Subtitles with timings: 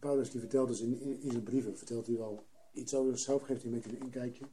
[0.00, 3.42] Paulus die vertelt dus in, in, in zijn brieven, vertelt hij wel iets over zichzelf,
[3.42, 4.44] geeft hij een beetje een inkijkje.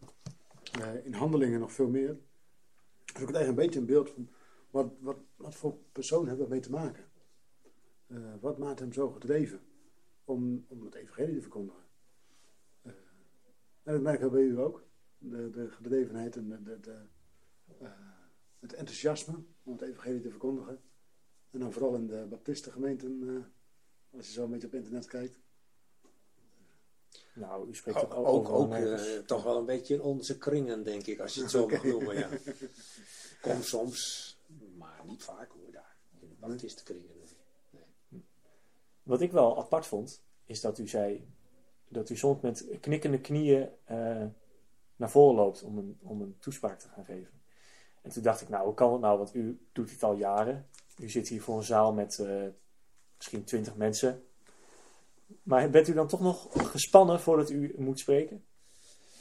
[0.72, 2.18] Eh, in handelingen nog veel meer.
[3.06, 4.30] Dus ik het een beetje een beeld van
[4.70, 7.06] wat, wat, wat voor persoon hebben we mee te maken.
[8.08, 9.60] Eh, wat maakt hem zo gedreven
[10.24, 11.84] om, om het evangelie te verkondigen.
[12.82, 12.92] Eh,
[13.84, 14.86] en dat merken we bij u ook.
[15.18, 17.06] De, de gedrevenheid en de, de,
[18.60, 20.82] het enthousiasme om het evangelie te verkondigen.
[21.52, 23.46] En dan vooral in de baptistengemeenten,
[24.16, 25.40] als je zo een beetje op internet kijkt.
[27.34, 31.06] Nou, u spreekt Ook, toch ook, eh, toch wel een beetje in onze kringen, denk
[31.06, 32.18] ik, als je het zo mag noemen.
[32.18, 32.30] Ja.
[33.42, 34.38] Kom soms,
[34.78, 35.96] maar niet vaak hoor daar.
[36.20, 37.16] In de baptistenkringen.
[37.70, 38.24] nee.
[39.04, 41.28] Wat ik wel apart vond, is dat u zei
[41.88, 44.26] dat u soms met knikkende knieën eh,
[44.96, 47.42] naar voren loopt om een, om een toespraak te gaan geven.
[48.02, 49.18] En toen dacht ik, nou, hoe kan het nou?
[49.18, 50.68] Want u doet dit al jaren.
[50.98, 52.48] U zit hier voor een zaal met eh,
[53.18, 54.24] misschien twintig mensen.
[55.44, 58.46] Maar bent u dan toch nog gespannen voordat u moet spreken?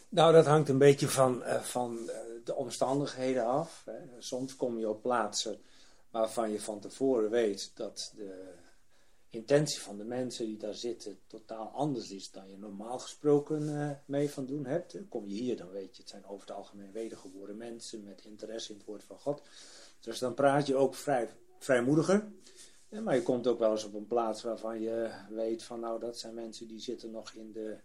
[0.08, 3.84] Nou, dat hangt een beetje van, eh, van eh, de omstandigheden af.
[4.18, 5.60] Soms kom je op plaatsen
[6.10, 8.54] waarvan je van tevoren weet dat de
[9.30, 13.90] intentie van de mensen die daar zitten totaal anders is dan je normaal gesproken eh,
[14.04, 14.96] mee van doen hebt.
[15.08, 18.72] Kom je hier, dan weet je, het zijn over het algemeen wedergeboren mensen met interesse
[18.72, 19.42] in het woord van God.
[20.00, 21.28] Dus dan praat je ook vrij,
[21.58, 22.28] vrijmoediger.
[22.88, 26.00] Ja, maar je komt ook wel eens op een plaats waarvan je weet van nou,
[26.00, 27.76] dat zijn mensen die zitten nog in de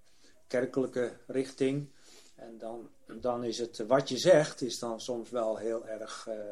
[0.47, 1.89] kerkelijke richting.
[2.35, 6.51] En dan, dan is het, wat je zegt, is dan soms wel heel erg eh,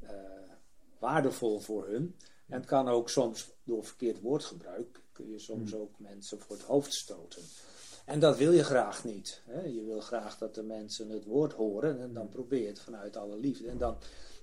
[0.00, 0.50] eh,
[0.98, 2.16] waardevol voor hun.
[2.46, 6.64] En het kan ook soms door verkeerd woordgebruik, kun je soms ook mensen voor het
[6.64, 7.42] hoofd stoten.
[8.04, 9.42] En dat wil je graag niet.
[9.44, 9.60] Hè?
[9.60, 13.16] Je wil graag dat de mensen het woord horen en dan probeer je het vanuit
[13.16, 13.68] alle liefde.
[13.68, 13.96] En dan,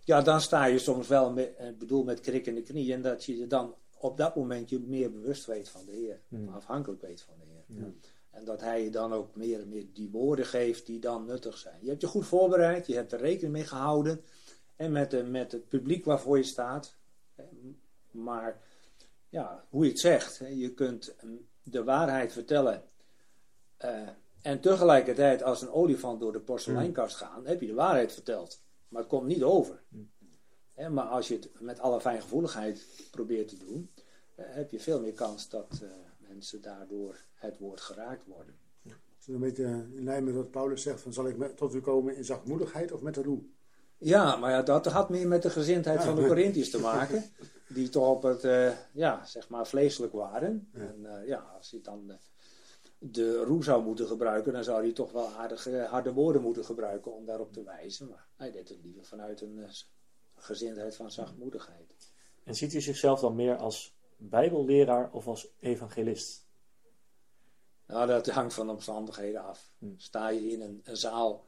[0.04, 3.76] ja, dan sta je soms wel, met, ik bedoel met krikkende knieën, dat je dan
[3.98, 6.22] op dat moment je meer bewust weet van de Heer.
[6.50, 7.64] Afhankelijk weet van de Heer.
[8.30, 11.58] En dat hij je dan ook meer en meer die woorden geeft die dan nuttig
[11.58, 11.78] zijn.
[11.82, 14.22] Je hebt je goed voorbereid, je hebt er rekening mee gehouden.
[14.76, 16.96] En met, de, met het publiek waarvoor je staat.
[18.12, 18.62] Maar
[19.30, 21.16] ja, hoe je het zegt, je kunt
[21.64, 22.84] de waarheid vertellen.
[23.78, 24.08] eh,
[24.42, 28.63] en tegelijkertijd als een olifant door de porseleinkast gaan, heb je de waarheid verteld.
[28.94, 29.84] Maar het komt niet over.
[30.74, 33.92] Hè, maar als je het met alle fijngevoeligheid probeert te doen,
[34.36, 35.90] eh, heb je veel meer kans dat eh,
[36.28, 38.56] mensen daardoor het woord geraakt worden.
[39.20, 41.82] Is een beetje in lijn met wat Paulus zegt: van, zal ik met- tot u
[41.82, 43.42] komen in zachtmoedigheid of met de roe?
[43.98, 47.24] Ja, maar ja, dat had meer met de gezindheid van de Corinthiërs te maken.
[47.68, 50.70] Die toch op het, eh, ja, zeg maar, vleeselijk waren.
[50.74, 52.20] En ja, als hij dan
[53.12, 57.14] de roe zou moeten gebruiken, dan zou hij toch wel aardige, harde woorden moeten gebruiken
[57.14, 58.08] om daarop te wijzen.
[58.10, 59.70] Maar hij deed het liever vanuit een eh,
[60.36, 62.12] gezindheid van zachtmoedigheid.
[62.44, 66.46] En ziet u zichzelf dan meer als bijbelleraar of als evangelist?
[67.86, 69.74] Nou, dat hangt van de omstandigheden af.
[69.98, 71.48] Sta je in een, een zaal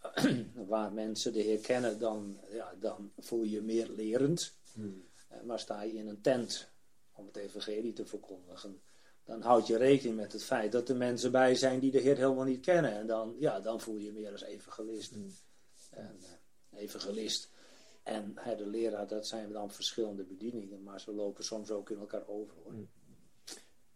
[0.54, 4.54] waar mensen de Heer kennen, dan, ja, dan voel je je meer lerend.
[5.28, 6.72] Eh, Maar sta je in een tent
[7.12, 8.82] om het evangelie te verkondigen,
[9.24, 12.16] dan houd je rekening met het feit dat er mensen bij zijn die de Heer
[12.16, 12.92] helemaal niet kennen.
[12.92, 15.12] En dan, ja, dan voel je je meer als evangelist.
[15.12, 15.30] En,
[15.90, 17.50] eh, evangelist
[18.02, 21.98] en hè, de leraar, dat zijn dan verschillende bedieningen, maar ze lopen soms ook in
[21.98, 22.56] elkaar over.
[22.62, 22.72] Hoor.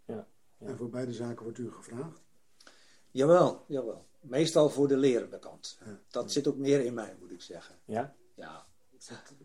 [0.05, 0.27] Ja.
[0.59, 2.21] En voor beide zaken wordt u gevraagd.
[3.11, 4.07] Jawel, jawel.
[4.21, 5.79] Meestal voor de lerende kant.
[6.11, 7.75] Dat zit ook meer in mij, moet ik zeggen.
[7.85, 8.15] Ja?
[8.35, 8.67] Ja.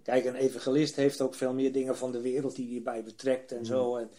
[0.04, 3.52] Kijk, een evangelist heeft ook veel meer dingen van de wereld die hij bij betrekt
[3.52, 3.96] en zo.
[3.96, 4.12] En,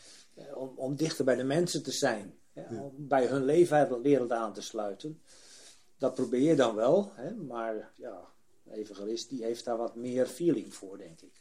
[0.55, 2.39] om, om dichter bij de mensen te zijn.
[2.53, 5.21] Ja, Om bij hun leven wereld aan te sluiten.
[5.99, 7.13] Dat probeer je dan wel.
[7.15, 7.35] Hè?
[7.35, 8.29] Maar ja,
[8.71, 11.33] evangelist die heeft daar wat meer feeling voor, denk ik.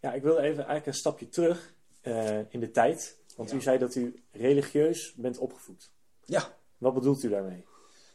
[0.00, 3.18] Ja, ik wil even eigenlijk een stapje terug eh, in de tijd.
[3.36, 3.56] Want Ja.
[3.56, 5.90] u zei dat u religieus bent opgevoed.
[6.24, 7.64] Ja, Wat bedoelt u daarmee?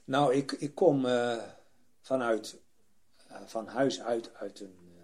[0.04, 1.44] Nou, ik, ik kom eh,
[2.02, 2.60] vanuit,
[3.28, 5.04] eh, van huis uit uit een eh,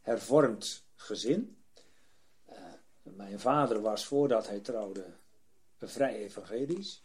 [0.00, 1.56] hervormd gezin.
[3.16, 5.04] Mijn vader was voordat hij trouwde
[5.78, 7.04] vrij evangelisch.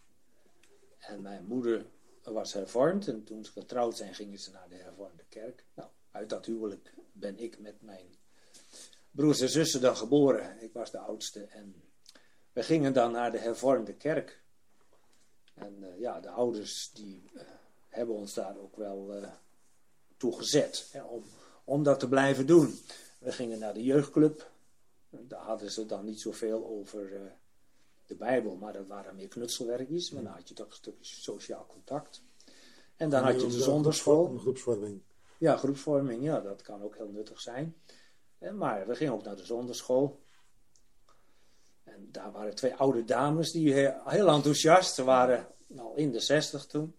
[0.98, 1.86] En mijn moeder
[2.24, 3.08] was hervormd.
[3.08, 5.66] En toen ze getrouwd zijn, gingen ze naar de hervormde kerk.
[5.74, 8.16] Nou, uit dat huwelijk ben ik met mijn
[9.12, 10.62] broers en zussen dan geboren.
[10.62, 11.44] Ik was de oudste.
[11.44, 11.84] En
[12.54, 14.42] we gingen dan naar de hervormde kerk.
[15.54, 17.44] En eh, ja, de ouders die eh,
[17.90, 19.32] hebben ons daar ook wel eh
[20.24, 21.24] toe gezet hè, om,
[21.64, 22.80] om dat te blijven doen.
[23.20, 24.52] We gingen naar de jeugdclub.
[25.22, 27.22] Daar hadden ze dan niet zoveel over eh,
[28.06, 30.12] de Bijbel, maar dat waren meer knutselwerkjes.
[30.12, 32.24] Maar dan had je toch een stukje sociaal contact.
[32.96, 34.30] En dan had je de zondagschool.
[34.30, 35.02] Een groepsvorming.
[35.38, 37.76] Ja, groepsvorming, ja, dat kan ook heel nuttig zijn.
[38.38, 40.22] Eh, Maar we gingen ook naar de zondagschool.
[41.84, 46.66] En daar waren twee oude dames die heel, heel enthousiast, waren al in de zestig
[46.66, 46.96] toen,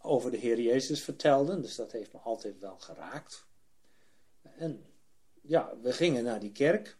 [0.00, 1.62] over de Heer Jezus vertelden.
[1.62, 3.46] Dus dat heeft me altijd wel geraakt.
[4.42, 4.84] En
[5.40, 6.98] ja, we gingen naar die kerk.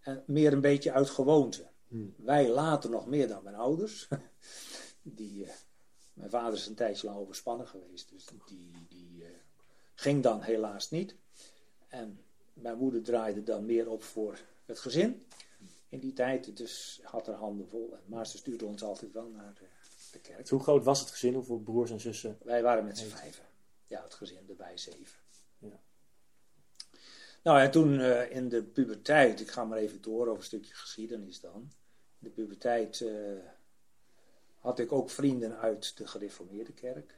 [0.00, 1.68] En meer een beetje uit gewoonte.
[1.88, 2.14] Hmm.
[2.16, 4.08] Wij later nog meer dan mijn ouders.
[5.02, 5.52] Die, eh,
[6.12, 8.10] mijn vader is een tijdje lang overspannen geweest.
[8.10, 9.30] Dus die, die eh,
[9.94, 11.16] ging dan helaas niet.
[11.88, 12.20] En
[12.52, 15.26] mijn moeder draaide dan meer op voor het gezin.
[15.88, 17.94] In die tijd, dus had haar handen vol.
[18.06, 19.66] Maar ze stuurde ons altijd wel naar de,
[20.12, 20.48] de kerk.
[20.48, 21.34] Hoe groot was het gezin?
[21.34, 22.38] Hoeveel broers en zussen?
[22.42, 23.44] Wij waren met z'n vijven.
[23.86, 25.19] Ja, het gezin erbij zeven.
[27.42, 30.74] Nou, en toen eh, in de puberteit, ik ga maar even door over een stukje
[30.74, 31.72] geschiedenis dan.
[32.18, 33.12] In de puberteit eh,
[34.58, 37.14] had ik ook vrienden uit de gereformeerde kerk.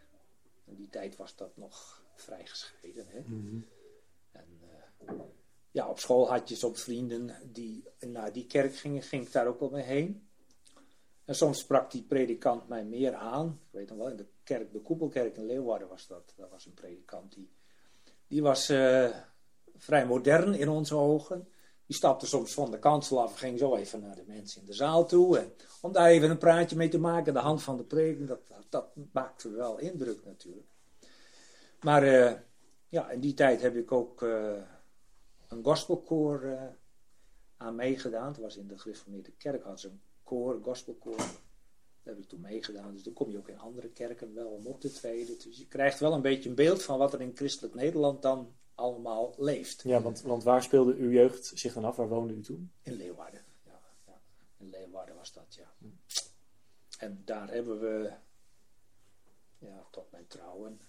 [0.64, 3.06] In die tijd was dat nog vrij gescheiden.
[3.08, 3.20] Hè?
[3.20, 3.60] Mhm.
[4.32, 5.14] En eh,
[5.70, 9.46] ja, op school had je soms vrienden die naar die kerk gingen, ging ik daar
[9.46, 10.26] ook wel mee heen.
[11.24, 13.60] En soms sprak die predikant mij meer aan.
[13.66, 16.32] Ik weet nog wel, in de kerk, de Koepelkerk in Leeuwarden was dat.
[16.36, 17.50] Dat was een predikant die,
[18.26, 18.69] die was
[19.82, 21.49] vrij modern in onze ogen.
[21.87, 24.67] Die stapte soms van de kansel af en ging zo even naar de mensen in
[24.67, 25.38] de zaal toe.
[25.38, 28.49] En om daar even een praatje mee te maken, de hand van de preek, dat,
[28.49, 30.69] dat, dat maakte wel indruk natuurlijk.
[31.81, 32.32] Maar eh,
[32.88, 34.62] ja, in die tijd heb ik ook eh,
[35.49, 36.62] een gospelkoor eh,
[37.56, 38.26] aan meegedaan.
[38.26, 41.17] Het was in de gereformeerde kerk, had ze een koor, een gospelkoor.
[41.17, 42.93] Daar heb ik toen meegedaan.
[42.93, 45.38] Dus dan kom je ook in andere kerken wel om op te treden.
[45.38, 48.55] Dus je krijgt wel een beetje een beeld van wat er in christelijk Nederland dan
[48.82, 49.82] allemaal leeft.
[49.82, 51.96] Ja, want, want waar speelde uw jeugd zich dan af?
[51.96, 52.73] Waar woonde u toen?
[52.82, 53.44] In Leeuwarden.
[53.64, 54.20] Ja, ja.
[54.56, 55.73] In Leeuwarden was dat, ja.
[56.99, 58.12] En daar hebben we,
[59.58, 60.81] ja, tot mijn trouwen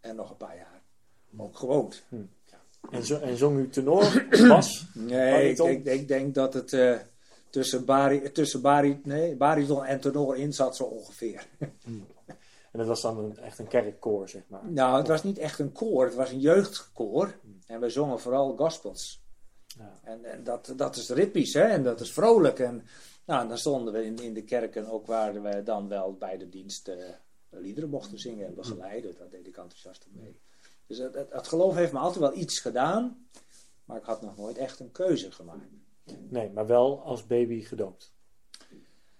[0.00, 0.82] en nog een paar jaar
[1.36, 2.04] ook gewoond.
[2.90, 4.86] En, zo, en zong u tenor, bas?
[4.94, 5.92] Nee, ik, Bariton?
[5.92, 6.98] ik, denk dat het eh,
[7.50, 11.46] tussen, bari, tussen bari, nee, bariton en tenor in zat zo ongeveer.
[12.76, 14.70] En dat was dan een, echt een kerkkoor, zeg maar.
[14.70, 17.38] Nou, het was niet echt een koor, het was een jeugdkoor.
[17.66, 19.24] En we zongen vooral gospels.
[19.66, 19.98] Ja.
[20.02, 21.62] En, en dat, dat is ritmisch, hè?
[21.62, 22.58] En dat is vrolijk.
[22.58, 22.84] En
[23.24, 26.48] nou, dan stonden we in, in de kerken ook waar we dan wel bij de
[26.48, 26.96] dienst eh,
[27.50, 29.14] liederen mochten zingen en begeleiden.
[29.18, 30.40] Dat deed ik enthousiast mee.
[30.86, 33.28] Dus het, het, het geloof heeft me altijd wel iets gedaan.
[33.84, 35.68] Maar ik had nog nooit echt een keuze gemaakt.
[36.28, 38.14] Nee, maar wel als baby gedoopt.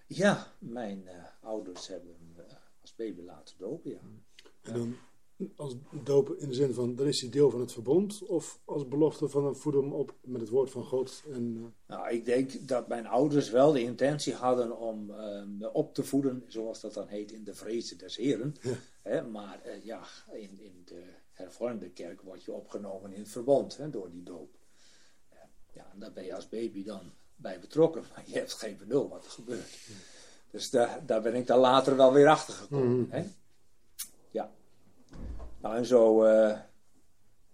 [0.07, 2.45] Ja, mijn eh, ouders hebben eh,
[2.87, 4.01] als baby laten dopen, ja.
[4.63, 4.97] En dan
[5.57, 8.23] als doop in de zin van, dan is hij deel van het verbond.
[8.23, 11.23] Of als belofte van een voeden hem op met het woord van God.
[11.33, 15.07] En, eh, Nou, ik denk dat mijn ouders wel de intentie hadden om
[15.59, 18.55] me op te voeden, zoals dat dan heet, in de vrezen des Heren.
[19.03, 23.77] Hè, maar eh, ja, in, in de hervormde kerk word je opgenomen in het verbond
[23.77, 24.59] hè, door die doop.
[25.31, 28.77] Ja, ja, en daar ben je als baby dan bij betrokken, maar je hebt geen
[28.77, 29.79] benul wat er gebeurt.
[30.57, 33.07] Dus daar, daar ben ik dan later wel weer achter gekomen.
[33.11, 33.25] Hè?
[34.31, 34.53] Ja.
[35.61, 36.61] Nou, en zo, eh,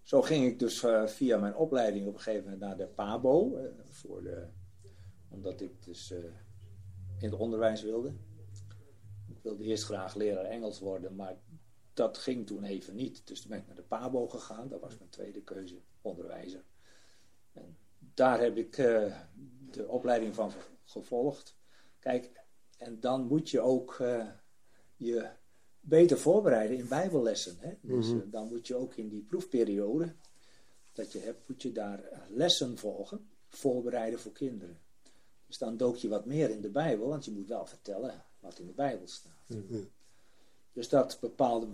[0.03, 3.57] zo ging ik dus eh, via mijn opleiding op een gegeven moment naar de PABO.
[3.57, 4.47] eh, voor de,
[5.29, 6.11] omdat ik dus
[7.19, 8.15] in het onderwijs wilde.
[9.29, 11.37] Ik wilde eerst graag leraar Engels worden, maar
[11.93, 13.27] dat ging toen even niet.
[13.27, 14.69] Dus toen ben ik naar de PABO gegaan.
[14.69, 16.65] Dat was mijn tweede keuze, onderwijzer.
[17.53, 18.77] En daar heb ik
[19.71, 20.53] de opleiding van
[20.85, 21.57] gevolgd.
[21.99, 22.42] Kijk,
[22.83, 24.27] en dan moet je ook eh,
[24.97, 25.29] je
[25.81, 27.57] beter voorbereiden in bijbellessen.
[27.59, 27.75] Hè?
[27.81, 30.15] Dus eh, dan moet je ook in die proefperiode
[30.93, 34.79] dat je hebt, moet je daar eh, lessen volgen, voorbereiden voor kinderen.
[35.47, 38.59] Dus dan dook je wat meer in de Bijbel, want je moet wel vertellen wat
[38.59, 39.45] in de Bijbel staat.
[39.47, 39.81] Mhm.
[40.73, 41.67] Dus dat bepaalde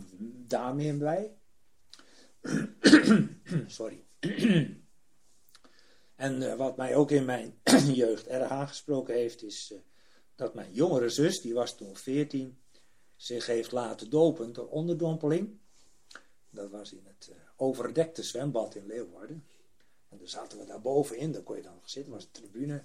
[0.47, 1.37] daar meer bij.
[3.67, 4.05] Sorry.
[6.17, 7.55] en wat mij ook in mijn
[7.95, 9.75] jeugd erg aangesproken heeft, is
[10.39, 12.59] dat mijn jongere zus, die was toen 14,
[13.17, 15.59] zich heeft laten dopen door onderdompeling.
[16.51, 19.45] Dat was in het eh, overdekte zwembad in Leeuwarden.
[20.09, 22.85] En daar zaten we daar bovenin, daar kon je dan zitten, was een tribune.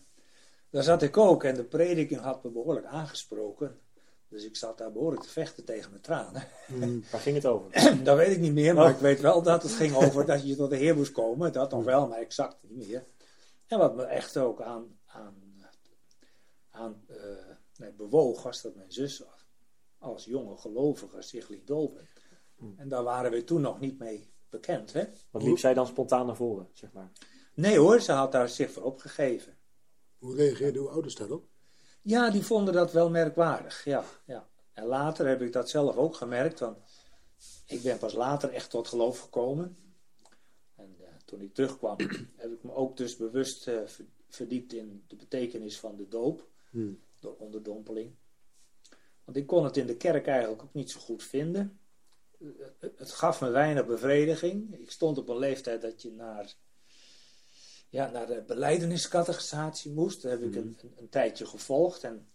[0.69, 3.79] Daar zat ik ook en de prediking had me behoorlijk aangesproken.
[4.27, 6.43] Dus ik zat daar behoorlijk te vechten tegen mijn tranen.
[7.12, 7.72] Waar ging het over?
[8.03, 8.91] dat weet ik niet meer, maar Oh.
[8.91, 11.51] ik weet wel dat het ging over dat je tot de Heer moest komen.
[11.51, 13.03] Dat nog wel, maar exact niet meer.
[13.67, 15.36] En wat me echt ook aan, aan,
[16.69, 17.05] aan
[17.77, 19.23] nee, bewoog, was dat mijn zus
[19.97, 22.07] als jonge gelovige zich liet dopen.
[22.77, 24.93] En daar waren we toen nog niet mee bekend.
[24.93, 25.03] Hè?
[25.31, 27.11] Wat liep zij dan spontaan naar voren, zeg maar?
[27.53, 29.57] Nee hoor, ze had daar zich voor opgegeven.
[30.17, 31.47] hoe reageerden uw ouders daarop?
[32.01, 33.85] Ja, die vonden dat wel merkwaardig.
[33.85, 34.49] Ja, ja.
[34.73, 36.77] En later heb ik dat zelf ook gemerkt, want
[37.65, 39.77] ik ben pas later echt tot geloof gekomen.
[40.75, 41.97] En eh, toen ik terugkwam,
[42.35, 46.47] heb ik me ook dus bewust eh, ver- verdiept in de betekenis van de doop
[46.69, 46.99] Hmm.
[47.23, 48.15] Door onderdompeling.
[49.23, 51.79] Want ik kon het in de kerk eigenlijk ook niet zo goed vinden.
[52.79, 54.79] Het- gaf me weinig bevrediging.
[54.79, 56.55] Ik stond op een leeftijd dat je naar,
[57.89, 60.21] ja, naar de beleideniscategorisatie moest.
[60.21, 62.03] Daar heb ik een, een, een tijdje gevolgd.
[62.03, 62.27] En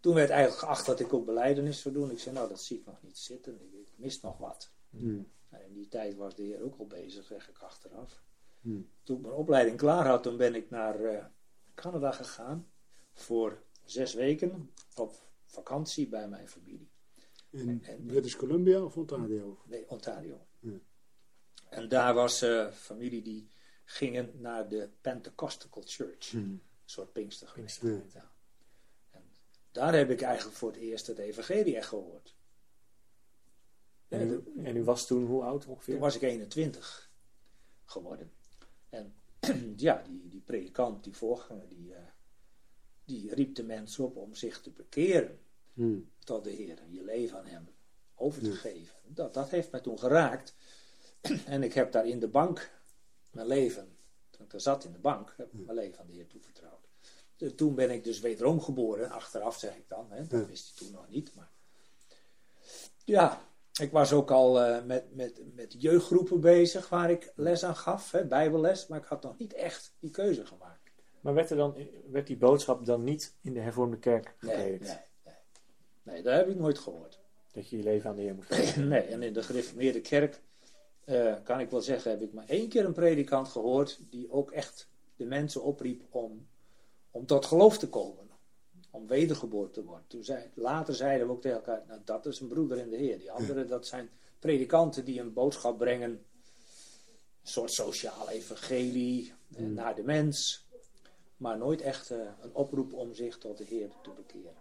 [0.00, 2.10] toen werd eigenlijk geacht dat ik ook beleidenis zou doen.
[2.10, 3.54] Ik zei, nou, dat zie ik nog niet zitten.
[3.54, 4.70] Ik, ik mis nog wat.
[4.90, 5.30] Hmm.
[5.48, 8.22] Nou, in die tijd was de Heer ook al bezig, zeg ik achteraf.
[8.60, 8.88] Hmm.
[9.02, 11.24] Toen ik mijn opleiding klaar had, toen ben ik naar eh,
[11.74, 12.70] Canada gegaan.
[13.12, 16.90] Voor zes weken op vakantie bij mijn familie.
[17.50, 19.58] In En- British Columbia of Ontario?
[19.66, 20.46] Nee, Ontario.
[20.58, 20.78] Ja.
[21.68, 23.48] En daar was eh familie die
[23.84, 26.30] gingen naar de Pentecostal Church.
[26.30, 26.40] Hmm.
[26.40, 27.12] Een soort.
[27.12, 28.02] Pinkstergemeente.
[28.12, 28.30] Ja.
[29.10, 29.22] En
[29.70, 32.36] daar heb ik eigenlijk voor het eerst het evangelie echt gehoord.
[34.08, 35.92] En u, en u was toen hoe oud ongeveer?
[35.92, 37.10] Toen was ik 21
[37.84, 38.32] geworden.
[38.88, 39.14] En
[39.76, 42.02] ja, die, die predikant, die voorganger, die, eh,
[43.04, 45.40] die riep de mensen op om zich te bekeren
[45.72, 46.10] Hmm.
[46.24, 46.78] tot de Heer.
[46.78, 47.68] En je leven aan hem
[48.14, 48.54] over te Ja.
[48.54, 48.96] geven.
[49.04, 50.54] Dat, dat heeft mij toen geraakt.
[51.46, 52.70] en ik heb daar in de bank
[53.30, 53.96] mijn leven,
[54.30, 56.88] toen ik daar zat in de bank, heb ik mijn leven aan de Heer toevertrouwd.
[57.56, 59.10] Toen ben ik dus wederom geboren.
[59.10, 61.34] Achteraf zeg ik dan, hè, dat wist hij toen nog niet.
[61.34, 61.50] Maar
[63.04, 63.48] ja,
[63.80, 68.10] ik was ook al eh, met, met, met jeugdgroepen bezig waar ik les aan gaf,
[68.10, 68.86] hè, bijbelles.
[68.86, 70.81] Maar ik had nog niet echt die keuze gemaakt.
[71.22, 71.76] Maar werd, er dan,
[72.10, 74.86] werd die boodschap dan niet in de hervormde kerk Nee, gepredikt?
[74.86, 75.34] nee, nee.
[76.02, 77.20] Nee, dat heb ik nooit gehoord.
[77.52, 78.88] Dat je je leven aan de Heer moet geven?
[78.88, 80.40] Nee, en in de gereformeerde kerk
[81.04, 84.50] eh, kan ik wel zeggen, heb ik maar één keer een predikant gehoord die ook
[84.50, 86.46] echt de mensen opriep om,
[87.10, 88.30] om tot geloof te komen.
[88.90, 90.04] Om wedergeboren te worden.
[90.06, 92.96] Toen zei, later zeiden we ook tegen elkaar, nou dat is een broeder in de
[92.96, 93.18] Heer.
[93.18, 96.10] Die anderen, dat zijn predikanten die een boodschap brengen.
[96.10, 100.66] Een soort sociaal evangelie eh, naar de mens.
[101.42, 104.54] Maar nooit echt eh, een oproep om zich tot de Heer te bekeren.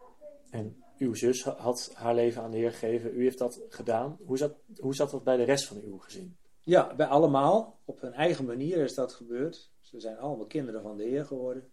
[0.50, 3.16] En uw zus ha- had haar leven aan de Heer gegeven.
[3.16, 4.18] U heeft dat gedaan.
[4.26, 6.38] Hoe zat, hoe zat dat bij de rest van uw gezin?
[6.60, 7.80] Ja, bij allemaal.
[7.86, 9.72] Op hun eigen manier is dat gebeurd.
[9.80, 11.72] Ze zijn allemaal kinderen van de Heer geworden.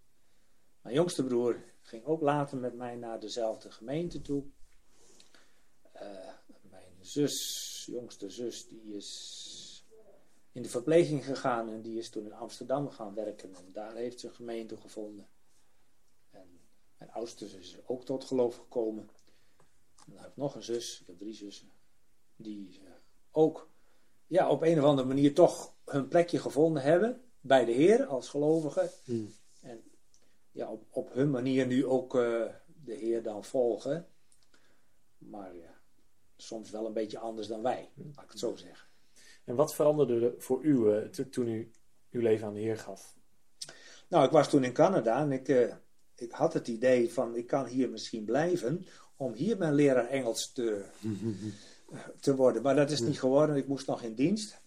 [0.82, 4.44] Mijn jongste broer ging ook later met mij naar dezelfde gemeente toe.
[5.92, 6.28] Eh,
[6.70, 9.57] mijn zus, jongste zus, die is
[10.52, 13.54] in de verpleging gegaan en die is toen in Amsterdam gaan werken.
[13.54, 15.28] En daar heeft ze een gemeente gevonden.
[16.30, 16.60] En
[16.98, 19.10] mijn oudste zus is ook tot geloof gekomen.
[20.06, 21.70] En dan heb ik nog een zus, ik heb drie zussen,
[22.36, 22.90] die eh,
[23.30, 23.70] ook
[24.26, 28.28] ja, op een of andere manier toch hun plekje gevonden hebben bij de Heer als
[28.28, 28.90] gelovigen.
[29.04, 29.34] Hmm.
[29.60, 29.82] En
[30.52, 34.08] ja, op, op hun manier nu ook eh, de Heer dan volgen.
[35.18, 35.80] Maar ja,
[36.36, 38.87] soms wel een beetje anders dan wij, laat ik het zo zeggen.
[39.48, 41.70] En wat veranderde er voor u eh, to- toen u
[42.10, 43.16] uw leven aan de Heer gaf?
[44.08, 45.74] Nou, ik was toen in Canada en ik, eh,
[46.14, 48.86] ik had het idee van ik kan hier misschien blijven
[49.16, 50.84] om hier mijn leraar Engels te,
[52.20, 52.62] te worden.
[52.62, 53.56] Maar dat is niet geworden.
[53.56, 54.60] Ik moest nog in dienst.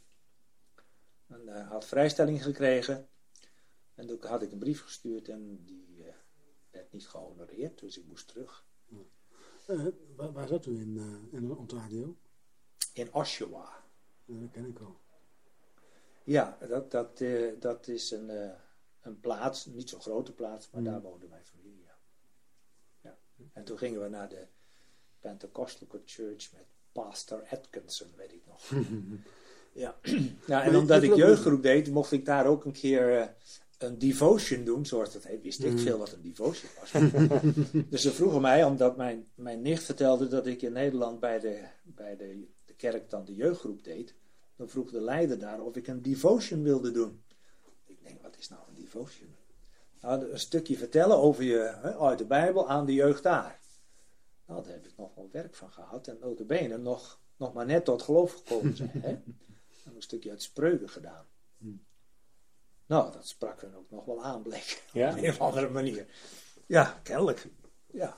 [1.27, 3.07] En eh, had vrijstelling gekregen.
[3.95, 6.13] En toen had ik een brief gestuurd en die eh,
[6.71, 7.79] werd niet gehonoreerd.
[7.79, 8.65] Dus ik moest terug.
[9.67, 9.85] Eh,
[10.15, 12.17] waar, waar zat u in, eh, in Ontario?
[12.93, 13.80] In Oshawa.
[14.25, 14.95] Dat ken ik al.
[16.23, 18.49] Ja, dat, dat, eh, dat is een, eh,
[19.01, 20.87] een plaats, niet zo'n grote plaats, maar Mm.
[20.87, 21.83] daar woonde mijn familie.
[21.85, 21.97] Ja.
[23.01, 23.17] Ja.
[23.53, 24.45] En toen gingen we naar de
[25.19, 28.71] Pentecostal Church met Pastor Atkinson, weet ik nog.
[29.83, 29.99] ja.
[30.47, 33.27] ja, en omdat ik je- jeugdgroep deed, mocht ik daar ook een keer eh,
[33.77, 35.41] een devotion doen, zoals dat heet.
[35.41, 35.77] Wist ik Mm.
[35.79, 36.91] veel wat een devotion was.
[37.89, 41.63] dus ze vroegen mij, omdat mijn, mijn nicht vertelde dat ik in Nederland bij de,
[41.83, 42.47] bij de
[42.81, 44.15] kerk dan de jeugdgroep deed.
[44.55, 47.23] Dan vroeg de leider daar of ik een devotion wilde doen.
[47.85, 49.35] Ik denk, wat is nou een devotion?
[50.01, 51.61] Nou, een stukje vertellen over je
[51.99, 53.59] uit de Bijbel aan de jeugd daar.
[54.45, 56.07] Nou, daar heb ik nog wel werk van gehad.
[56.07, 58.91] En notabene nog, nog maar net tot geloof gekomen zijn.
[58.93, 59.17] Hè?
[59.85, 61.25] En een stukje uit spreuken gedaan.
[62.85, 64.83] Nou, dat sprak hun ook nog wel aan, bleek.
[64.93, 65.11] Ja?
[65.11, 66.05] Op een of andere manier.
[66.65, 67.47] Ja, kennelijk.
[67.91, 68.17] Ja.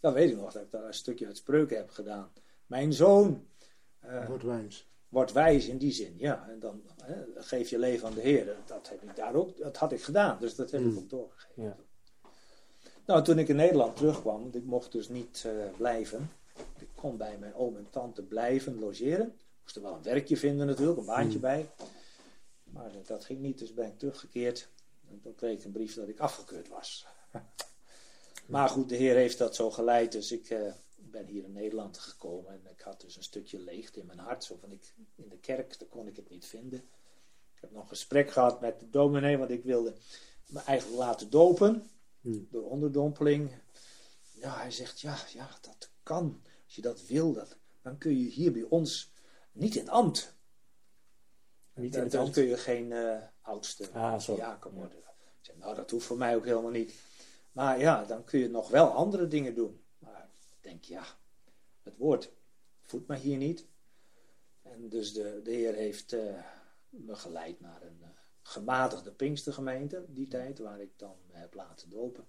[0.00, 2.32] Dan weet ik nog dat ik daar een stukje uit spreuken heb gedaan.
[2.66, 3.46] Mijn zoon
[4.00, 4.88] eh, Wordt wijs.
[5.08, 6.48] wordt wijs in die zin, ja.
[6.48, 8.56] En dan hè, geef je leven aan de Heer.
[8.66, 10.98] Dat, heb ik daar ook, dat had ik gedaan, dus dat heb ik Mm.
[10.98, 11.62] ook doorgegeven.
[11.62, 11.76] Ja.
[13.06, 16.30] Nou, toen ik in Nederland terugkwam, want ik mocht dus niet eh, blijven.
[16.78, 19.36] Ik kon bij mijn oom en tante blijven logeren.
[19.62, 21.40] Moest er wel een werkje vinden natuurlijk, een baantje Mm.
[21.40, 21.66] bij.
[22.64, 24.68] Maar eh, dat ging niet, dus ben ik teruggekeerd.
[25.10, 27.06] En toen kreeg ik een brief dat ik afgekeurd was.
[28.46, 30.72] maar goed, de Heer heeft dat zo geleid, dus ik eh,
[31.10, 32.52] ben hier in Nederland gekomen.
[32.52, 34.44] En ik had dus een stukje leegte in mijn hart.
[34.44, 36.78] Zo van ik, in de kerk, daar kon ik het niet vinden.
[37.54, 39.94] Ik heb nog een gesprek gehad met de dominee, want ik wilde
[40.46, 41.90] me eigenlijk laten dopen
[42.20, 42.46] Hmm.
[42.50, 43.50] door onderdompeling.
[44.32, 46.42] Ja, hij zegt, ja, ja, dat kan.
[46.64, 49.12] Als je dat wil, dat, dan kun je hier bij ons
[49.52, 50.34] niet in ambt.
[51.74, 54.98] Niet in Dan- kun je geen eh, oudste Ah, diaken worden.
[54.98, 55.04] Ik
[55.46, 56.94] zeg, nou, dat hoeft voor mij ook helemaal niet.
[57.52, 59.79] Maar ja, dan kun je nog wel andere dingen doen.
[60.60, 61.04] Denk, ja,
[61.82, 62.32] het woord
[62.82, 63.68] voedt me hier niet.
[64.62, 66.44] En dus de, de Heer heeft eh,
[66.88, 68.08] me geleid naar een eh,
[68.42, 72.28] gematigde Pinkstergemeente, die tijd, waar ik dan heb laten dopen.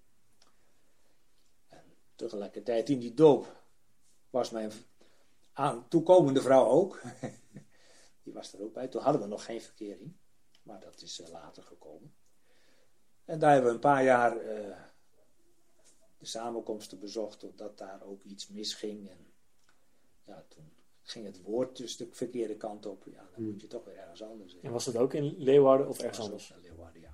[1.68, 1.84] En
[2.16, 3.64] tegelijkertijd in die doop
[4.30, 4.72] was mijn
[5.54, 7.02] aan, toekomende vrouw ook.
[8.24, 8.88] die was er ook bij.
[8.88, 10.14] Toen hadden we nog geen verkering,
[10.64, 12.14] maar dat is eh, later gekomen.
[13.26, 14.38] En daar hebben we een paar jaar
[16.22, 19.10] de samenkomsten bezocht, totdat daar ook iets misging.
[19.10, 19.28] En
[20.24, 23.06] ja, toen ging het woord dus de verkeerde kant op.
[23.12, 24.64] Ja, dan moet je toch weer ergens anders heen.
[24.64, 26.54] En was dat ook in Leeuwarden of ergens anders?
[26.62, 27.10] Leeuwarden, ja.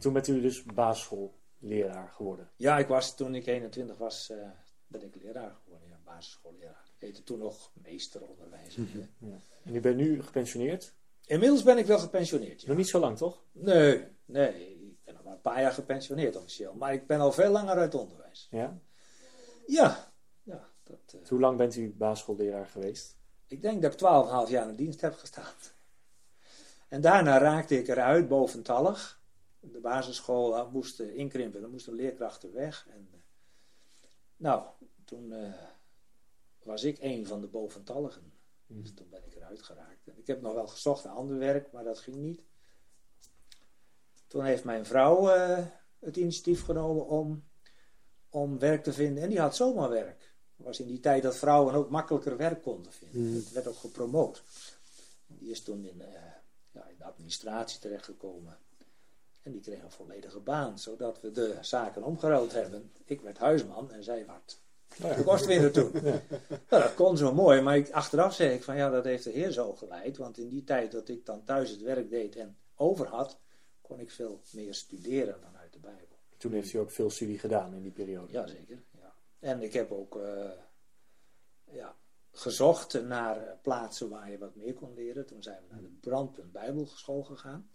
[0.00, 2.50] En toen bent u dus basisschoolleraar geworden.
[2.56, 4.48] Ja, ik was toen ik 21 was, eh,
[4.86, 6.84] ben ik leraar geworden, ja, basisschoolleraar.
[6.98, 8.82] Ik heette toen nog meesteronderwijzer.
[8.92, 9.36] hè.
[9.64, 10.94] En u bent nu gepensioneerd?
[11.26, 12.60] Inmiddels ben ik wel gepensioneerd.
[12.60, 12.68] Ja.
[12.68, 13.44] Nog niet zo lang, toch?
[13.52, 16.74] Nee, nee, ik ben nog maar een paar jaar gepensioneerd officieel.
[16.74, 18.48] Maar ik ben al veel langer uit onderwijs.
[18.50, 18.78] Ja.
[19.66, 23.18] Ja, ja dat, eh, Hoe lang bent u basisschoolleraar geweest?
[23.46, 25.52] ik denk dat ik 12,5 jaar in dienst heb gestaan.
[26.88, 29.19] En daarna raakte ik eruit boventallig.
[29.60, 32.86] De basisschool eh, moest eh, inkrimpen, er moesten leerkrachten weg.
[32.88, 33.18] En, eh,
[34.36, 34.68] nou,
[35.04, 35.54] toen eh,
[36.62, 38.32] was ik een van de boventalligen.
[38.66, 40.08] Dus toen ben ik eruit geraakt.
[40.08, 42.42] En ik heb nog wel gezocht naar ander werk, maar dat ging niet.
[44.26, 45.24] Toen heeft mijn vrouw
[45.98, 47.48] het initiatief genomen om,
[48.28, 49.22] om werk te vinden.
[49.22, 50.34] En die had zomaar werk.
[50.56, 53.22] Het was in die tijd dat vrouwen ook makkelijker werk konden vinden.
[53.22, 53.34] Mhm.
[53.34, 54.44] Het werd ook gepromoot.
[55.26, 56.02] Die is toen in,
[56.72, 58.58] ja, in de administratie terechtgekomen.
[59.42, 62.92] En die kreeg een volledige baan, zodat we de zaken omgeruild hebben.
[63.04, 64.60] Ik werd huisman en zij werd
[64.96, 65.92] de kostwinner toen.
[66.70, 69.30] Nou, dat kon zo mooi, maar ik, achteraf zei ik van ja, dat heeft de
[69.30, 70.16] Heer zo geleid.
[70.16, 73.38] Want in die tijd dat ik dan thuis het werk deed en over had,
[73.80, 76.18] kon ik veel meer studeren dan uit de Bijbel.
[76.36, 78.32] Toen heeft u ook veel studie gedaan in die periode.
[78.32, 78.82] Jazeker.
[78.90, 79.14] Ja.
[79.38, 80.50] En ik heb ook eh,
[81.64, 81.96] ja,
[82.32, 85.26] gezocht naar eh, plaatsen waar je wat meer kon leren.
[85.26, 87.70] Toen zijn we naar de Brandpunt Bijbelschool gegaan.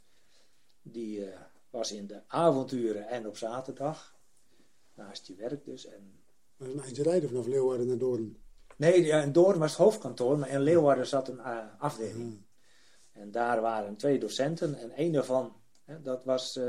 [0.82, 1.39] Die eh,
[1.76, 4.16] was in de avonturen en op zaterdag.
[4.94, 5.86] Naast je werk dus.
[5.86, 6.20] En
[6.58, 8.38] een eindje rijden vanaf Leeuwarden naar Doorn.
[8.78, 12.46] Nee, ja, in Doorn was het hoofdkantoor, maar in Leeuwarden zat een eh, afdeling.
[13.12, 16.64] En daar waren twee docenten en een daarvan, hè, dat was eh,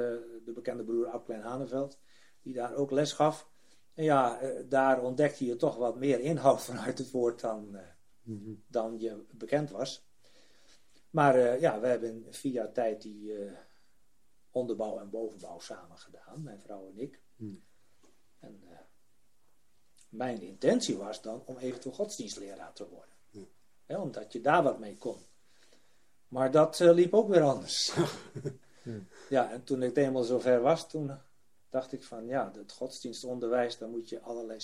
[0.44, 1.98] de bekende broer Ab Klein Haneveld,
[2.42, 3.50] die daar ook les gaf.
[3.94, 7.78] En ja, eh, daar ontdekte je toch wat meer inhoud vanuit het woord dan,
[8.22, 8.54] Mhm.
[8.66, 10.08] dan je bekend was.
[11.10, 13.32] Maar ja, we hebben jaar tijd die
[14.56, 17.20] onderbouw en bovenbouw samen gedaan, mijn vrouw en ik.
[17.36, 17.64] Hmm.
[18.38, 18.78] En eh,
[20.08, 23.14] mijn intentie was dan om eventueel godsdienstleraar te worden.
[24.02, 25.18] Omdat je daar wat mee kon.
[26.28, 27.94] Maar dat eh, liep ook weer anders.
[28.82, 29.08] Hmm.
[29.28, 31.18] Ja, en toen ik eenmaal zover was, toen
[31.70, 34.58] dacht ik van ja, het godsdienstonderwijs, daar moet je allerlei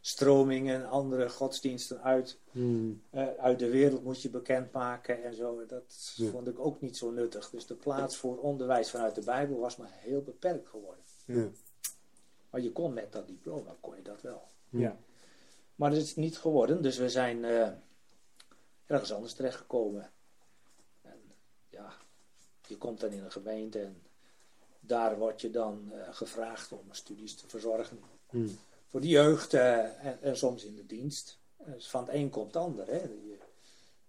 [0.00, 2.92] stromingen, andere godsdiensten uit, Mhm.
[3.10, 5.66] eh, uit de wereld moet je bekendmaken en zo.
[5.66, 6.30] Dat Ja.
[6.30, 7.50] vond ik ook niet zo nuttig.
[7.50, 11.04] Dus de plaats voor onderwijs vanuit de Bijbel was maar heel beperkt geworden.
[11.24, 11.48] Ja.
[12.50, 14.42] Maar je kon met dat diploma, kon je dat wel.
[14.68, 14.96] Ja.
[15.74, 17.68] Maar dat is niet geworden, dus we zijn eh,
[18.86, 20.10] ergens anders terechtgekomen.
[21.02, 21.18] En
[21.68, 21.92] ja,
[22.66, 24.02] je komt dan in een gemeente en
[24.80, 28.00] daar word je dan eh, gevraagd om studies te verzorgen.
[28.30, 28.48] Mhm.
[28.90, 31.38] Voor de jeugd eh, en, en soms in de dienst.
[31.56, 32.86] En dus van het een komt het ander.
[32.86, 33.02] Hè.
[33.02, 33.38] Je,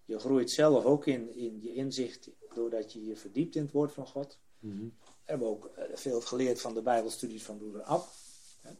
[0.06, 3.92] je groeit zelf ook in, in je inzicht doordat je je verdiept in het woord
[3.92, 4.40] van God.
[4.60, 4.84] Mhm.
[5.06, 8.08] We hebben ook eh, veel geleerd van de Bijbelstudies van broeder Ab.
[8.62, 8.72] Hè.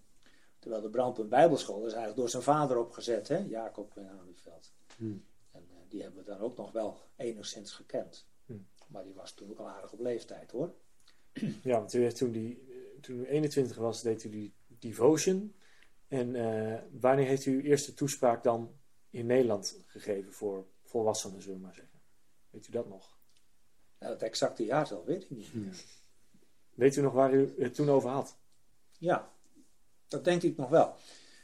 [0.60, 3.38] Terwijl de Brandpunt Bijbelschool is eigenlijk door zijn vader opgezet, hè?
[3.38, 4.72] Jacob en Haneveld.
[4.98, 5.12] Mhm.
[5.52, 8.26] En eh, die hebben we dan ook nog wel enigszins gekend.
[8.46, 8.66] Hmm.
[8.88, 10.74] Maar die was toen ook al aardig op leeftijd hoor.
[11.64, 12.64] Ja, want u heeft toen, die,
[13.02, 15.54] toen u 21 was, deed u die devotion.
[16.12, 18.76] En eh, wanneer heeft u uw eerste toespraak dan
[19.10, 22.00] in Nederland gegeven voor volwassenen, zullen we maar zeggen?
[22.50, 23.20] Weet u dat nog?
[24.00, 25.84] Nou, het exacte jaartal weet ik niet meer.
[26.74, 28.38] Weet u nog waar u het toen over had?
[28.98, 29.32] Ja,
[30.08, 30.96] dat denk ik nog wel.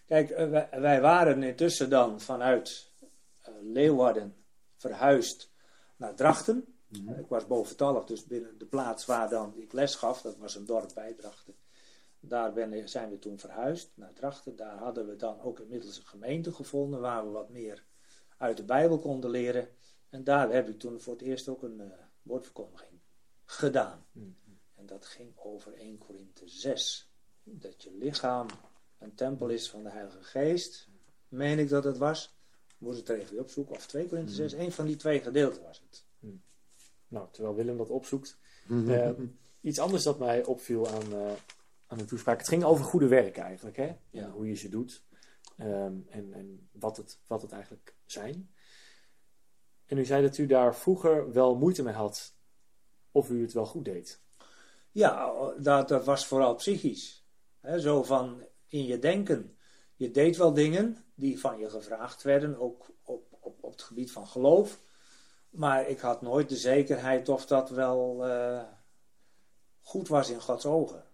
[0.05, 2.91] Kijk, eh, wij, wij waren intussen dan vanuit
[3.41, 4.35] eh, Leeuwarden
[4.75, 5.51] verhuisd
[5.95, 6.77] naar Drachten.
[6.91, 10.65] Ik was boventallig, dus binnen de plaats waar dan ik les gaf, dat was een
[10.65, 11.55] dorp bij Drachten.
[12.19, 14.55] Daar ben, zijn we toen verhuisd naar Drachten.
[14.55, 17.83] Daar hadden we dan ook inmiddels een gemeente gevonden waar we wat meer
[18.37, 19.67] uit de Bijbel konden leren.
[20.09, 21.87] En daar heb ik toen voor het eerst ook een uh,
[22.21, 22.99] woordverkondiging
[23.45, 24.05] gedaan.
[24.75, 27.11] En dat ging over 1 Korinthe 6.
[27.43, 28.47] Dat je lichaam
[28.97, 30.89] een tempel is van de Heilige Geest.
[31.27, 32.37] Meen ik dat het was.
[32.77, 33.75] Moest het er even opzoeken.
[33.75, 34.53] Of 2 Korinthe 6.
[34.53, 36.05] Een van die twee gedeelten was het.
[37.07, 38.37] Nou, terwijl Willem dat opzoekt.
[38.69, 39.09] Uh,
[39.61, 41.31] iets anders dat mij opviel aan, uh,
[41.87, 42.37] aan de toespraak.
[42.37, 43.77] Het ging over goede werken eigenlijk.
[43.77, 43.95] Hè?
[44.09, 44.29] Ja.
[44.29, 45.05] Hoe je ze doet.
[45.59, 48.51] Um, en en wat, het, wat het eigenlijk zijn.
[49.85, 52.35] En u zei dat u daar vroeger wel moeite mee had.
[53.11, 54.21] Of u het wel goed deed.
[54.91, 57.25] Ja, dat, dat was vooral psychisch.
[57.59, 59.57] He, zo van in je denken.
[59.95, 62.59] Je deed wel dingen die van je gevraagd werden.
[62.59, 64.81] Ook op, op, op het gebied van geloof.
[65.49, 68.63] Maar ik had nooit de zekerheid of dat wel uh,
[69.81, 71.05] goed was in Gods ogen.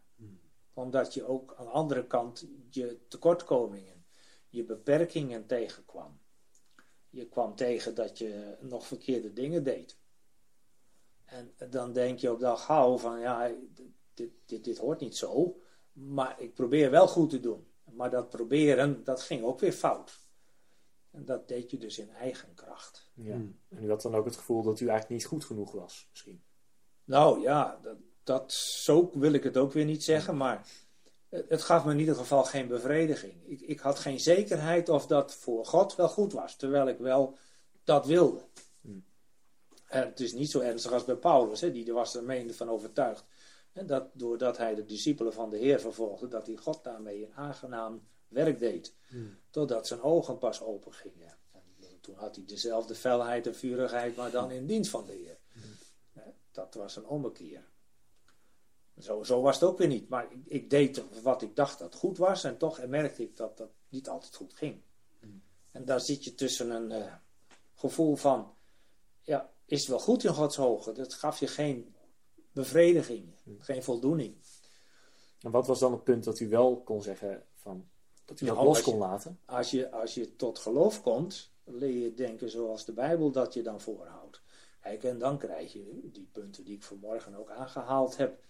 [0.73, 4.05] Omdat je ook aan de andere kant je tekortkomingen,
[4.49, 6.19] je beperkingen tegenkwam.
[7.09, 9.97] Je kwam tegen dat je nog verkeerde dingen deed.
[11.25, 13.51] En dan denk je op dag gauw van ja,
[14.13, 15.59] dit, dit, dit hoort niet zo.
[15.93, 17.67] Maar ik probeer wel goed te doen.
[17.91, 20.23] Maar dat proberen, dat ging ook weer fout.
[21.11, 23.11] En dat deed je dus in eigen kracht.
[23.13, 23.33] Ja.
[23.33, 26.43] En u had dan ook het gevoel dat u eigenlijk niet goed genoeg was, misschien?
[27.03, 30.67] Nou ja, dat, dat, zo wil ik het ook weer niet zeggen, maar
[31.29, 33.33] het, gaf me in ieder geval geen bevrediging.
[33.45, 37.37] Ik, ik, had geen zekerheid of dat voor God wel goed was, terwijl ik wel
[37.83, 38.41] dat wilde.
[38.81, 39.05] Hmm.
[39.87, 42.53] En het is niet zo ernstig als bij Paulus, hè, die er was er meende
[42.53, 43.25] van overtuigd.
[43.71, 47.33] En dat doordat hij de discipelen van de Heer vervolgde, dat hij God daarmee een
[47.35, 48.95] aangenaam werk deed.
[49.07, 49.37] Hmm.
[49.49, 51.37] Totdat zijn ogen pas open gingen.
[51.79, 55.37] En toen had hij dezelfde felheid en vurigheid, maar dan in dienst van de Heer.
[55.51, 55.61] Hmm.
[56.51, 57.71] Dat was een ommekeer.
[58.99, 60.09] Zo, zo was het ook weer niet.
[60.09, 62.43] Maar ik, ik, deed wat ik dacht dat goed was.
[62.43, 64.81] En toch merkte ik dat dat niet altijd goed ging.
[65.19, 65.43] Hmm.
[65.71, 67.13] En daar zit je tussen een uh,
[67.73, 68.53] gevoel van...
[69.21, 70.93] Ja, is het wel goed in Gods ogen?
[70.93, 71.95] Dat gaf je geen
[72.51, 73.33] bevrediging.
[73.59, 74.35] Geen voldoening.
[75.41, 77.87] En wat was dan het punt dat u wel kon zeggen van...
[78.25, 79.39] Dat u dat los je- kon laten?
[79.45, 83.61] Als je, als je tot geloof komt, leer je denken zoals de Bijbel dat je
[83.61, 84.41] dan voorhoudt.
[84.81, 88.43] Kijk, en dan krijg je die punten die ik vanmorgen ook aangehaald heb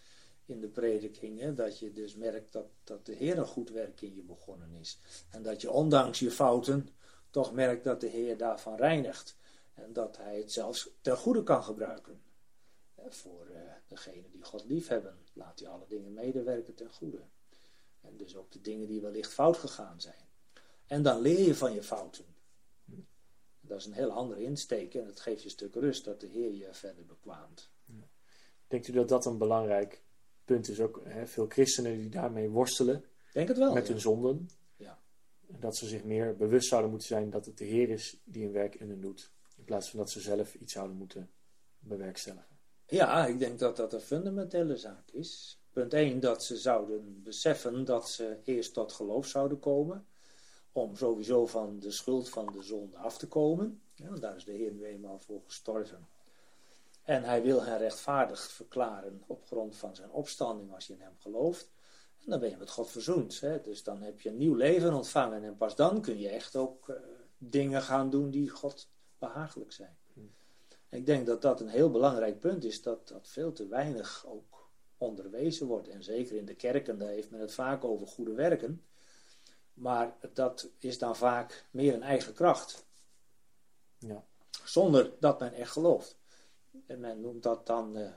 [0.45, 1.39] in de prediking.
[1.39, 4.73] Hè, dat je dus merkt dat, dat de Heer een goed werk in je begonnen
[4.73, 4.99] is.
[5.29, 6.89] En dat je ondanks je fouten
[7.29, 9.36] toch merkt dat de Heer daarvan reinigt.
[9.73, 12.21] En dat Hij het zelfs ten goede kan gebruiken.
[13.10, 17.19] Voor eh degenen die God lief hebben, laat hij alle dingen medewerken ten goede.
[18.01, 20.27] En dus ook de dingen die wellicht fout gegaan zijn.
[20.86, 22.25] En dan leer je van je fouten.
[23.62, 26.27] Dat is een heel andere insteek en het geeft je een stuk rust dat de
[26.27, 27.71] Heer je verder bekwaamt.
[28.67, 30.02] Denkt u dat dat een belangrijk
[30.45, 30.79] punt is?
[30.79, 33.73] Ook hè, veel christenen die daarmee worstelen Denk het wel.
[33.73, 33.91] met ja.
[33.91, 34.49] hun zonden.
[34.75, 34.99] Ja.
[35.47, 38.45] En dat ze zich meer bewust zouden moeten zijn dat het de Heer is die
[38.45, 39.32] een werk in hen doet.
[39.58, 41.32] In plaats van dat ze zelf iets zouden moeten
[41.79, 42.58] bewerkstelligen.
[42.88, 45.62] Ja, ik denk dat dat een fundamentele zaak is.
[45.71, 50.08] Punt 1, dat ze zouden beseffen dat ze eerst tot geloof zouden komen.
[50.71, 53.82] Om sowieso van de schuld van de zonde af te komen.
[53.93, 56.08] Ja, want daar is de Heer nu eenmaal voor gestorven.
[57.03, 61.15] En hij wil hen rechtvaardig verklaren op grond van zijn opstanding als je in hem
[61.19, 61.71] gelooft.
[62.23, 63.39] En dan ben je met God verzoend.
[63.39, 63.61] Hè?
[63.61, 65.43] Dus dan heb je een nieuw leven ontvangen.
[65.43, 66.95] En pas dan kun je echt ook eh,
[67.37, 69.97] dingen gaan doen die God behagelijk zijn.
[70.89, 74.69] Ik denk dat dat een heel belangrijk punt is, dat dat veel te weinig ook
[74.97, 75.87] onderwezen wordt.
[75.87, 78.85] En zeker in de kerken, daar heeft men het vaak over goede werken.
[79.73, 82.85] Maar dat is dan vaak meer een eigen kracht,
[83.99, 84.25] Ja.
[84.63, 86.17] zonder dat men echt gelooft.
[86.88, 88.13] En men noemt dat dan eh,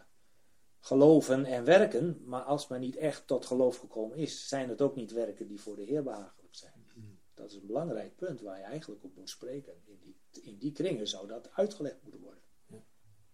[0.78, 4.96] geloven en werken, maar als men niet echt tot geloof gekomen is, zijn het ook
[4.96, 6.86] niet werken die voor de Heer behagelijk zijn.
[7.34, 9.72] Dat is een belangrijk punt waar je eigenlijk op moet spreken.
[9.84, 12.42] In die, in die kringen zou dat uitgelegd moeten worden.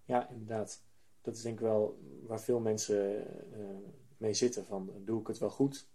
[0.05, 0.83] Ja, inderdaad.
[1.21, 3.61] Dat is denk ik wel waar veel mensen eh,
[4.17, 4.65] mee zitten.
[4.65, 5.87] Van doe ik het wel goed?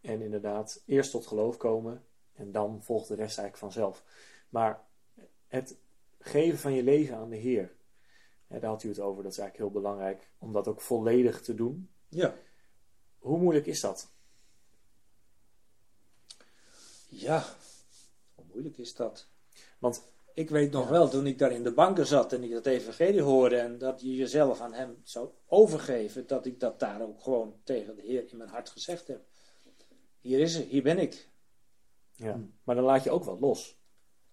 [0.00, 4.04] En inderdaad, eerst tot geloof komen en dan volgt de rest eigenlijk vanzelf.
[4.48, 4.84] Maar
[5.46, 5.76] het
[6.18, 7.74] geven van je leven aan de Heer,
[8.52, 11.40] hè, daar had u het over, dat is eigenlijk heel belangrijk om dat ook volledig
[11.40, 11.90] te doen.
[12.08, 12.34] Ja.
[13.18, 14.10] Hoe moeilijk is dat?
[17.08, 17.44] Ja,
[18.34, 19.28] hoe moeilijk is dat?
[19.78, 20.02] Want
[20.34, 23.22] ik weet nog wel, toen ik daar in de banken zat en ik dat evangelie
[23.22, 27.60] hoorde en dat je jezelf aan hem zou overgeven, dat ik dat daar ook gewoon
[27.64, 29.24] tegen de Heer in mijn hart gezegd heb.
[30.20, 31.28] Hier is het, hier ben ik.
[32.14, 32.40] Ja.
[32.64, 33.80] Maar dan laat je ook wat los.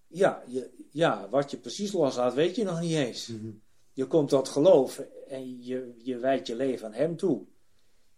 [0.07, 3.31] Ja, je, ja, wat je precies loslaat, weet je nog niet eens.
[3.99, 7.45] Je komt tot geloof en je, je wijdt je leven aan hem toe.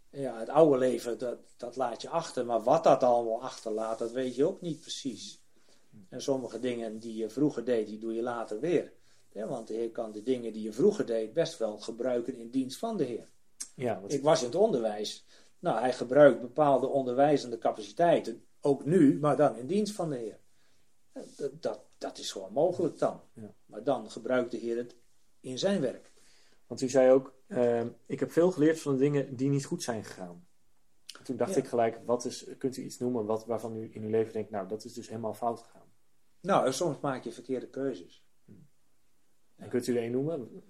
[0.10, 2.46] Ja, het oude leven, dat, dat laat je achter.
[2.46, 5.42] Maar wat dat allemaal achterlaat, dat weet je ook niet precies.
[6.10, 8.94] En sommige dingen die je vroeger deed, die doe je later weer.
[9.32, 12.50] Ja, want de Heer kan de dingen die je vroeger deed best wel gebruiken in
[12.50, 13.30] dienst van de Heer.
[13.76, 15.26] Ja, Ik was in het onderwijs.
[15.60, 20.40] Nou, hij gebruikt bepaalde onderwijzende capaciteiten, ook nu, maar dan in dienst van de Heer.
[21.36, 23.22] Dat, dat, dat is gewoon mogelijk dan.
[23.34, 23.54] Ja.
[23.66, 24.96] Maar dan gebruikt de Heer het
[25.42, 26.12] in zijn werk.
[26.68, 29.84] want u zei ook, ehm, ik heb veel geleerd van de dingen die niet goed
[29.84, 30.46] zijn gegaan.
[31.24, 31.58] Toen dacht Ja.
[31.58, 34.50] ik gelijk, wat is, kunt u iets noemen wat, waarvan u in uw leven denkt,
[34.50, 35.92] nou, dat is dus helemaal fout gegaan.
[36.42, 38.24] Nou, soms maak je verkeerde keuzes.
[39.56, 40.64] En kunt u er een noemen?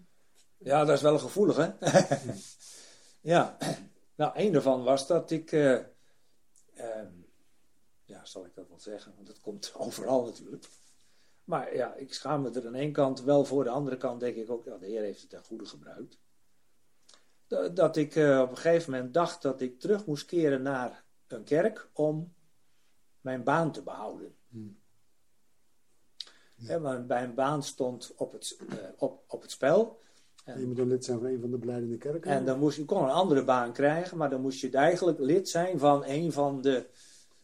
[0.58, 1.72] Ja, dat is wel gevoelig, hè?
[3.34, 3.58] ja.
[4.16, 5.52] Nou, een daarvan was dat ik...
[5.52, 5.74] eh,
[6.74, 7.12] ehm,
[8.04, 9.14] ja, zal ik dat wel zeggen?
[9.16, 10.66] Want dat komt overal natuurlijk.
[11.44, 13.64] Maar ja, ik schaam me er aan één kant wel voor.
[13.64, 16.20] De andere kant denk ik ook, ja, de Heer heeft het ten goede gebruikt.
[17.48, 21.04] Dat, dat ik eh, op een gegeven moment dacht dat ik terug moest keren naar
[21.28, 22.34] een kerk om
[23.22, 24.36] mijn baan te behouden.
[26.56, 30.00] Hè, maar mijn baan stond op het, eh, op, op het spel.
[30.44, 32.32] En je moet dan lid zijn van een van de beleidende kerken.
[32.32, 35.50] En dan moest je kon een andere baan krijgen, maar dan moest je eigenlijk lid
[35.50, 36.90] zijn van een van de,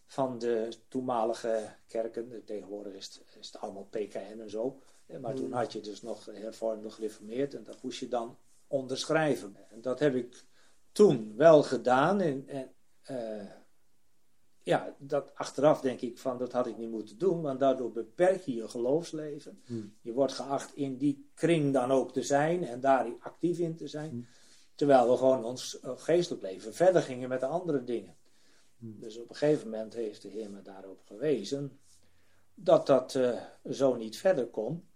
[0.07, 2.43] van de toenmalige kerken.
[2.45, 4.79] Tegenwoordig is het, is het allemaal PKN en zo.
[5.05, 9.55] Eh, Maar toen had je dus nog hervormd, gereformeerd en dat moest je dan onderschrijven.
[9.69, 10.43] En dat heb ik
[10.91, 12.21] toen wel gedaan.
[12.21, 13.45] En, en eh,
[14.63, 18.41] ja, dat achteraf denk ik van dat had ik niet moeten doen, want daardoor beperk
[18.41, 19.61] je je geloofsleven.
[20.01, 23.87] Je wordt geacht in die kring dan ook te zijn en daar actief in te
[23.87, 24.27] zijn.
[24.75, 28.15] Terwijl we gewoon ons eh, geestelijk leven verder gingen met de andere dingen.
[28.99, 31.79] Dus op een gegeven moment heeft de Heer me daarop gewezen
[32.53, 34.87] dat dat eh, zo niet verder kon.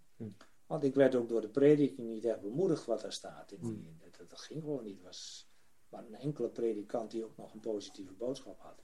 [0.66, 3.52] Want ik werd ook door de prediking niet echt bemoedigd wat er staat.
[3.52, 4.94] In die, dat, dat ging gewoon niet.
[4.96, 5.48] Het was
[5.88, 8.82] maar een enkele predikant die ook nog een positieve boodschap had.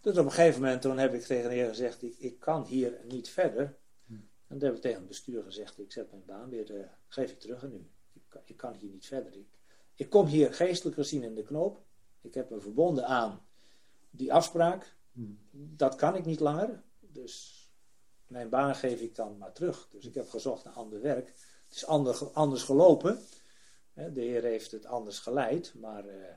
[0.00, 2.64] Dus op een gegeven moment toen heb ik tegen de Heer gezegd, ik, ik kan
[2.64, 3.76] hier niet verder.
[4.46, 7.30] En toen heb ik tegen het bestuur gezegd, ik zet mijn baan weer, eh, geef
[7.30, 7.90] ik terug aan u.
[8.12, 9.36] Ik, kan- ik kan hier niet verder.
[9.36, 9.46] Ik,
[9.94, 11.82] ik kom hier geestelijk gezien in de knoop.
[12.20, 13.46] Ik heb me verbonden aan
[14.16, 14.96] die afspraak.
[15.52, 16.82] Dat kan ik niet langer.
[17.00, 17.64] Dus
[18.26, 19.88] mijn baan geef ik dan maar terug.
[19.90, 21.26] Dus ik heb gezocht naar ander werk.
[21.64, 23.18] Het is ander, anders gelopen.
[23.92, 25.74] De Heer heeft het anders geleid.
[25.74, 26.34] Maar eh,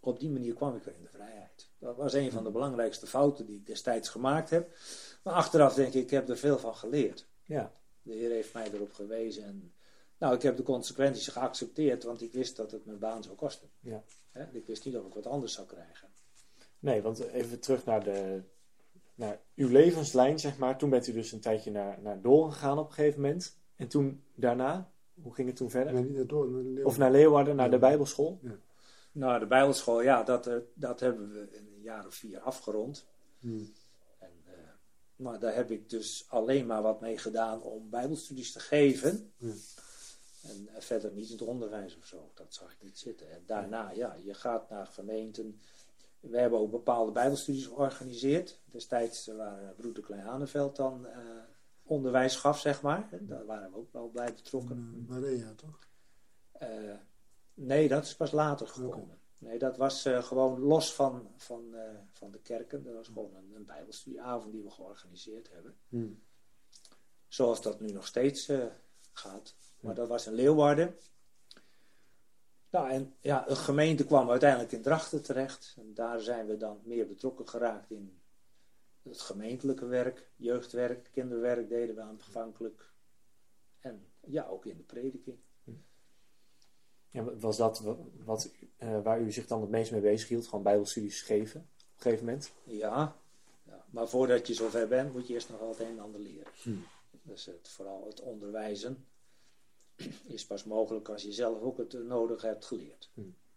[0.00, 1.68] op die manier kwam ik weer in de vrijheid.
[1.78, 4.76] Dat was een van de belangrijkste fouten die ik destijds gemaakt heb.
[5.22, 7.26] Maar achteraf denk ik, ik heb er veel van geleerd.
[7.44, 7.72] Ja.
[8.02, 9.44] De Heer heeft mij erop gewezen.
[9.44, 9.72] En,
[10.18, 13.70] nou, ik heb de consequenties geaccepteerd, want ik wist dat het mijn baan zou kosten.
[13.80, 14.04] Ja.
[14.52, 16.08] Ik wist niet of ik wat anders zou krijgen.
[16.84, 18.42] Nee, want even terug naar, de,
[19.14, 20.78] naar uw levenslijn, zeg maar.
[20.78, 23.56] Toen bent u dus een tijdje naar, naar Doorn gegaan op een gegeven moment.
[23.76, 24.90] En toen daarna,
[25.22, 25.92] hoe ging het toen verder?
[25.92, 26.86] Nee, niet naar door, naar Leeuwarden.
[26.86, 28.40] Of naar Leeuwarden, naar de Bijbelschool?
[29.12, 33.06] Nou, de Bijbelschool, ja, dat, eh, dat hebben we in een jaar of vier afgerond.
[33.40, 33.72] Hmm.
[34.18, 34.52] En, eh,
[35.16, 39.32] maar daar heb ik dus alleen maar wat mee gedaan om Bijbelstudies te geven.
[39.36, 39.52] Ja.
[40.42, 42.30] En eh, verder niet in het onderwijs of zo.
[42.34, 43.30] Dat zag ik niet zitten.
[43.30, 45.60] En daarna, ja, je gaat naar gemeenten.
[46.30, 48.60] We hebben ook bepaalde Bijbelstudies georganiseerd.
[48.64, 51.20] Destijds waren Broeder Klein Haneveld dan eh,
[51.82, 53.08] onderwijs gaf, zeg maar.
[53.20, 55.04] Daar waren we ook wel bij betrokken.
[55.08, 55.78] Maria, toch?
[56.52, 56.68] Eh,
[57.54, 59.18] nee, dat is pas later gekomen.
[59.38, 61.74] Nee, dat was eh, gewoon los van, van,
[62.12, 62.82] van de kerken.
[62.82, 65.76] Dat was gewoon een, een bijbelstudieavond die we georganiseerd hebben.
[65.88, 66.22] Hmm.
[67.28, 68.52] Zoals dat nu nog steeds
[69.12, 69.54] gaat.
[69.80, 70.96] Maar dat was in Leeuwarden.
[72.74, 75.74] Nou, en ja, een gemeente kwam uiteindelijk in Drachten terecht.
[75.78, 78.18] En daar zijn we dan meer betrokken geraakt in
[79.02, 82.92] het gemeentelijke werk, jeugdwerk, kinderwerk deden we aanvankelijk.
[83.80, 85.36] En ja, ook in de prediking.
[87.10, 87.82] Ja, was dat
[88.24, 90.46] wat, eh, waar u zich dan het meest mee bezig hield?
[90.46, 92.52] Gewoon Bijbelstudies geven op een gegeven moment?
[92.64, 93.16] Ja,
[93.62, 96.52] ja, maar voordat je zover bent, moet je eerst nog het een en ander leren.
[97.22, 99.06] Dus het, vooral het onderwijzen
[100.26, 103.10] is pas mogelijk als je zelf ook het nodig hebt geleerd.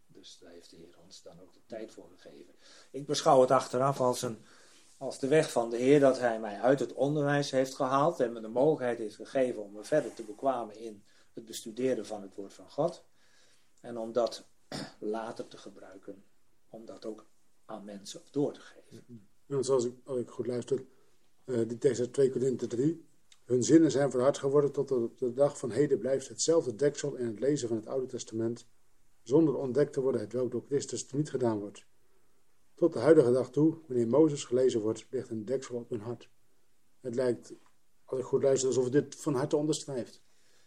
[0.07, 2.53] Dus daar heeft de Heer ons dan ook de tijd voor gegeven.
[2.91, 4.37] Ik beschouw het achteraf als, een,
[4.97, 8.33] als de weg van de Heer dat Hij mij uit het onderwijs heeft gehaald en
[8.33, 12.35] me de mogelijkheid heeft gegeven om me verder te bekwamen in het bestuderen van het
[12.35, 13.03] woord van God.
[13.81, 14.43] En om dat
[14.99, 16.23] later te gebruiken,
[16.69, 17.25] om dat ook
[17.65, 19.03] aan mensen door te geven.
[19.45, 20.85] Ja, want zoals ik, als ik goed luister,
[21.45, 23.05] eh die tekst uit 2 Korinthe 3.
[23.47, 27.25] Hun zinnen zijn verhard geworden tot op de dag van heden blijft hetzelfde deksel in
[27.25, 28.67] het lezen van het Oude Testament,
[29.23, 31.85] zonder ontdekt te worden hetwelk door Christus niet gedaan wordt.
[32.75, 36.29] Tot de huidige dag toe, wanneer Mozes gelezen wordt, ligt een deksel op hun hart.
[36.99, 37.53] Het lijkt,
[38.05, 40.21] als ik goed luister, alsof het dit van harte onderstrijft.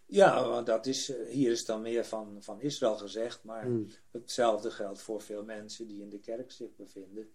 [0.05, 3.87] Ja, want dat is, eh, hier is dan meer van, van Israël gezegd, maar Hmm.
[4.11, 7.31] hetzelfde geldt voor veel mensen die in de kerk zich bevinden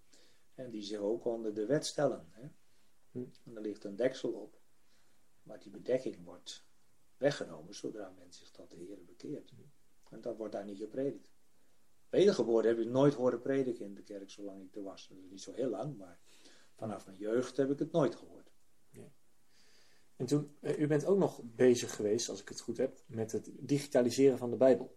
[0.54, 2.28] en die zich ook onder de wet stellen.
[2.30, 2.48] Hè?
[3.11, 3.32] Hmm.
[3.44, 4.59] En er ligt een deksel op,
[5.46, 6.64] maar die bedekking wordt
[7.16, 9.52] weggenomen zodra men zich tot de Heer bekeert.
[10.11, 11.30] En dat wordt daar niet gepredikt.
[12.09, 15.09] Wedergeboren heb ik nooit horen prediken in de kerk zolang ik er was.
[15.09, 16.18] Dat is niet zo heel lang, maar
[16.74, 18.37] vanaf mijn jeugd heb ik het nooit gehoord.
[20.16, 23.32] En toen, eh, u bent ook nog bezig geweest, als ik het goed heb, met
[23.32, 24.96] het digitaliseren van de Bijbel.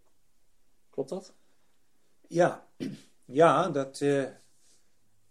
[0.90, 1.34] Klopt dat?
[2.28, 2.68] Ja,
[3.26, 4.30] ja dat, eh,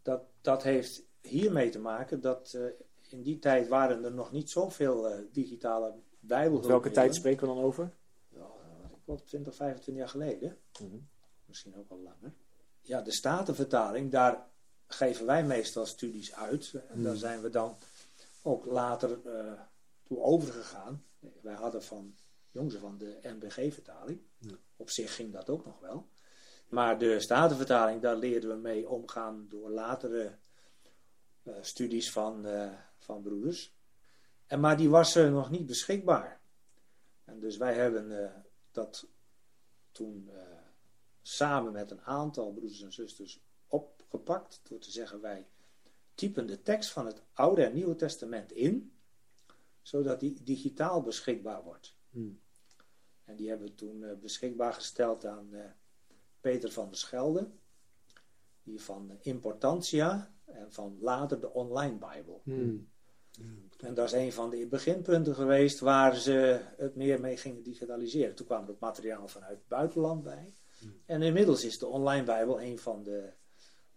[0.03, 2.65] dat, dat heeft hiermee te maken dat eh,
[3.13, 6.69] in die tijd waren er nog niet zoveel eh, digitale bijbelhulpmiddelen.
[6.69, 7.93] Welke tijd spreken we dan over?
[8.29, 8.47] Ja,
[8.83, 10.59] wat ik wel 20, 25 jaar geleden.
[10.81, 10.97] Mhm.
[11.45, 12.35] Misschien ook al langer.
[12.81, 14.47] Ja, de Statenvertaling, daar
[14.87, 16.75] geven wij meestal studies uit.
[16.89, 17.77] En daar zijn we dan
[18.43, 19.53] ook later eh,
[20.03, 21.05] toe overgegaan.
[21.41, 22.15] Wij hadden van
[22.51, 24.21] jongs van de NBG-vertaling.
[24.77, 26.09] Op zich ging dat ook nog wel.
[26.69, 30.39] Maar de Statenvertaling, daar leerden we mee omgaan door latere
[31.43, 32.73] eh, studies van, eh,
[33.09, 33.75] van broeders.
[34.47, 36.41] En, maar die was eh, nog niet beschikbaar.
[37.25, 38.31] En dus wij hebben eh,
[38.71, 39.09] dat
[39.93, 40.43] toen eh,
[41.23, 44.61] samen met een aantal broeders en zusters opgepakt.
[44.69, 45.47] Door te zeggen, wij
[46.15, 48.93] typen de tekst van het Oude en Nieuwe Testament in.
[49.83, 51.97] Zodat die digitaal beschikbaar wordt.
[52.11, 52.41] Hmm.
[53.25, 55.51] En die hebben we toen eh, beschikbaar gesteld aan
[56.41, 57.51] Peter van der Schelde.
[58.63, 62.41] Die van Importantia en van later de Online Bijbel.
[62.45, 62.89] Hmm.
[63.79, 68.35] En dat is een van de beginpunten geweest waar ze het meer mee gingen digitaliseren.
[68.35, 70.55] Toen kwam er ook materiaal vanuit het buitenland bij.
[71.07, 73.33] En inmiddels is de Online Bijbel een van de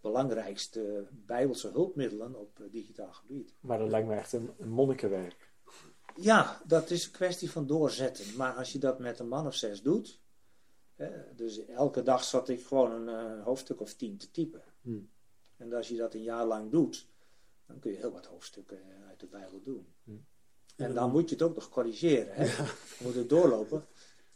[0.00, 3.54] belangrijkste Bijbelse hulpmiddelen op eh, digitaal gebied.
[3.60, 5.50] Maar dat lijkt me echt een, een monnikenwerk.
[6.16, 8.36] Ja, dat is een kwestie van doorzetten.
[8.36, 10.20] Maar als je dat met een man of zes doet.
[10.94, 14.62] Hè, dus elke dag zat ik gewoon een eh, hoofdstuk of tien te typen.
[14.80, 15.10] Hmm.
[15.56, 17.11] En als je dat een jaar lang doet,
[17.72, 19.94] dan kun je heel wat hoofdstukken eh, uit de Bijbel doen.
[20.04, 20.24] Hmm.
[20.76, 22.34] En dan moet je het ook nog corrigeren.
[22.34, 22.44] Hè?
[22.44, 23.86] Je moet het doorlopen.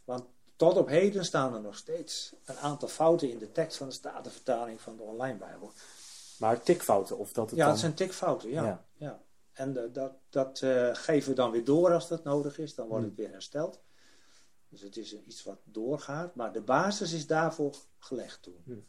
[0.03, 0.23] Want
[0.55, 3.93] tot op heden staan er nog steeds een aantal fouten in de tekst van de
[3.93, 5.71] Statenvertaling van de online Bijbel.
[6.39, 7.71] Maar tikfouten, of dat het Ja, dan...
[7.71, 8.63] het zijn tikfouten, ja.
[8.63, 8.85] Ja.
[8.95, 9.21] ja.
[9.53, 12.75] En eh, dat, dat eh, geven we dan weer door als dat nodig is.
[12.75, 13.13] Dan wordt Hmm.
[13.15, 13.81] het weer hersteld.
[14.69, 16.35] Dus het is iets wat doorgaat.
[16.35, 18.61] Maar de basis is daarvoor gelegd toen.
[18.65, 18.85] Hmm.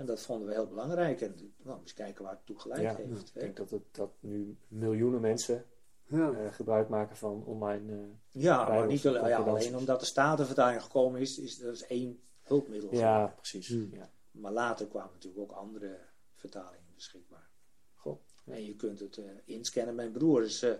[0.00, 1.20] En dat vonden we heel belangrijk.
[1.20, 3.28] En nou, eens kijken waar het toe geleid Ja, heeft.
[3.28, 3.40] Ik hè.
[3.40, 5.64] denk dat, het, dat nu miljoenen mensen
[6.06, 6.32] Ja.
[6.32, 7.92] eh, gebruik maken van online...
[7.92, 11.86] eh, Ja, maar niet alleen, ja, alleen omdat de Statenvertaling gekomen is, is er is
[11.86, 12.94] één hulpmiddel.
[12.94, 13.68] ja, precies.
[13.68, 13.88] Hmm.
[13.92, 14.10] Ja.
[14.30, 15.98] Maar later kwamen natuurlijk ook andere
[16.34, 17.48] vertalingen beschikbaar.
[17.94, 18.18] Goh.
[18.44, 19.94] En je kunt het eh, inscannen.
[19.94, 20.72] Mijn broer is, eh,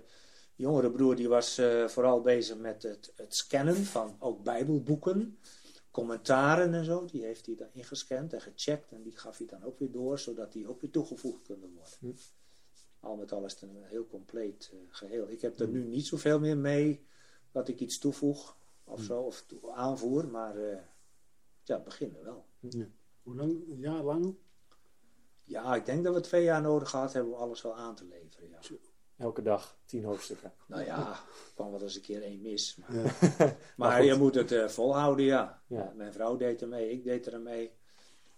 [0.55, 5.39] jongere broer, die was eh, vooral bezig met het, het scannen van ook bijbelboeken,
[5.91, 7.05] commentaren en zo.
[7.05, 10.19] Die heeft hij dan ingescand en gecheckt en die gaf hij dan ook weer door,
[10.19, 11.95] zodat die ook weer toegevoegd kunnen worden.
[11.99, 12.13] Hm.
[13.01, 15.31] Al met al is het een heel compleet eh, geheel.
[15.31, 17.07] Ik heb er nu niet zoveel meer mee
[17.53, 20.79] dat ik iets toevoeg of zo, of aanvoer, maar eh,
[21.63, 22.45] ja, het begint er wel.
[23.23, 23.69] Hoe lang?
[23.69, 24.35] Een jaar lang?
[25.45, 28.05] Ja, ik denk dat we twee jaar nodig gehad hebben om alles wel aan te
[28.05, 28.49] leveren.
[28.49, 28.59] Ja.
[29.21, 30.53] Elke dag tien hoofdstukken.
[30.67, 31.21] Nou ja,
[31.55, 32.77] kwam wel eens een keer één mis.
[32.77, 33.03] Maar, Ja.
[33.39, 35.63] maar Maar je moet het eh, volhouden, ja.
[35.67, 35.93] Ja.
[35.97, 37.71] Mijn vrouw deed er mee, ik deed er mee.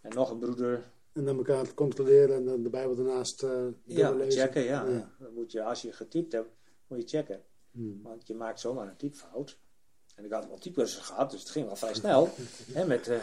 [0.00, 0.82] En nog een broeder.
[1.12, 4.40] En dan elkaar te controleren en dan de Bijbel daarnaast eh Ja, doorlezen.
[4.42, 4.84] checken, ja.
[4.86, 5.10] Ja.
[5.18, 6.48] Dan moet je, als je getypt hebt,
[6.86, 7.42] moet je checken.
[7.70, 8.00] Hmm.
[8.02, 9.58] Want je maakt zomaar een typfout.
[10.14, 12.28] En ik had wel typcursus gehad, dus het ging wel vrij snel.
[12.74, 13.16] Hè, met, eh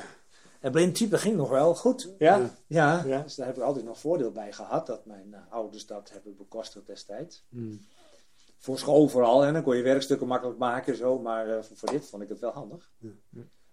[0.59, 2.13] en blind typen ging nog wel goed.
[2.17, 2.49] Ja?
[2.67, 3.21] Ja.
[3.23, 4.87] Dus daar heb ik altijd nog voordeel bij gehad.
[4.87, 7.45] Dat mijn eh, ouders dat hebben bekostigd destijds.
[7.49, 7.85] Hmm.
[8.57, 9.45] voor school vooral.
[9.45, 11.19] En dan kon je werkstukken makkelijk maken en zo.
[11.19, 12.91] Maar eh, voor, voor dit vond ik het wel handig.
[12.97, 13.09] Ja.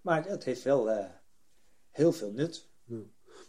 [0.00, 1.04] Maar het heeft wel eh,
[1.90, 2.68] heel veel nut.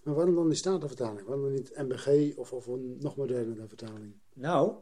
[0.04, 1.28] Maar waarom dan die Statenvertaling?
[1.28, 4.14] Waarom dan niet MBG of, of een nog modernere vertaling?
[4.34, 4.74] Nou,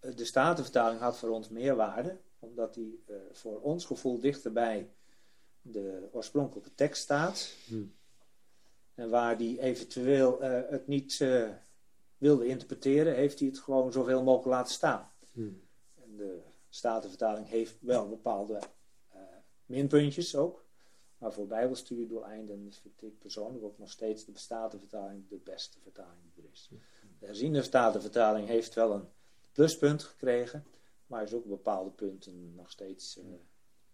[0.00, 2.18] de Statenvertaling had voor ons meer waarde.
[2.38, 4.92] Omdat die eh, voor ons gevoel dichter bij
[5.62, 7.54] de oorspronkelijke tekst staat.
[7.66, 7.94] Hmm.
[8.94, 11.48] En waar die eventueel eh, het niet eh,
[12.18, 15.10] wilde interpreteren, heeft hij het gewoon zoveel mogelijk laten staan.
[15.32, 15.62] Hmm.
[15.94, 18.60] En de Statenvertaling heeft wel bepaalde
[19.08, 19.20] eh,
[19.66, 20.68] minpuntjes ook.
[21.18, 26.44] Maar voor bijbelstudiedoeleinden vind ik persoonlijk ook nog steeds de Statenvertaling de beste vertaling die
[26.44, 26.70] er is.
[27.18, 29.08] De herziende Statenvertaling heeft wel een
[29.52, 30.64] pluspunt gekregen.
[31.06, 33.20] maar is ook op bepaalde punten nog steeds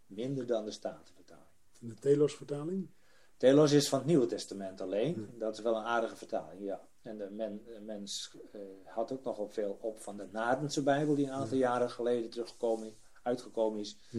[0.06, 1.55] minder dan de Statenvertaling.
[1.80, 2.90] De Telos-vertaling?
[3.36, 5.34] Telos is van het Nieuwe Testament alleen.
[5.38, 6.88] Dat is wel een aardige vertaling, ja.
[7.02, 11.14] En de men, de mens eh, had ook nogal veel op van de Nadense Bijbel,
[11.14, 13.96] die een aantal jaren geleden teruggekomen, uitgekomen is.
[14.10, 14.18] Hm.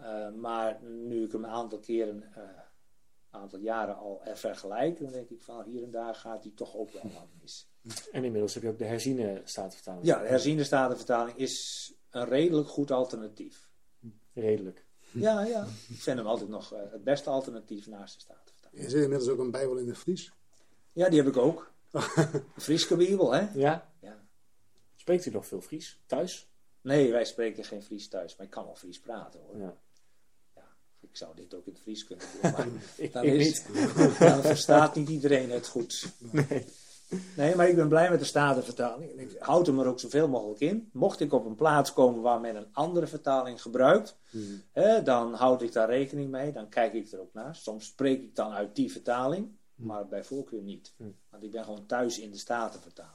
[0.00, 2.42] Uh, maar nu ik hem een aantal keren, uh,
[3.30, 6.90] aantal jaren al vergelijk, dan denk ik van hier en daar gaat hij toch ook
[6.90, 7.68] wel wat mis.
[8.12, 10.06] En inmiddels heb je ook de herziene statenvertaling.
[10.06, 13.70] Ja, de herziende statenvertaling is een redelijk goed alternatief.
[14.32, 14.85] Redelijk.
[15.20, 15.66] Ja, ja.
[15.88, 18.84] Ik vind hem altijd nog uh, het beste alternatief naast de statenvertaling.
[18.84, 20.32] Is er inmiddels ook een Bijbel in de Fries?
[20.92, 21.72] Ja, die heb ik ook.
[21.90, 23.48] De Frieske Bijbel, hè?
[23.54, 23.92] Ja?
[24.00, 24.24] Ja.
[24.96, 26.48] Spreekt u nog veel Fries thuis?
[26.80, 29.56] Nee, wij spreken geen Fries thuis, maar ik kan wel Fries praten hoor.
[29.56, 29.76] Ja.
[31.00, 34.18] Ik zou dit ook in het Fries kunnen doen, maar Ik, dan, ik is, niet.
[34.18, 36.12] dan verstaat niet iedereen het goed.
[36.18, 36.66] Nee.
[37.36, 39.10] Nee, maar ik ben blij met de Statenvertaling.
[39.10, 40.90] En ik houd hem er ook zoveel mogelijk in.
[40.92, 44.62] Mocht ik op een plaats komen waar men een andere vertaling gebruikt, Hmm.
[44.72, 46.52] hè, dan houd ik daar rekening mee.
[46.52, 47.54] Dan kijk ik er ook naar.
[47.54, 50.92] Soms spreek ik dan uit die vertaling, maar bij voorkeur niet.
[50.96, 51.16] Hmm.
[51.30, 53.14] Want ik ben gewoon thuis in de Statenvertaling.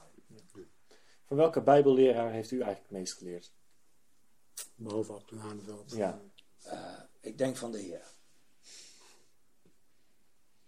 [1.26, 3.52] Van welke bijbelleraar heeft u eigenlijk het meest geleerd?
[4.74, 5.92] Behalve op de Haneveld.
[5.96, 6.20] Ja.
[6.62, 6.78] Eh,
[7.20, 8.02] ik denk van de Heer.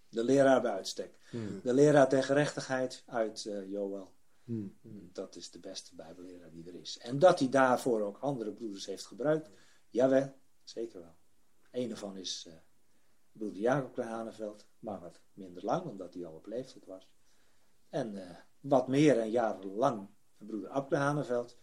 [0.08, 1.14] De leraar bij uitstek.
[1.34, 1.60] Hmm.
[1.62, 4.12] De leraar der gerechtigheid uit Joël.
[4.44, 4.76] Hmm.
[5.12, 6.98] Dat is de beste bijbelleraar die er is.
[6.98, 9.50] En dat hij daarvoor ook andere broeders heeft gebruikt,
[9.88, 11.14] jawel, zeker wel.
[11.70, 12.54] Een ervan is eh,
[13.32, 17.08] broeder Jacob Haneveld, maar wat minder lang, omdat hij al op leeftijd was.
[17.88, 20.08] En eh, wat meer en jarenlang
[20.38, 21.56] broeder Abde Haneveld.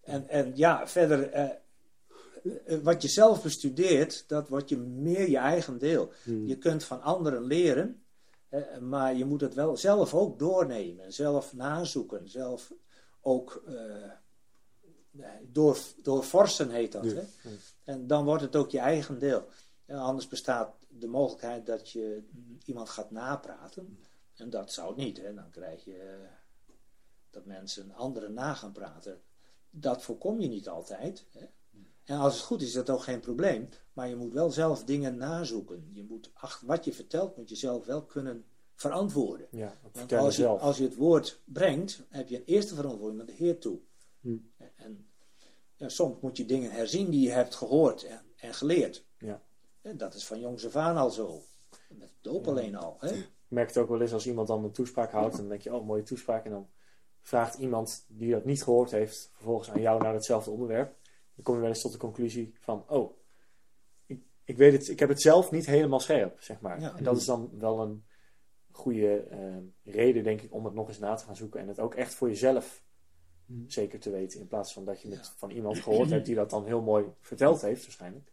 [0.00, 5.78] En, en ja, verder, eh, wat je zelf bestudeert, dat wordt je meer je eigen
[5.78, 6.12] deel.
[6.22, 6.46] Hmm.
[6.46, 8.03] Je kunt van anderen leren,
[8.80, 12.72] maar je moet het wel zelf ook doornemen, zelf nazoeken, zelf
[13.20, 14.10] ook eh,
[15.10, 17.04] nee, door, doorforsen heet dat.
[17.04, 17.14] Ja.
[17.14, 17.50] Hè?
[17.84, 19.48] En dan wordt het ook je eigen deel.
[19.86, 22.22] En anders bestaat de mogelijkheid dat je
[22.64, 23.98] iemand gaat napraten.
[24.34, 25.16] En dat zou niet.
[25.16, 25.34] Hè?
[25.34, 26.28] Dan krijg je eh,
[27.30, 29.22] dat mensen anderen na gaan praten.
[29.70, 31.24] Dat voorkom je niet altijd.
[31.30, 31.46] Hè?
[32.04, 33.68] En als het goed is, is dat ook geen probleem.
[33.92, 35.90] Maar je moet wel zelf dingen nazoeken.
[35.92, 38.44] Je moet, ach, wat je vertelt, moet je zelf wel kunnen
[38.74, 39.46] verantwoorden.
[39.50, 43.26] Ja, Want als je, als je het woord brengt, heb je een eerste verantwoording naar
[43.26, 43.78] de Heer toe.
[44.20, 44.36] Hm.
[44.76, 45.06] En
[45.74, 49.06] ja, soms moet je dingen herzien die je hebt gehoord en, en geleerd.
[49.18, 49.42] Ja.
[49.82, 51.42] En dat is van jongs af aan al zo.
[51.88, 52.96] Met doop alleen al.
[52.98, 53.14] Hè?
[53.14, 55.36] Ik merk het ook wel eens als iemand dan een toespraak houdt.
[55.36, 56.44] Dan denk je, oh, mooie toespraak.
[56.44, 56.68] En dan
[57.20, 60.96] vraagt iemand die dat niet gehoord heeft, vervolgens aan jou naar hetzelfde onderwerp.
[61.34, 63.18] Dan kom je wel eens tot de conclusie van, oh,
[64.06, 66.80] ik, ik weet het, ik heb het zelf niet helemaal scherp, zeg maar.
[66.80, 66.96] Ja.
[66.96, 68.04] En dat is dan wel een
[68.70, 71.60] goede eh, reden, denk ik, om het nog eens na te gaan zoeken.
[71.60, 72.82] En het ook echt voor jezelf
[73.46, 73.70] Hmm.
[73.70, 74.40] zeker te weten.
[74.40, 75.32] In plaats van dat je het Ja.
[75.36, 78.32] van iemand gehoord hebt die dat dan heel mooi verteld heeft, waarschijnlijk.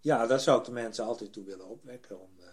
[0.00, 2.20] Ja, daar zou ik de mensen altijd toe willen opwekken.
[2.20, 2.46] Om, eh,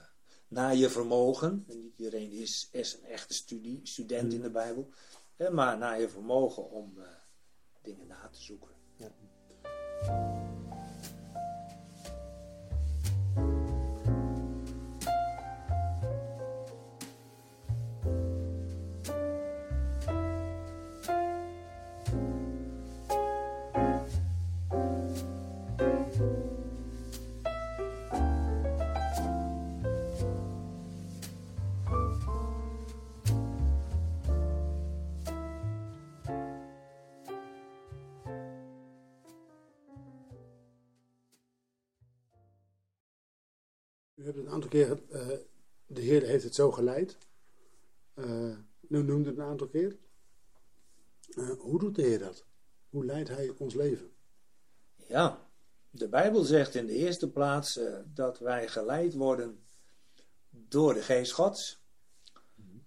[0.47, 1.63] naar je vermogen.
[1.67, 4.89] En niet iedereen is, is een echte studie, student in de Bijbel.
[5.35, 7.07] Hè, maar naar je vermogen om eh,
[7.81, 8.75] dingen na te zoeken.
[9.01, 10.60] U
[44.51, 45.27] een aantal keer, eh,
[45.85, 47.17] de Heer heeft het zo geleid.
[48.13, 48.57] Eh
[48.89, 49.97] u noemde het een aantal keer.
[51.29, 52.45] Eh, hoe doet de Heer dat?
[52.89, 54.11] Hoe leidt Hij ons leven?
[55.07, 55.47] Ja,
[55.89, 57.79] de Bijbel zegt in de eerste plaats
[58.13, 59.63] dat wij geleid worden
[60.49, 61.83] door de geest Gods.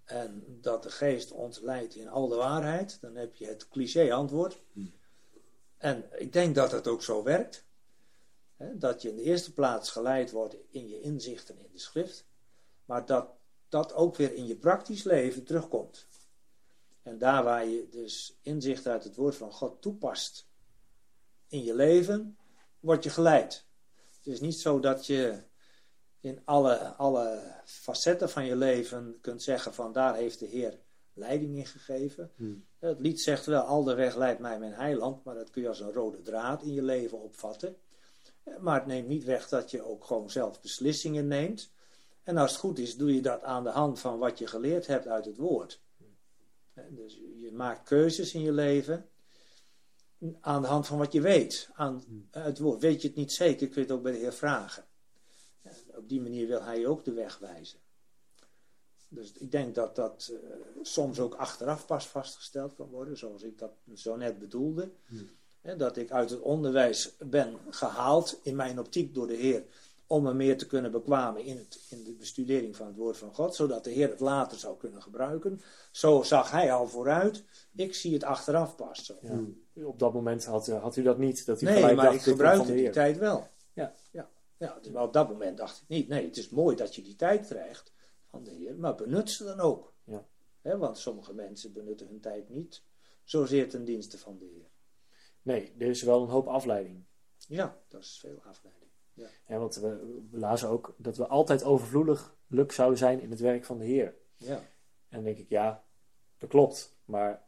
[0.03, 3.01] En dat de geest ons leidt in al de waarheid.
[3.01, 4.61] Dan heb je het cliché antwoord.
[5.77, 7.65] En ik denk dat het ook zo werkt.
[8.57, 12.25] Dat je in de eerste plaats geleid wordt in je inzichten in de schrift.
[12.85, 13.27] Maar dat
[13.69, 16.07] dat ook weer in je praktisch leven terugkomt.
[17.01, 20.47] En daar waar je dus inzicht uit het woord van God toepast
[21.47, 22.37] in je leven,
[22.79, 23.65] word je geleid.
[24.17, 25.43] Het is niet zo dat je
[26.19, 30.79] in alle, alle facetten van je leven kunt zeggen van daar heeft de Heer
[31.13, 32.31] leiding in gegeven.
[32.35, 32.65] Hmm.
[32.79, 35.67] Het lied zegt wel, al de weg leidt mij mijn heiland, maar dat kun je
[35.67, 37.77] als een rode draad in je leven opvatten.
[38.59, 41.71] Maar het neemt niet weg dat je ook gewoon zelf beslissingen neemt.
[42.23, 44.87] En als het goed is, doe je dat aan de hand van wat je geleerd
[44.87, 45.81] hebt uit het woord.
[46.89, 49.09] Dus je maakt keuzes in je leven.
[50.41, 52.81] aan de hand van wat je weet, aan het woord.
[52.81, 54.85] Weet je het niet zeker, kun je het ook bij de Heer vragen.
[55.61, 57.79] En op die manier wil hij ook de weg wijzen.
[59.09, 60.49] Dus ik denk dat dat eh,
[60.81, 64.91] soms ook achteraf pas vastgesteld kan worden, zoals ik dat zo net bedoelde.
[65.65, 69.63] Hè, dat ik uit het onderwijs ben gehaald, in mijn optiek door de Heer,
[70.07, 73.33] om me meer te kunnen bekwamen in, het, in de bestudering van het woord van
[73.33, 75.61] God, zodat de Heer het later zou kunnen gebruiken.
[75.91, 77.43] Zo zag hij al vooruit.
[77.75, 79.05] Ik zie het achteraf pas.
[79.05, 79.15] Zo.
[79.21, 79.85] Ja.
[79.85, 81.45] Op dat moment had, eh, had u dat niet.
[81.45, 83.47] Dat u Nee, gelijk maar dacht, ik gebruikte die tijd wel.
[83.73, 83.95] Ja.
[84.11, 86.07] Ja, ja, dus- maar op dat moment dacht ik niet.
[86.07, 87.91] Nee, het is mooi dat je die tijd krijgt
[88.29, 89.93] van de Heer, maar benut ze dan ook.
[90.03, 90.25] Ja.
[90.77, 92.81] Want sommige mensen benutten hun tijd niet
[93.23, 94.73] zozeer ten dienste van de Heer.
[95.45, 97.03] Nee, er is wel een hoop afleiding.
[97.47, 98.91] Ja, dat is veel afleiding.
[99.47, 102.35] Ja, want we, we lazen ook dat we altijd overvloedig
[102.67, 104.15] zouden zijn in het werk van de Heer.
[104.37, 104.65] Ja, En
[105.09, 105.85] dan denk ik, ja,
[106.37, 106.97] dat klopt.
[107.05, 107.47] Maar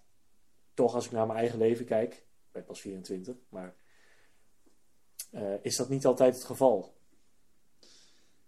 [0.73, 3.75] toch, als ik naar mijn eigen leven kijk, ik ben pas 24, maar
[5.31, 6.95] eh, is dat niet altijd het geval?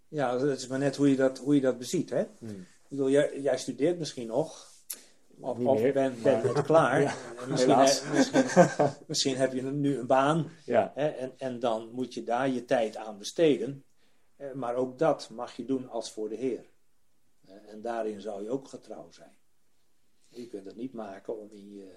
[0.08, 2.10] ja dat is maar net hoe je dat, hoe je dat beziet.
[2.10, 2.24] Hè?
[2.38, 2.60] Hmm.
[2.60, 4.69] Ik bedoel, jij, jij studeert misschien nog.
[5.40, 7.00] Of, Niet of meer, ben, ben net klaar.
[7.00, 7.14] Ja,
[7.48, 8.44] misschien, he- misschien,
[9.08, 10.50] misschien heb je nu een baan.
[10.64, 13.84] Ja, Hè, en, en dan moet je daar je tijd aan besteden.
[14.36, 16.70] Eh, Maar ook dat mag je doen als voor de Heer.
[17.46, 19.36] Eh, En daarin zou je ook getrouw zijn.
[20.28, 21.94] Je kunt het niet maken om in je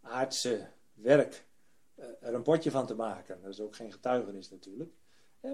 [0.00, 1.46] aardse werk
[1.94, 3.38] eh, er een potje van te maken.
[3.42, 4.90] Dat is ook geen getuigenis natuurlijk.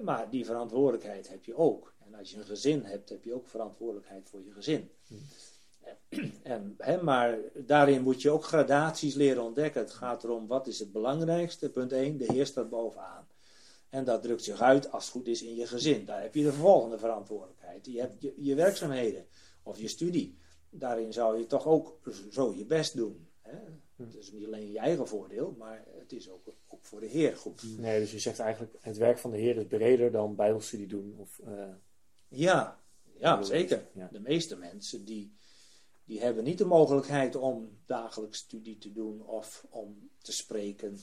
[0.02, 1.94] Maar die verantwoordelijkheid heb je ook.
[2.06, 4.90] En als je een gezin hebt, heb je ook verantwoordelijkheid voor je gezin.
[6.42, 9.80] En, hè, maar daarin moet je ook gradaties leren ontdekken.
[9.80, 11.70] Het gaat erom wat is het belangrijkste.
[11.70, 13.26] Punt 1, de Heer staat bovenaan.
[13.88, 16.04] En dat drukt zich uit als het goed is in je gezin.
[16.04, 17.86] Daar heb je de volgende verantwoordelijkheid.
[17.86, 19.26] Je hebt je, je werkzaamheden
[19.62, 20.38] of je studie.
[20.70, 21.98] Daarin zou je toch ook
[22.30, 23.28] zo je best doen.
[23.42, 23.58] Hè?
[23.96, 27.36] Het is niet alleen je eigen voordeel, maar het is ook, ook voor de Heer
[27.36, 27.78] goed.
[27.78, 31.14] nee, dus je zegt eigenlijk, het werk van de Heer is breder dan bijbelstudie doen.
[31.18, 31.64] Of, eh,
[32.28, 32.80] Ja,
[33.18, 33.86] ja zeker.
[33.92, 34.08] Ja.
[34.12, 35.36] De meeste mensen die,
[36.08, 40.98] die hebben niet de mogelijkheid om dagelijks studie te doen of om te spreken.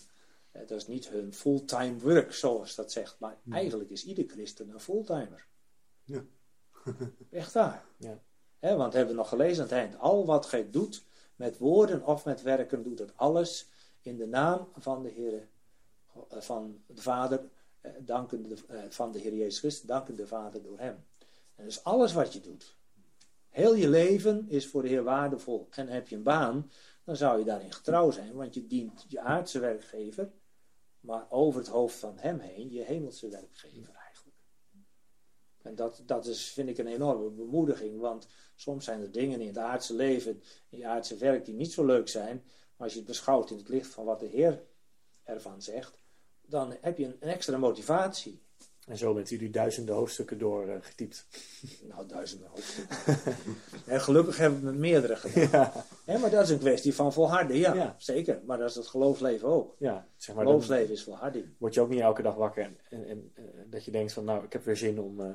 [0.52, 3.20] Eh, Dat is niet hun fulltime work, zoals dat zegt.
[3.20, 5.48] Maar eigenlijk is ieder christen een fulltimer.
[6.04, 6.24] Ja.
[7.30, 7.86] Echt waar.
[7.98, 8.20] Ja.
[8.60, 9.98] Hè, want hebben we nog gelezen aan het eind.
[10.00, 11.04] Al wat gij doet,
[11.36, 13.70] met woorden of met werken, doet het alles
[14.02, 15.48] in de naam van de Heer,
[16.30, 17.50] eh, van de Vader,
[17.82, 21.06] eh, dankende, de- van de Heer Jezus Christus, dankende de Vader door hem.
[21.56, 22.76] En dus alles wat je doet,
[23.56, 25.68] heel je leven is voor de Heer waardevol.
[25.70, 26.72] En heb je een baan,
[27.04, 30.32] dan zou je daarin getrouw zijn, want je dient je aardse werkgever,
[31.00, 34.38] maar over het hoofd van hem heen je hemelse werkgever eigenlijk.
[35.62, 39.48] En dat, dat is, vind ik een enorme bemoediging, want soms zijn er dingen in
[39.48, 42.44] het aardse leven, in je aardse werk, die niet zo leuk zijn.
[42.46, 44.64] Maar als je het beschouwt in het licht van wat de Heer
[45.24, 45.98] ervan zegt,
[46.42, 48.45] dan heb je een, een extra motivatie.
[48.86, 51.26] En zo bent u die duizenden hoofdstukken doorgetypt.
[51.90, 52.98] Nou, duizenden hoofdstukken.
[53.86, 55.72] en gelukkig hebben we het met meerdere gedaan.
[56.06, 57.96] Hè, maar dat is een kwestie van volharden, ja, Ja.
[57.98, 58.42] zeker.
[58.46, 59.76] Maar dat is het geloofsleven ook.
[59.80, 61.46] ja, zeg maar, Geloofsleven is volharding.
[61.58, 64.24] word je ook niet elke dag wakker en, en, en, eh, dat je denkt van,
[64.24, 65.28] nou, ik heb weer zin om eh,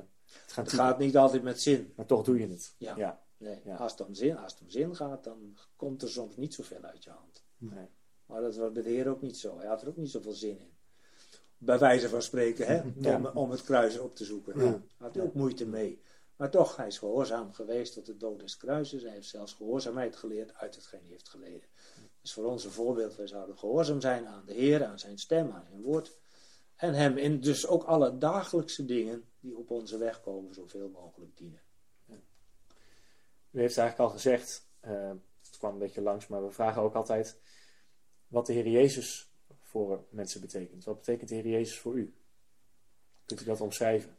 [0.45, 1.93] te gaan Het gaat niet altijd met zin.
[1.95, 2.75] Maar toch doe je het.
[2.77, 2.93] Ja.
[2.97, 3.21] ja.
[3.37, 3.75] Nee, Ja.
[3.75, 6.81] als, het om zin als het om zin gaat, dan komt er soms niet zoveel
[6.83, 7.43] uit je hand.
[7.57, 7.87] Nee.
[8.25, 9.57] Maar dat was bij de Heer ook niet zo.
[9.57, 10.71] Hij had er ook niet zoveel zin in.
[11.63, 12.81] Bij wijze van spreken, hè?
[13.09, 13.15] Ja.
[13.15, 14.59] Om, om het kruis op te zoeken.
[14.59, 14.71] Ja.
[14.71, 16.01] Daar had hij ook moeite mee.
[16.35, 19.01] Maar toch, hij is gehoorzaam geweest tot de dood des kruises.
[19.01, 21.69] Hij heeft zelfs gehoorzaamheid geleerd uit hetgeen hij heeft geleden.
[22.21, 25.51] Dus voor ons een voorbeeld, wij zouden gehoorzaam zijn aan de Heer, aan zijn stem,
[25.51, 26.17] aan zijn woord.
[26.75, 31.37] En hem in dus ook alle dagelijkse dingen die op onze weg komen, zoveel mogelijk
[31.37, 31.61] dienen.
[33.51, 36.95] U heeft eigenlijk al gezegd, eh, het kwam een beetje langs, maar we vragen ook
[36.95, 37.37] altijd
[38.27, 39.30] wat de Heer Jezus
[39.71, 40.83] voor mensen betekent.
[40.83, 42.13] Wat betekent de Heer Jezus voor u?
[43.25, 44.17] Kunt u dat omschrijven?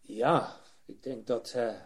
[0.00, 1.80] Ja, ik denk dat eh,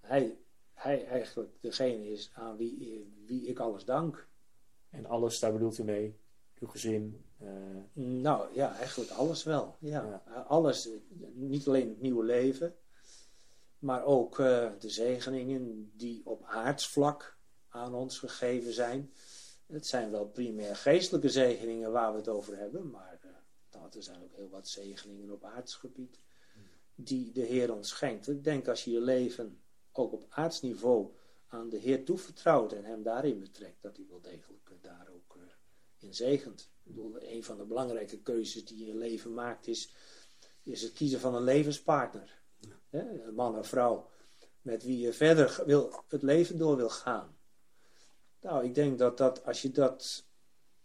[0.00, 0.38] hij,
[0.72, 4.28] hij eigenlijk degene is aan wie, wie ik alles dank.
[4.90, 6.18] En alles, daar bedoelt u mee?
[6.58, 7.24] Uw gezin?
[7.38, 7.48] eh,
[7.92, 9.76] Nou ja, eigenlijk alles wel.
[9.78, 10.22] Ja.
[10.26, 10.42] Ja.
[10.48, 10.92] Alles, eh,
[11.32, 12.76] niet alleen het nieuwe leven,
[13.78, 19.12] maar ook eh, de zegeningen die op aardsvlak aan ons gegeven zijn.
[19.70, 23.20] Het zijn wel primair geestelijke zegeningen waar we het over hebben, maar
[23.72, 26.20] nou, er zijn ook heel wat zegeningen op aardsgebied
[26.94, 28.28] die de Heer ons schenkt.
[28.28, 29.60] Ik denk als je je leven
[29.92, 31.12] ook op aardsniveau
[31.46, 35.36] aan de Heer toevertrouwt en hem daarin betrekt, dat hij wel degelijk eh, daar ook
[35.36, 35.42] eh,
[35.98, 36.60] in zegent.
[36.60, 39.94] Ik bedoel, een van de belangrijke keuzes die je in je leven maakt is,
[40.62, 42.38] is het kiezen van een levenspartner.
[42.88, 44.10] Hè, Een man of vrouw
[44.62, 47.38] met wie je verder wil, het leven door wil gaan.
[48.40, 50.24] Nou, ik denk dat, dat als je dat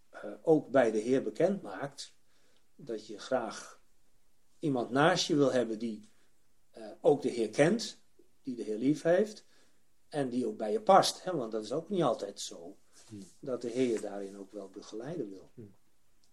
[0.09, 2.13] eh, ook bij de Heer bekend maakt
[2.75, 3.81] dat je graag
[4.59, 6.09] iemand naast je wil hebben die
[6.71, 7.99] eh, ook de Heer kent,
[8.41, 9.45] die de Heer lief heeft
[10.09, 11.23] en die ook bij je past.
[11.23, 11.35] Hè?
[11.35, 12.77] Want dat is ook niet altijd zo
[13.39, 15.51] dat de Heer je daarin ook wel begeleiden wil.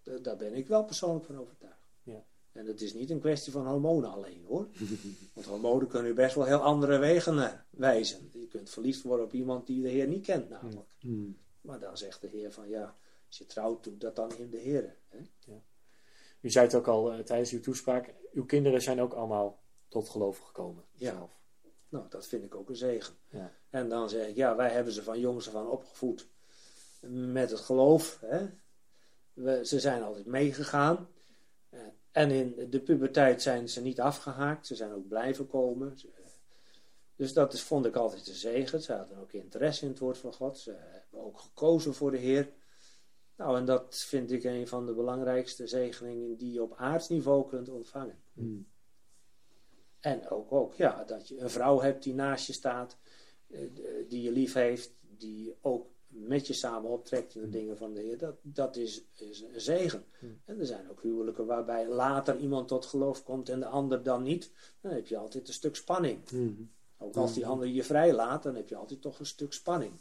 [0.03, 1.89] Da- Daar ben ik wel persoonlijk van overtuigd.
[2.03, 2.25] Ja.
[2.53, 4.69] En het is niet een kwestie van hormonen alleen hoor.
[5.35, 8.31] Want hormonen kunnen je best wel heel andere wegen eh, wijzen.
[8.33, 10.91] Je kunt verliefd worden op iemand die de Heer niet kent namelijk.
[11.01, 11.37] Hmm.
[11.61, 12.97] Maar dan zegt de Heer van ja,
[13.27, 14.97] als je trouwt, doe dat dan in de Heer.
[15.09, 15.19] Hè?
[16.41, 18.15] U zei het ook al eh, tijdens uw toespraak.
[18.33, 20.85] Uw kinderen zijn ook allemaal tot geloof gekomen.
[20.93, 21.11] Ja.
[21.11, 21.41] zelf.
[21.89, 23.15] Nou, dat vind ik ook een zegen.
[23.29, 23.53] Ja.
[23.71, 26.29] En dan zeg ik, ja, wij hebben ze van jongs af aan opgevoed
[27.09, 28.19] met het geloof.
[28.21, 28.47] Hè?
[29.33, 31.09] We, ze zijn altijd meegegaan.
[32.13, 34.67] Eh, en in de puberteit zijn ze niet afgehaakt.
[34.67, 35.99] Ze zijn ook blijven komen.
[35.99, 36.09] Ze-
[37.17, 38.83] Dus dat is, vond ik altijd een zegen.
[38.83, 40.59] Ze hadden ook interesse in het woord van God.
[40.59, 42.53] Ze hebben ook gekozen voor de Heer.
[43.37, 47.69] Nou, en dat vind ik een van de belangrijkste zegeningen die je op aardsniveau kunt
[47.69, 48.23] ontvangen.
[48.33, 48.67] Hmm.
[50.01, 52.99] En ook, ook ja, dat je een vrouw hebt die naast je staat,
[53.47, 53.61] eh,
[54.09, 58.01] die je lief heeft, die ook met je samen optrekt in de dingen van de
[58.01, 58.19] Heer.
[58.19, 60.05] Dat, dat is, is een zegen.
[60.45, 64.23] En er zijn ook huwelijken waarbij later iemand tot geloof komt en de ander dan
[64.23, 64.51] niet.
[64.81, 66.29] Dan heb je altijd een stuk spanning.
[66.29, 66.71] Hmm.
[66.99, 69.93] Ook als die ander je vrij laat, dan heb je altijd toch een stuk spanning.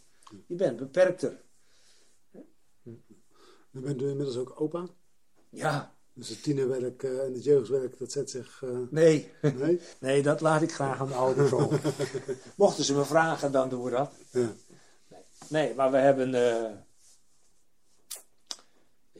[0.45, 1.41] Je bent beperkter.
[3.71, 4.87] Nu bent u inmiddels ook opa.
[5.49, 8.63] Ja, Dus het tienerwerk eh, en het jeugdwerk, dat zet zich...
[8.63, 9.31] eh, nee.
[9.55, 9.79] nee?
[9.99, 11.93] Nee, dat laat ik graag aan de ouders over.
[12.55, 14.11] Mochten ze me vragen, dan doen we dat.
[14.31, 14.53] Ja.
[15.51, 16.33] Nee, maar we hebben.
[16.35, 16.77] eh,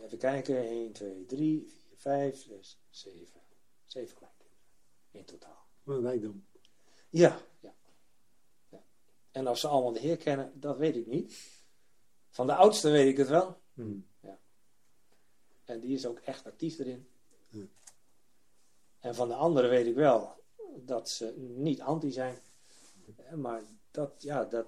[0.04, 3.42] even kijken: 1, 2, 3, 4, 5, 6, 7.
[3.86, 4.66] 7 kleinkinderen
[5.12, 5.66] in totaal.
[5.84, 6.46] Wat een rijkdom.
[7.10, 7.74] Ja, ja,
[8.70, 8.84] ja.
[9.32, 11.38] En of ze allemaal de Heer kennen, dat weet ik niet.
[12.30, 13.62] Van de oudste weet ik het wel.
[13.74, 14.10] Hmm.
[15.66, 17.10] En die is ook echt actief erin.
[17.50, 17.66] Ja.
[19.00, 20.44] En van de anderen weet ik wel
[20.76, 22.38] dat ze niet anti zijn.
[23.16, 23.62] Eh, Maar
[23.92, 24.68] dat, ja, dat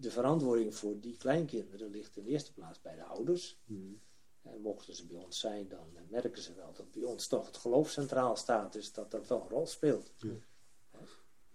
[0.00, 3.60] de verantwoording voor die kleinkinderen ligt in de eerste plaats bij de ouders.
[3.64, 4.00] Hmm.
[4.42, 7.46] En mochten ze bij ons zijn, dan eh, merken ze wel dat bij ons toch
[7.46, 8.72] het geloof centraal staat.
[8.72, 10.12] Dus dat dat wel een rol speelt.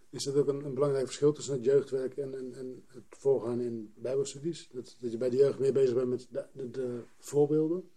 [0.10, 3.60] Is dat ook een, een belangrijk verschil tussen het jeugdwerk en, en, en het voorgaan
[3.60, 4.70] in bijbelstudies?
[4.72, 7.90] Dat, dat je bij de jeugd meer bezig bent met de, de, de voorbeelden?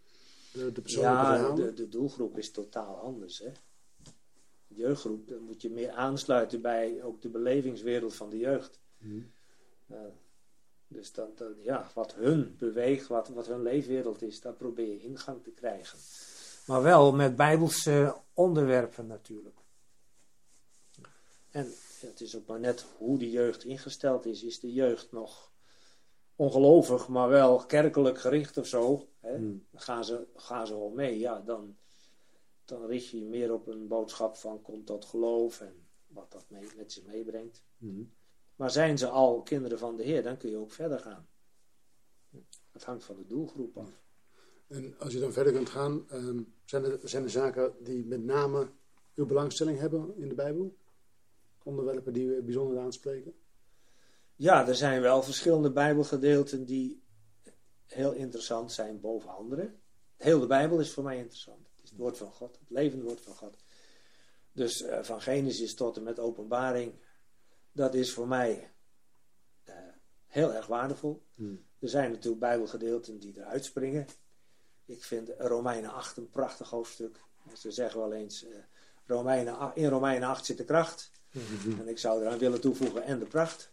[0.52, 1.66] De, de persoonlijke Ja, verhalen?
[1.66, 3.38] de, de doelgroep is totaal anders.
[3.38, 3.50] Hè?
[4.66, 8.80] De jeugdgroep, dan moet je meer aansluiten bij ook de belevingswereld van de jeugd.
[9.86, 9.98] Eh,
[10.92, 15.02] dus dat, dat, ja, wat hun beweegt, wat, wat hun leefwereld is, daar probeer je
[15.02, 15.98] ingang te krijgen.
[16.66, 19.56] Maar wel met bijbelse onderwerpen natuurlijk.
[21.50, 24.42] En het is ook maar net hoe de jeugd ingesteld is.
[24.42, 25.52] Is de jeugd nog
[26.36, 29.08] ongelovig, maar wel kerkelijk gericht of zo?
[29.20, 29.36] Hè?
[29.36, 29.66] Hmm.
[29.74, 31.18] Gaan, ze, gaan ze wel mee?
[31.18, 31.76] Ja, dan,
[32.64, 36.44] dan richt je je meer op een boodschap van komt tot geloof en wat dat
[36.48, 37.62] mee, met zich meebrengt.
[37.78, 38.12] Hmm.
[38.56, 41.28] Maar zijn ze al kinderen van de Heer, dan kun je ook verder gaan.
[42.72, 44.02] Het hangt van de doelgroep af.
[44.68, 48.24] En als je dan verder kunt gaan, ehm, zijn, er, zijn er zaken die met
[48.24, 48.70] name
[49.14, 50.76] uw belangstelling hebben in de Bijbel?
[51.62, 53.34] Onderwerpen die u bijzonder aanspreken?
[54.36, 57.02] Ja, er zijn wel verschillende Bijbelgedeelten die
[57.86, 59.74] heel interessant zijn boven andere.
[60.16, 61.66] Heel de Bijbel is voor mij interessant.
[61.74, 63.56] Het is het woord van God, het levende woord van God.
[64.52, 66.92] Dus eh, van Genesis tot en met Openbaring,
[67.72, 68.70] dat is voor mij
[69.64, 69.74] eh,
[70.26, 71.22] heel erg waardevol.
[71.34, 71.64] Hmm.
[71.78, 74.06] Er zijn natuurlijk Bijbelgedeelten die eruit springen.
[74.84, 77.20] Ik vind Romeinen 8 een prachtig hoofdstuk.
[77.56, 78.56] Ze zeggen wel eens, eh,
[79.06, 81.10] Romeinen, in Romeinen 8 zit de kracht.
[81.78, 83.72] En ik zou eraan willen toevoegen en de pracht.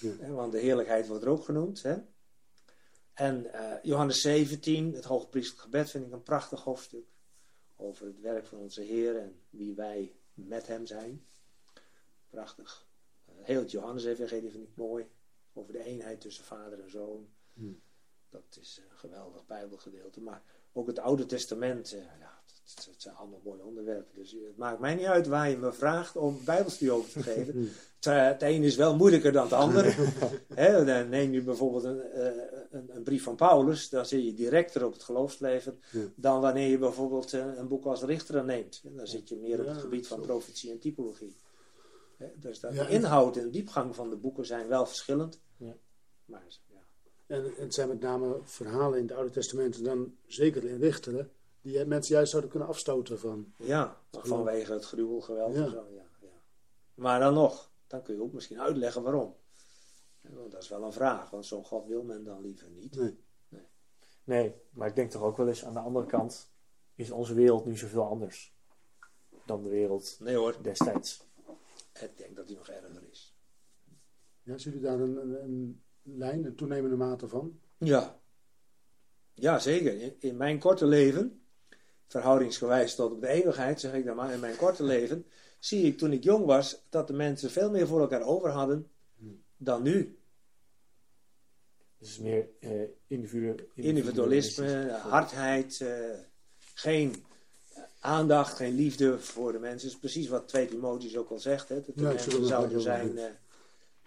[0.00, 0.10] Ja.
[0.18, 1.82] Hè, want de heerlijkheid wordt er ook genoemd.
[1.82, 1.96] Hè?
[3.14, 7.06] En eh, Johannes 17, het hoogpriestelijk gebed, vind ik een prachtig hoofdstuk.
[7.76, 11.26] Over het werk van onze Heer en wie wij met hem zijn.
[12.30, 12.87] Prachtig.
[13.48, 15.06] Eh, heel het Johannes-evangelie vind ik mooi.
[15.52, 17.28] Over de eenheid tussen vader en zoon.
[17.52, 17.80] Hmm.
[18.30, 20.20] Dat is een geweldig bijbelgedeelte.
[20.20, 20.42] Maar
[20.72, 22.38] ook het Oude Testament, eh, ja,
[22.74, 24.14] dat zijn allemaal mooie onderwerpen.
[24.14, 27.70] Dus het maakt mij niet uit waar je me vraagt om bijbelstudie over te geven.
[27.98, 29.96] Het, eh, het een is wel moeilijker dan het ander.
[30.86, 32.32] Dan neem je bijvoorbeeld een, eh,
[32.70, 36.00] een, een brief van Paulus, dan zit je directer op het geloofsleven Ja.
[36.14, 38.80] dan wanneer je bijvoorbeeld eh, een boek als Richter neemt.
[38.84, 41.36] Dan zit je meer op het gebied van profetie en typologie.
[42.18, 45.40] Hè, dus dat Ja, de inhoud en de diepgang van de boeken zijn wel verschillend.
[45.56, 45.76] Ja.
[46.24, 46.80] Maar ja,
[47.26, 51.30] En het zijn met name verhalen in het Oude Testament, en dan zeker in Richteren,
[51.60, 53.52] die mensen juist zouden kunnen afstoten van.
[53.56, 55.64] Ja, vanwege het gruwel, geweld Ja.
[55.64, 55.86] en zo.
[55.94, 56.28] Ja, ja.
[56.94, 59.34] Maar dan nog, dan kun je ook misschien uitleggen waarom.
[60.20, 62.96] Want dat is wel een vraag, want zo'n God wil men dan liever niet.
[62.96, 63.16] Nee.
[64.24, 66.50] Nee, maar ik denk toch ook wel eens aan de andere kant
[66.94, 68.56] is onze wereld nu zoveel anders
[69.44, 71.26] dan de wereld Nee hoor, destijds.
[72.02, 73.36] Ik denk dat die nog erger is.
[74.42, 77.60] Ja, ziet u daar een, een, een lijn, een toenemende mate van?
[77.78, 78.20] Ja,
[79.34, 80.00] ja zeker.
[80.00, 81.42] In, in mijn korte leven,
[82.06, 85.26] verhoudingsgewijs tot op de eeuwigheid, zeg ik dan maar, in mijn korte leven,
[85.58, 88.90] zie ik toen ik jong was dat de mensen veel meer voor elkaar over hadden
[89.56, 90.18] dan nu.
[91.98, 96.18] Dus meer eh, individu Individualisme, hardheid, eh,
[96.74, 97.24] geen
[98.00, 99.88] aandacht, geen liefde voor de mensen.
[99.88, 101.68] Dat is precies wat 2 Timotheus ook al zegt.
[101.68, 101.74] Hè?
[101.74, 103.30] Dat de mensen zouden zijn eh,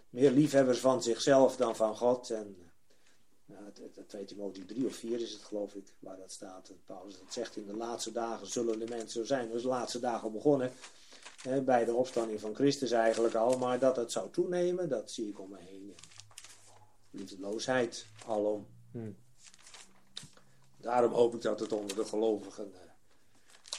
[0.10, 2.30] meer liefhebbers van zichzelf dan van God.
[2.30, 2.56] En,
[3.74, 6.72] het 2 Timotheus 3 of 4 is het geloof ik, waar dat staat.
[6.86, 9.52] Paulus dat zegt in de laatste dagen zullen de mensen zo zijn.
[9.52, 10.72] Dus de laatste dagen al begonnen.
[11.42, 13.58] Hè, bij de opstanding van Christus eigenlijk al.
[13.58, 15.96] Maar dat het zou toenemen, dat zie ik om me heen.
[17.12, 18.68] Liefdeloosheid alom.
[18.92, 19.16] Hmm.
[20.78, 22.91] Daarom hoop ik dat het onder de gelovigen eh,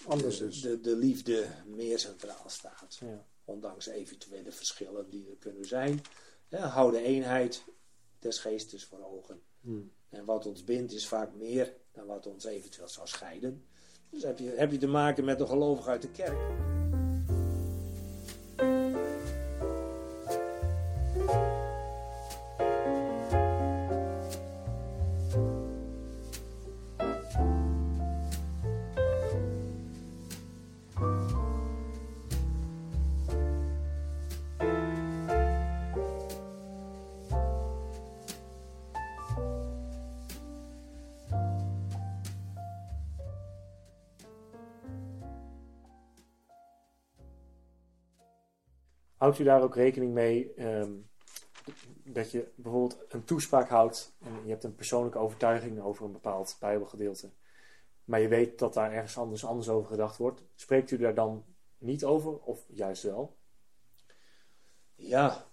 [0.07, 0.61] Anders de, is.
[0.61, 2.99] de, de liefde meer centraal staat.
[3.01, 3.27] Ja.
[3.45, 6.01] Ondanks eventuele verschillen die er kunnen zijn.
[6.49, 7.65] Ja, hou de eenheid
[8.19, 9.43] des geestes voor ogen.
[9.61, 9.93] Hmm.
[10.09, 13.65] En wat ons bindt is vaak meer dan wat ons eventueel zou scheiden.
[14.11, 16.81] Dus heb je, heb je te maken met een gelovige uit de kerk.
[49.23, 50.93] Houdt u daar ook rekening mee ehm,
[52.05, 56.57] dat je bijvoorbeeld een toespraak houdt en je hebt een persoonlijke overtuiging over een bepaald
[56.61, 57.31] Bijbelgedeelte,
[58.05, 60.43] maar je weet dat daar ergens anders, anders over gedacht wordt?
[60.55, 61.45] Spreekt u daar dan
[61.79, 63.37] niet over of juist wel?
[64.95, 65.47] Ja,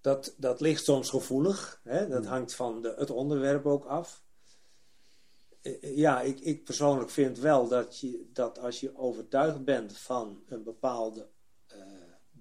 [0.00, 1.80] dat, dat ligt soms gevoelig.
[1.84, 2.08] Hè?
[2.08, 4.22] Dat hangt van de, het onderwerp ook af.
[5.62, 9.98] Eh, eh, Ja, ik, ik persoonlijk vind wel dat, je, dat als je overtuigd bent
[9.98, 11.34] van een bepaalde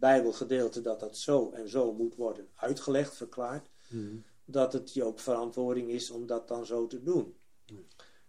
[0.06, 4.24] Bijbelgedeelte, dat dat zo en zo moet worden uitgelegd, verklaard, Hmm.
[4.46, 7.36] dat het je ook verantwoording is om dat dan zo te doen.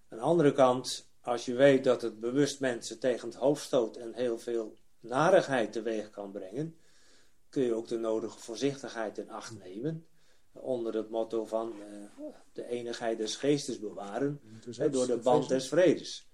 [0.08, 3.96] Aan de andere kant, als je weet dat het bewust mensen tegen het hoofd stoot
[3.96, 6.76] en heel veel narigheid teweeg kan brengen,
[7.48, 10.06] kun je ook de nodige voorzichtigheid in acht nemen.
[10.52, 15.48] Onder het motto van eh, de enigheid des geestes bewaren, Dus hè, door de band
[15.48, 16.28] des vredes.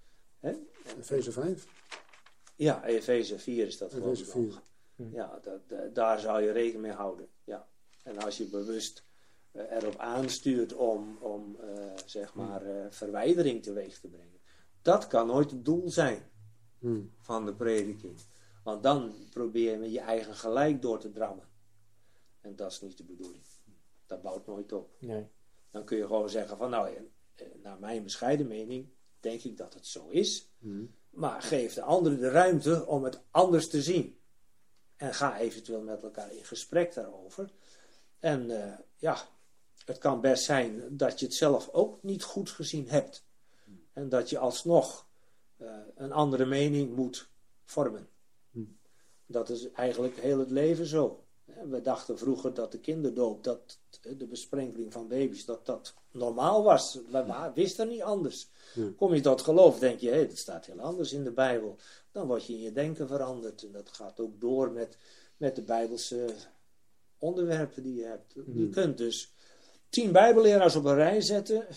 [0.99, 1.67] Efeze 5.
[2.55, 4.09] Ja, Efeze 4 is dat gewoon.
[4.11, 4.61] Efeze 4.
[5.03, 5.13] Nog.
[5.13, 7.27] Ja, dat, da- daar zou je rekening mee houden.
[7.43, 7.67] Ja.
[8.03, 9.03] En als je bewust
[9.51, 14.39] eh, erop aanstuurt om, om eh, zeg maar, eh, verwijdering teweeg te brengen.
[14.81, 16.31] Dat kan nooit het doel zijn
[16.79, 17.11] Hmm.
[17.19, 18.17] van de prediking.
[18.63, 21.47] Want dan probeer je je eigen gelijk door te drammen.
[22.41, 23.43] En dat is niet de bedoeling.
[24.05, 24.95] Dat bouwt nooit op.
[24.99, 25.27] Nee.
[25.71, 26.95] Dan kun je gewoon zeggen van nou,
[27.35, 28.89] eh, naar mijn bescheiden mening
[29.19, 30.51] denk ik dat het zo is.
[30.59, 30.95] Hmm.
[31.09, 34.17] Maar geef de anderen de ruimte om het anders te zien.
[35.03, 37.49] En ga eventueel met elkaar in gesprek daarover.
[38.19, 39.17] En eh, ja,
[39.85, 43.23] het kan best zijn dat je het zelf ook niet goed gezien hebt.
[43.93, 45.07] En dat je alsnog
[45.57, 47.29] eh, een andere mening moet
[47.65, 48.07] vormen.
[48.51, 48.77] Hmm.
[49.25, 51.23] Dat is eigenlijk heel het leven zo.
[51.69, 56.99] We dachten vroeger dat de kinderdoop, dat de besprenkeling van baby's, dat dat normaal was.
[57.11, 58.49] We wisten niet anders.
[58.73, 58.95] Hmm.
[58.95, 61.77] Kom je tot geloof, denk je, hé, dat staat heel anders in de Bijbel.
[62.13, 63.63] Dan word je in je denken veranderd.
[63.63, 64.97] En dat gaat ook door met,
[65.37, 66.25] met de Bijbelse
[67.17, 68.33] onderwerpen die je hebt.
[68.33, 68.71] Je Hmm.
[68.71, 69.33] kunt dus
[69.89, 71.67] tien Bijbelleraars op een rij zetten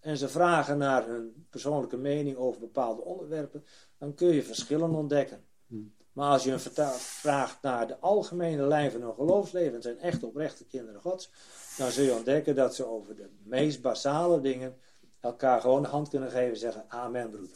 [0.00, 3.64] en ze vragen naar hun persoonlijke mening over bepaalde onderwerpen,
[3.98, 5.44] dan kun je verschillen ontdekken.
[5.66, 5.94] Hmm.
[6.12, 6.60] Maar als je een
[6.98, 11.30] vraagt naar de algemene lijn van hun geloofsleven, en zijn echt oprechte kinderen Gods,
[11.76, 14.76] dan zul je ontdekken dat ze over de meest basale dingen
[15.20, 17.50] elkaar gewoon de hand kunnen geven en zeggen: Amen, broeder.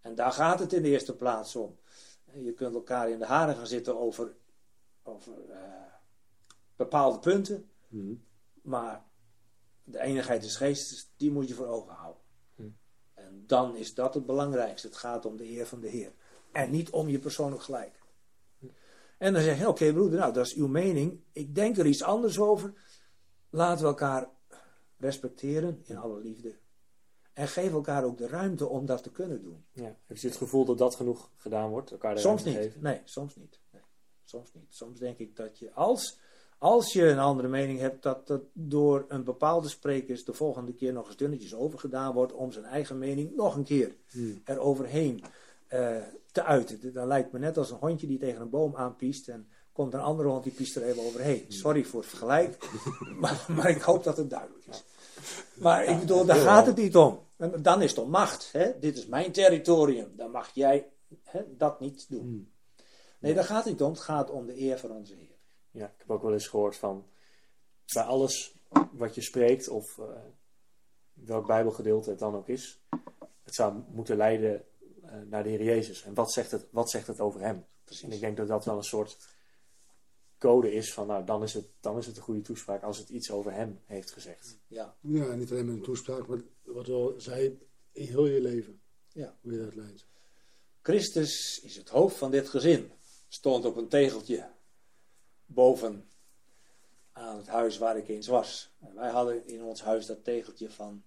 [0.00, 1.78] En daar gaat het in de eerste plaats om.
[2.32, 4.36] Je kunt elkaar in de haren gaan zitten over,
[5.02, 5.58] over eh,
[6.76, 8.24] bepaalde punten, Hmm.
[8.62, 9.04] maar
[9.84, 12.22] de enigheid des geestes, die moet je voor ogen houden.
[12.54, 12.62] Hm.
[13.14, 14.86] En dan is dat het belangrijkste.
[14.86, 16.12] Het gaat om de eer van de Heer.
[16.52, 18.00] En niet om je persoonlijk gelijk.
[19.18, 21.20] En dan zeg je, oké broeder, nou dat is uw mening.
[21.32, 22.72] Ik denk er iets anders over.
[23.50, 24.28] Laten we elkaar
[24.96, 26.58] respecteren in alle liefde.
[27.38, 29.64] En geef elkaar ook de ruimte om dat te kunnen doen.
[29.72, 29.96] Ja.
[30.06, 31.90] Heeft u het gevoel dat dat genoeg gedaan wordt?
[31.90, 32.54] Elkaar de Soms niet.
[32.56, 32.82] geven?
[32.82, 33.60] Nee, soms niet.
[33.72, 33.82] Nee,
[34.24, 34.64] soms niet.
[34.68, 36.18] Soms denk ik dat je als,
[36.58, 40.92] Als je een andere mening hebt, dat dat door een bepaalde spreker de volgende keer
[40.92, 44.40] nog eens dunnetjes overgedaan wordt om zijn eigen mening nog een keer Hmm.
[44.44, 45.22] eroverheen
[45.66, 45.96] eh
[46.32, 46.92] te uiten.
[46.92, 50.00] Dat lijkt me net als een hondje die tegen een boom aanpiest en komt een
[50.00, 51.44] andere hond die piest er even overheen.
[51.48, 52.58] Sorry voor het vergelijk,
[53.20, 54.84] maar, maar ik hoop dat het duidelijk is.
[55.54, 57.26] Maar ik bedoel, daar gaat het niet om.
[57.36, 58.52] En dan is het om macht.
[58.52, 58.78] Hè?
[58.78, 60.88] Dit is mijn territorium, dan mag jij
[61.22, 62.20] hè, dat niet doen.
[62.20, 62.50] Hmm.
[63.18, 63.90] Nee, daar gaat het niet om.
[63.90, 65.36] Het gaat om de eer van onze Heer.
[65.70, 67.06] Ja, ik heb ook wel eens gehoord van
[67.92, 68.54] bij alles
[68.92, 70.04] wat je spreekt of eh,
[71.12, 72.82] welk Bijbelgedeelte het dan ook is,
[73.42, 74.64] het zou moeten leiden
[75.02, 76.02] eh, naar de Heer Jezus.
[76.04, 77.66] En wat zegt het, wat zegt het over Hem?
[78.02, 79.16] En ik denk dat dat wel een soort
[80.38, 83.08] code is van, nou, dan is het, dan is het een goede toespraak als het
[83.08, 84.58] iets over Hem heeft gezegd.
[84.66, 87.58] Ja, Ja, niet alleen met een toespraak, maar wat wel zei
[87.92, 88.80] in heel je leven.
[89.12, 89.36] Ja.
[89.40, 90.06] Hoe je dat leidt.
[90.82, 92.90] Christus is het hoofd van dit gezin.
[93.28, 94.50] Stond op een tegeltje
[95.46, 96.08] boven
[97.12, 98.74] aan het huis waar ik eens was.
[98.80, 101.02] En wij hadden in ons huis dat tegeltje van,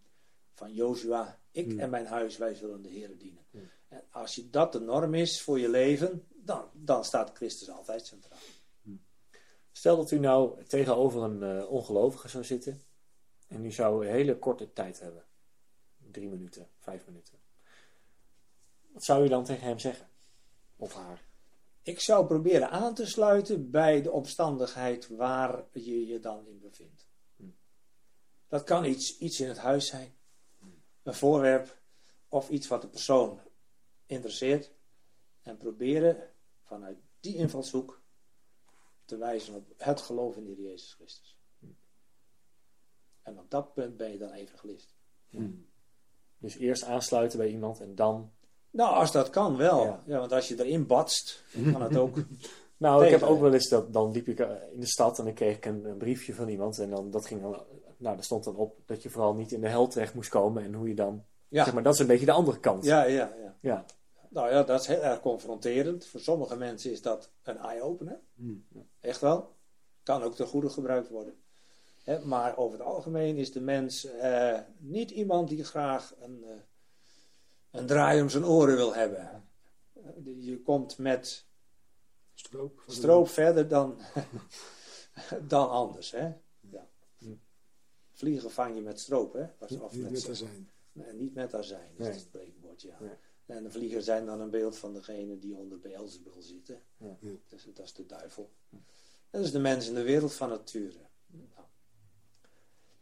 [0.53, 1.39] van Jozua.
[1.51, 1.79] Ik Hmm.
[1.79, 3.45] en mijn huis, wij zullen de Heer dienen.
[3.51, 3.69] Hmm.
[3.87, 8.05] En als je dat de norm is voor je leven, dan, dan staat Christus altijd
[8.05, 8.39] centraal.
[9.71, 12.81] Stel dat u nou tegenover een eh, ongelovige zou zitten
[13.47, 15.25] en u zou een hele korte tijd hebben.
[15.97, 17.39] Drie minuten, vijf minuten.
[18.91, 20.09] Wat zou u dan tegen hem zeggen?
[20.75, 21.23] Of haar?
[21.81, 27.07] Ik zou proberen aan te sluiten bij de omstandigheid waar je je dan in bevindt.
[27.35, 27.55] Hmm.
[28.47, 30.15] Dat kan iets, iets in het huis zijn,
[31.03, 31.81] een voorwerp
[32.27, 33.39] of iets wat de persoon
[34.05, 34.71] interesseert.
[35.41, 36.29] En proberen
[36.63, 38.00] vanuit die invalshoek
[39.11, 41.37] te wijzen op het geloof in de Heer Jezus Christus.
[43.21, 44.95] En op dat punt ben je dan evangelist.
[46.37, 48.31] Dus eerst aansluiten bij iemand en dan.
[48.69, 49.83] Nou, als dat kan wel.
[49.83, 50.03] Ja.
[50.05, 50.19] Ja.
[50.19, 52.17] want als je erin batst, kan het ook.
[52.77, 53.93] Nou, ik heb ook wel eens dat.
[53.93, 56.47] Dan liep ik eh, in de stad en dan kreeg ik een, een briefje van
[56.47, 56.79] iemand.
[56.79, 57.51] En dan, dat ging dan.
[57.97, 60.63] Nou, daar stond dan op dat je vooral niet in de hel terecht moest komen.
[60.63, 61.25] En hoe je dan.
[61.47, 62.83] Ja, Zeg maar, dat is een beetje de andere kant.
[62.83, 63.33] ja, ja.
[63.41, 63.55] ja.
[63.61, 63.85] Ja.
[64.29, 66.05] Nou ja, dat is heel erg confronterend.
[66.05, 68.19] Voor sommige mensen is dat een eye-opener.
[68.35, 68.65] Hmm.
[69.01, 69.55] Echt wel.
[70.03, 71.35] Kan ook ten goede gebruikt worden.
[72.23, 76.55] Maar over het algemeen is de mens eh, niet iemand die graag een, eh,
[77.71, 79.47] een draai om zijn oren wil hebben.
[79.93, 80.01] Eh,
[80.39, 81.45] Je komt met
[82.33, 82.83] Stroop.
[82.87, 83.99] stroop verder dan,
[85.47, 86.11] dan anders.
[86.11, 86.31] Hè?
[86.59, 86.87] Ja.
[88.11, 89.45] Vliegen vang je met stroop, hè?
[89.59, 90.69] Of Niet met, met azijn.
[90.91, 92.09] Nee, niet met azijn, is Nee.
[92.09, 92.97] het spreekwoord, ja.
[92.99, 93.15] Nee.
[93.51, 96.81] En de vliegers zijn dan een beeld van degene die onder Beelzebul zitten.
[96.97, 97.17] Ja.
[97.47, 98.51] Dus dat is de duivel.
[99.29, 100.99] Dat is de mens in de wereld van nature.
[101.27, 101.67] Nou.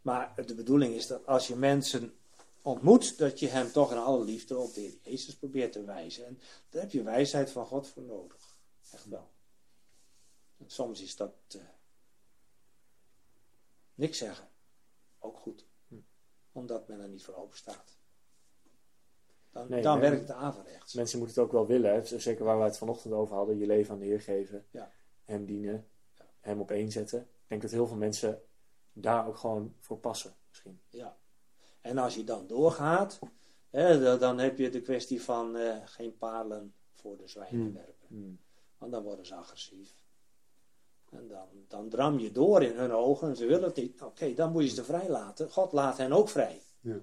[0.02, 2.14] Maar de bedoeling is dat als je mensen
[2.62, 6.26] ontmoet, dat je hem toch in alle liefde op de Heer Jezus probeert te wijzen.
[6.26, 6.40] En
[6.70, 8.58] daar heb je wijsheid van God voor nodig.
[8.92, 9.30] Echt wel.
[10.58, 11.62] En soms is dat eh,
[13.96, 14.50] niks zeggen.
[15.20, 15.66] Ook goed.
[16.52, 17.99] Omdat men er niet voor open staat.
[19.52, 20.10] Dan, Nee, dan nee.
[20.10, 20.94] werkt het averechts.
[20.94, 21.94] Mensen moeten het ook wel willen.
[21.94, 22.20] Hè?
[22.20, 23.58] Zeker waar we het vanochtend over hadden.
[23.58, 24.66] Je leven aan de Heer geven.
[24.72, 24.92] Ja.
[25.26, 25.88] Hem dienen.
[26.18, 26.26] Ja.
[26.40, 27.20] Hem op één zetten.
[27.22, 28.42] Ik denk dat heel veel mensen
[28.94, 30.34] daar ook gewoon voor passen.
[30.50, 30.80] Misschien.
[30.90, 31.18] Ja.
[31.82, 33.20] En als je dan doorgaat,
[33.70, 37.74] hè, da- dan heb je de kwestie van eh, geen palen voor de zwijnen Hmm.
[37.74, 38.40] werpen.
[38.78, 40.04] Want dan worden ze agressief.
[41.12, 44.02] En dan, dan dram je door in hun ogen en ze willen het niet.
[44.02, 45.52] Oké, dan moet je ze vrij laten.
[45.52, 46.62] God laat hen ook vrij.
[46.82, 47.00] Ja.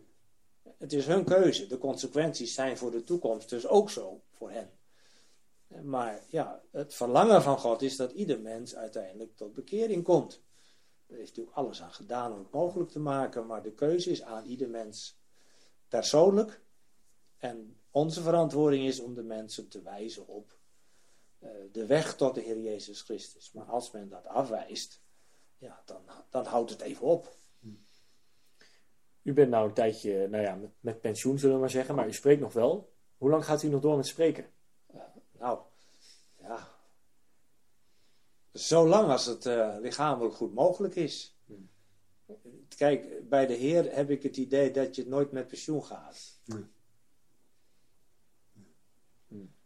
[0.79, 1.67] Het is hun keuze.
[1.67, 4.71] De consequenties zijn voor de toekomst dus ook zo voor hen.
[5.83, 10.43] Maar ja, het verlangen van God is dat ieder mens uiteindelijk tot bekering komt.
[11.07, 14.23] Er heeft natuurlijk alles aan gedaan om het mogelijk te maken, maar de keuze is
[14.23, 15.19] aan ieder mens
[15.89, 16.61] persoonlijk.
[17.39, 20.59] En onze verantwoording is om de mensen te wijzen op
[21.39, 23.53] eh, de weg tot de Heer Jezus Christus.
[23.53, 25.01] Maar als men dat afwijst,
[25.59, 27.37] ja, dan, dan houdt het even op.
[29.27, 31.95] U bent nou een tijdje nou ja, met, met pensioen, zullen we maar zeggen.
[31.95, 32.93] Maar u spreekt nog wel.
[33.17, 34.51] Hoe lang gaat u nog door met spreken?
[35.39, 35.59] Nou,
[36.41, 36.69] ja.
[38.53, 41.39] Zolang als het eh, lichamelijk goed mogelijk is.
[42.77, 46.41] Kijk, bij de Heer heb ik het idee dat je nooit met pensioen gaat.
[46.45, 46.65] Nee.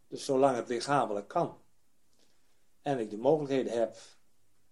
[0.07, 1.57] Dus zolang het lichamelijk kan.
[2.81, 3.97] En ik de mogelijkheden heb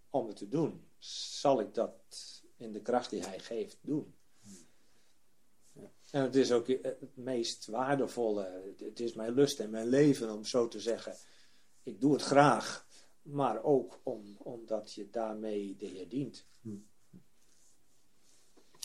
[0.10, 1.94] om het te doen, zal ik dat
[2.58, 4.14] in de kracht die Hij geeft doen.
[6.12, 8.74] En het is ook het meest waardevolle.
[8.78, 11.16] Het is mijn lust en mijn leven om zo te zeggen.
[11.84, 12.88] Ik doe het graag,
[13.22, 16.46] maar ook om, omdat je daarmee de Heer dient.
[16.62, 16.88] Hmm.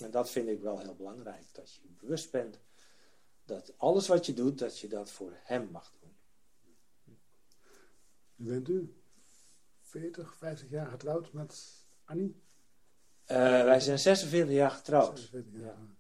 [0.03, 1.45] En dat vind ik wel heel belangrijk.
[1.53, 2.59] Dat je bewust bent
[3.45, 6.17] dat alles wat je doet, dat je dat voor Hem mag doen.
[8.37, 8.95] Nu bent u
[9.81, 12.43] 40, 50 jaar getrouwd met Annie?
[13.25, 15.19] Eh, wij zijn 46 jaar getrouwd.
[15.19, 15.79] 46 jaar.
[15.79, 15.94] Ja.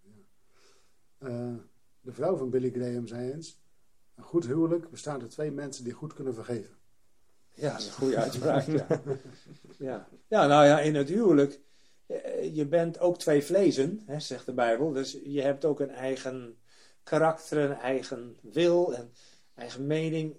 [1.19, 1.55] Eh,
[2.01, 3.61] de vrouw van Billy Graham zei eens:
[4.15, 6.77] Een goed huwelijk bestaat uit twee mensen die goed kunnen vergeven.
[7.55, 8.67] Ja, dat is een goede uitspraak.
[8.67, 8.87] ja.
[9.79, 10.09] Ja.
[10.29, 11.61] ja, nou ja, in het huwelijk,
[12.07, 14.93] eh, je bent ook twee vlezen, hè, zegt de Bijbel.
[14.93, 16.59] Dus je hebt ook een eigen
[17.03, 19.13] karakter, een eigen wil, en
[19.55, 20.37] eigen mening.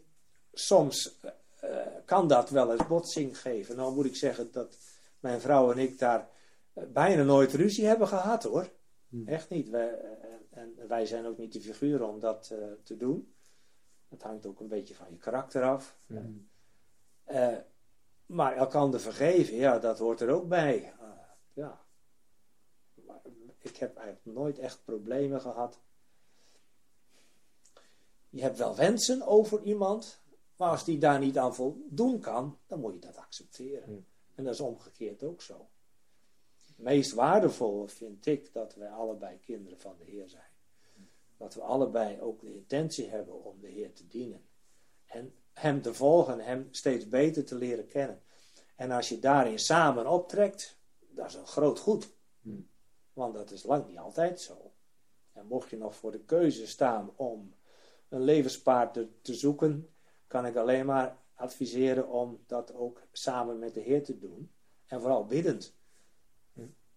[0.53, 1.19] Soms
[1.59, 1.69] eh,
[2.05, 3.75] kan dat wel eens botsing geven.
[3.75, 4.77] Nou moet ik zeggen dat
[5.19, 6.27] mijn vrouw en ik daar
[6.73, 8.69] bijna nooit ruzie hebben gehad hoor.
[9.15, 9.27] Hmm.
[9.27, 9.69] Echt niet.
[9.69, 13.33] Wij, eh, en wij zijn ook niet de figuren om dat eh, te doen.
[14.09, 15.97] Het hangt ook een beetje van je karakter af.
[16.07, 16.49] Hmm.
[17.23, 17.57] Eh,
[18.25, 20.93] maar elkander vergeven, ja, dat hoort er ook bij.
[21.53, 21.85] Ja.
[22.93, 23.21] Maar
[23.57, 25.81] ik heb eigenlijk nooit echt problemen gehad.
[28.29, 30.21] Je hebt wel wensen over iemand,
[30.55, 33.83] maar als die daar niet aan voldoen kan, dan moet je dat accepteren.
[33.83, 34.05] Hmm.
[34.35, 35.69] En dat is omgekeerd ook zo.
[36.75, 40.43] Het meest waardevolle vind ik dat wij allebei kinderen van de Heer zijn.
[41.37, 44.45] Dat we allebei ook de intentie hebben om de Heer te dienen.
[45.05, 48.21] En Hem te volgen, Hem steeds beter te leren kennen.
[48.75, 50.77] En als je daarin samen optrekt,
[51.09, 52.09] dat is een groot goed.
[52.41, 52.67] Hmm.
[53.13, 54.71] Want dat is lang niet altijd zo.
[55.31, 57.53] En mocht je nog voor de keuze staan om
[58.09, 59.89] een levenspaard te zoeken,
[60.27, 64.51] kan ik alleen maar adviseren om dat ook samen met de Heer te doen.
[64.85, 65.75] En vooral biddend.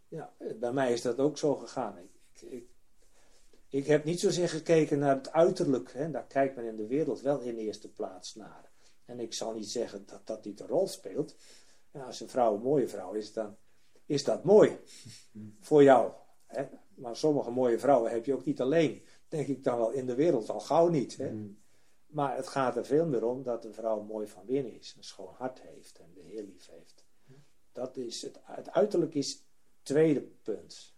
[0.08, 1.98] Ja, bij mij is dat ook zo gegaan.
[2.40, 2.64] Ik,
[3.68, 5.92] ik, heb niet zozeer gekeken naar het uiterlijk.
[5.92, 6.10] Hè.
[6.10, 8.70] Daar kijkt men in de wereld wel in de eerste plaats naar.
[9.04, 11.36] En ik zal niet zeggen dat dat niet een rol speelt.
[11.90, 13.56] En als een vrouw een mooie vrouw is, dan
[14.06, 14.78] is dat mooi
[15.60, 16.12] voor jou.
[16.46, 16.66] Hè.
[16.94, 19.02] Maar sommige mooie vrouwen heb je ook niet alleen.
[19.28, 21.16] Denk ik dan wel in de wereld al gauw niet.
[21.16, 21.28] Hè.
[21.28, 21.58] Hmm.
[22.06, 25.04] Maar het gaat er veel meer om dat een vrouw mooi van binnen is, een
[25.04, 27.06] schoon hart heeft en de Heer lief heeft.
[27.72, 29.47] Dat is het, het uiterlijk is
[29.88, 30.94] tweede punt.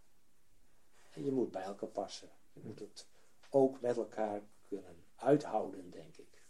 [1.14, 2.28] Je moet bij elkaar passen.
[2.52, 3.06] Je moet het
[3.50, 6.42] ook met elkaar kunnen uithouden, denk ik.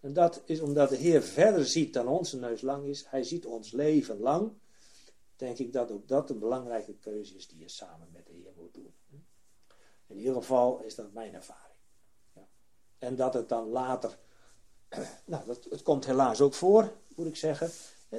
[0.00, 3.06] En dat is omdat de Heer verder ziet dan onze neus lang is.
[3.06, 4.52] Hij ziet ons leven lang.
[5.36, 8.52] Denk ik dat ook dat een belangrijke keuze is die je samen met de Heer
[8.56, 8.94] moet doen.
[10.06, 11.74] In ieder geval is dat mijn ervaring.
[12.98, 14.18] En dat het dan later,
[15.24, 17.70] nou, dat, het komt helaas ook voor, moet ik zeggen,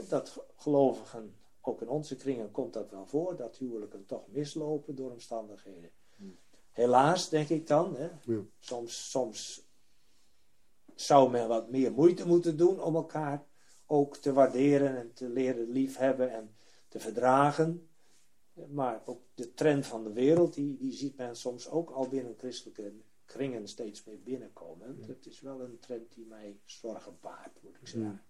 [0.08, 1.36] dat gelovigen,
[1.68, 5.92] ook in onze kringen komt dat wel voor, dat huwelijken toch mislopen door omstandigheden.
[6.72, 8.42] Helaas, denk ik dan, hè, Ja.
[8.60, 9.68] soms, soms
[10.96, 13.46] zou men wat meer moeite moeten doen om elkaar
[13.86, 16.56] ook te waarderen en te leren liefhebben en
[16.88, 17.90] te verdragen.
[18.70, 22.36] Maar ook de trend van de wereld, die, die ziet men soms ook al binnen
[22.38, 22.94] christelijke
[23.26, 24.98] kringen steeds meer binnenkomen.
[25.08, 28.22] Het is wel een trend die mij zorgen baart, moet ik zeggen.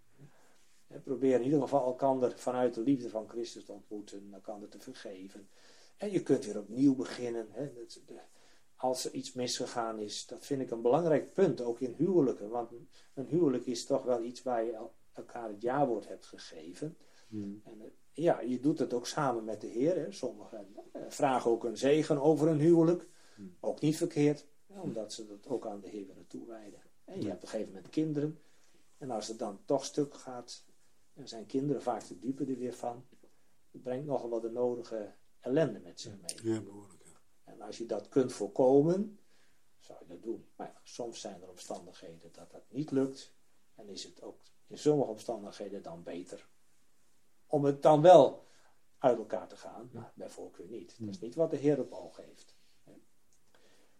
[0.87, 4.79] En probeer in ieder geval elkander vanuit de liefde van Christus te ontmoeten, elkander te
[4.79, 5.49] vergeven.
[5.97, 7.47] En je kunt weer opnieuw beginnen.
[7.51, 7.71] Hè.
[8.75, 12.49] Als er iets misgegaan is, dat vind ik een belangrijk punt, ook in huwelijken.
[12.49, 12.71] Want
[13.13, 16.97] een- huwelijk is toch wel iets waar je el- elkaar het jawoord hebt gegeven.
[17.27, 17.61] Hmm.
[17.65, 19.95] En eh, ja, je doet het ook samen met de Heer.
[19.95, 20.11] Hè.
[20.11, 23.07] Sommigen eh, vragen ook een zegen over een huwelijk.
[23.59, 26.79] Ook niet verkeerd, hè, omdat ze dat ook aan de Heer willen toewijden.
[27.05, 28.39] En je hebt op een gegeven moment kinderen.
[28.97, 30.65] En als het dan toch stuk gaat,
[31.17, 33.05] dan zijn kinderen vaak de dupe er weer van.
[33.71, 36.53] Het brengt nogal wat de nodige ellende met zich mee.
[36.53, 37.03] Ja, behoorlijk.
[37.05, 37.19] ja.
[37.43, 39.19] En als je dat kunt voorkomen,
[39.79, 40.47] zou je dat doen.
[40.55, 43.33] Maar ja, soms zijn er omstandigheden dat dat niet lukt.
[43.75, 46.47] En is het ook in sommige omstandigheden dan beter
[47.47, 48.45] om het dan wel
[48.97, 50.95] uit elkaar te gaan, maar bij voorkeur niet.
[50.99, 52.55] Dat is niet wat de Heer op oog heeft.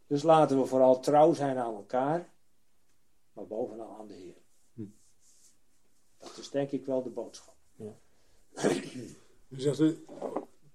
[0.07, 2.33] Dus laten we vooral trouw zijn aan elkaar,
[3.33, 4.45] maar bovenal aan de Heer.
[6.27, 7.55] Dat is denk ik wel de boodschap.
[9.49, 10.05] U zegt, u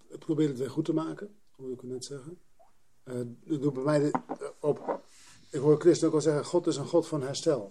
[0.09, 2.41] het probeert het weer goed te maken, hoorde ik u net zeggen.
[3.03, 5.01] Eh dat doet bij mij de, eh, op.
[5.51, 7.71] Ik hoor Christen ook al zeggen: God is een God van herstel.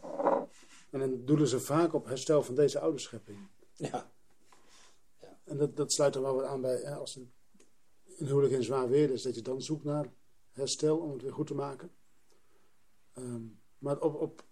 [0.89, 3.37] En dan doelen ze vaak op herstel van deze oude schepping.
[3.73, 4.11] Ja,
[5.43, 7.31] En dat, dat sluit er wel wat aan bij hè, als een,
[8.17, 10.13] een huwelijk in zwaar weer is, dat je dan zoekt naar
[10.51, 11.91] herstel om het weer goed te maken.
[13.13, 13.43] Ehm,
[13.77, 14.43] maar op, op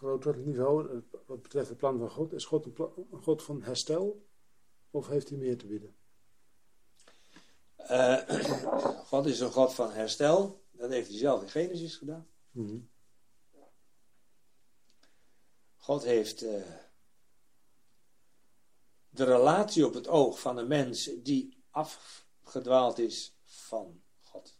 [0.00, 4.26] groter niveau, eh, wat betreft het plan van God, is God een, God van herstel
[4.90, 5.96] of heeft hij meer te bieden?
[7.76, 8.18] Eh,
[9.10, 10.64] God is een God van herstel.
[10.70, 12.28] Dat heeft hij zelf in Genesis gedaan.
[15.76, 16.62] God heeft eh,
[19.08, 24.58] de relatie op het oog van een mens die afgedwaald is van God.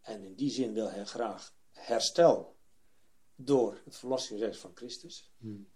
[0.00, 2.55] En in die zin wil hij graag herstel
[3.36, 5.30] door het verlossingsrecht van Christus.
[5.38, 5.68] Hmm.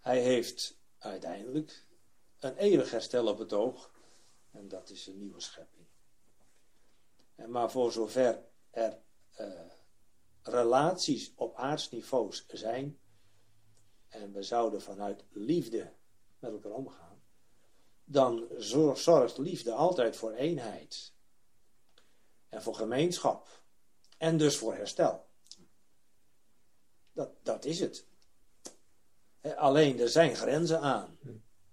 [0.00, 1.86] Hij heeft uiteindelijk
[2.38, 3.90] een eeuwig herstel op het oog.
[4.50, 5.86] En dat is een nieuwe schepping.
[7.34, 8.98] En maar voor zover er
[9.30, 9.70] eh,
[10.42, 12.98] relaties op aardsniveaus zijn.
[14.08, 15.92] En we zouden vanuit liefde
[16.38, 17.22] met elkaar omgaan.
[18.04, 21.12] Dan zorgt liefde altijd voor eenheid.
[22.48, 23.62] En voor gemeenschap.
[24.18, 25.29] En dus voor herstel.
[27.12, 28.06] Dat, dat is het.
[29.56, 31.18] Alleen er zijn grenzen aan.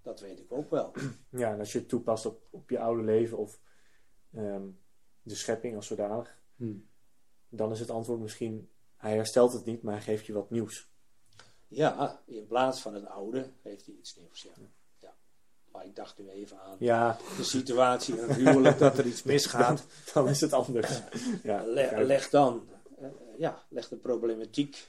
[0.02, 0.94] Dat weet ik ook wel.
[1.30, 3.60] Ja, en als je het toepast op, op je oude leven of
[4.34, 4.68] ehm,
[5.22, 6.88] de schepping als zodanig, Hmm.
[7.50, 10.90] dan is het antwoord misschien: hij herstelt het niet, maar hij geeft je wat nieuws.
[11.68, 14.42] Ja, in plaats van het oude heeft hij iets nieuws.
[14.44, 14.52] Ja.
[15.00, 15.16] ja.
[15.72, 19.24] Maar ik dacht nu even aan Ja, de situatie in het huwelijk dat er iets
[19.34, 19.86] misgaat.
[20.14, 21.02] dan is het anders.
[21.44, 21.64] Ja,
[22.04, 22.70] leg dan,
[23.00, 23.08] eh,
[23.38, 24.88] ja, leg de problematiek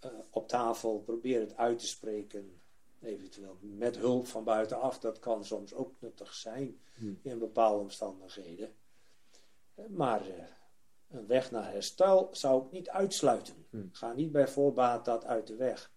[0.00, 1.00] eh, op tafel.
[1.00, 2.60] Probeer het uit te spreken.
[3.00, 4.98] Eventueel met hulp van buitenaf.
[4.98, 7.18] Dat kan soms ook nuttig zijn Hmm.
[7.22, 8.74] in bepaalde omstandigheden.
[9.74, 10.44] Eh, Maar eh,
[11.08, 13.66] een weg naar herstel zou ik niet uitsluiten.
[13.70, 13.88] Hmm.
[13.92, 15.92] Ga niet bij voorbaat dat uit de weg.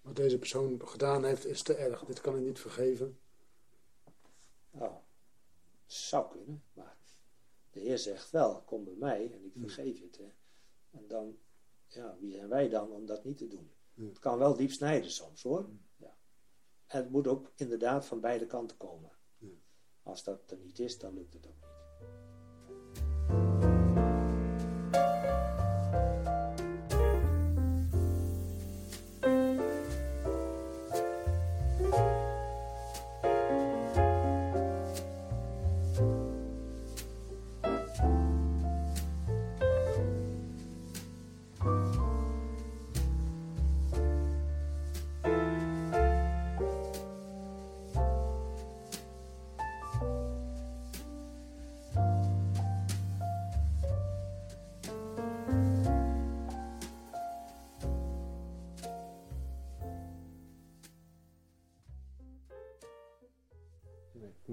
[0.00, 2.04] Wat deze persoon gedaan heeft is te erg.
[2.04, 3.18] Dit kan ik niet vergeven.
[4.70, 4.96] Oh,
[5.86, 6.96] zou kunnen, maar
[7.70, 10.16] de Heer zegt wel, kom bij mij en ik vergeef je het.
[10.16, 10.32] Hè.
[10.90, 11.38] En dan,
[11.94, 13.70] ja, wie zijn wij dan om dat niet te doen?
[13.94, 14.04] Ja.
[14.04, 15.68] Het kan wel diep snijden soms hoor.
[15.96, 16.16] Ja.
[16.86, 19.12] En het moet ook inderdaad van beide kanten komen.
[20.02, 21.63] Als dat er niet is, dan lukt het ook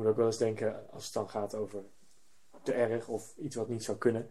[0.02, 1.84] moet ook wel eens denken, als het dan gaat over
[2.64, 4.30] te erg of iets wat niet zou kunnen.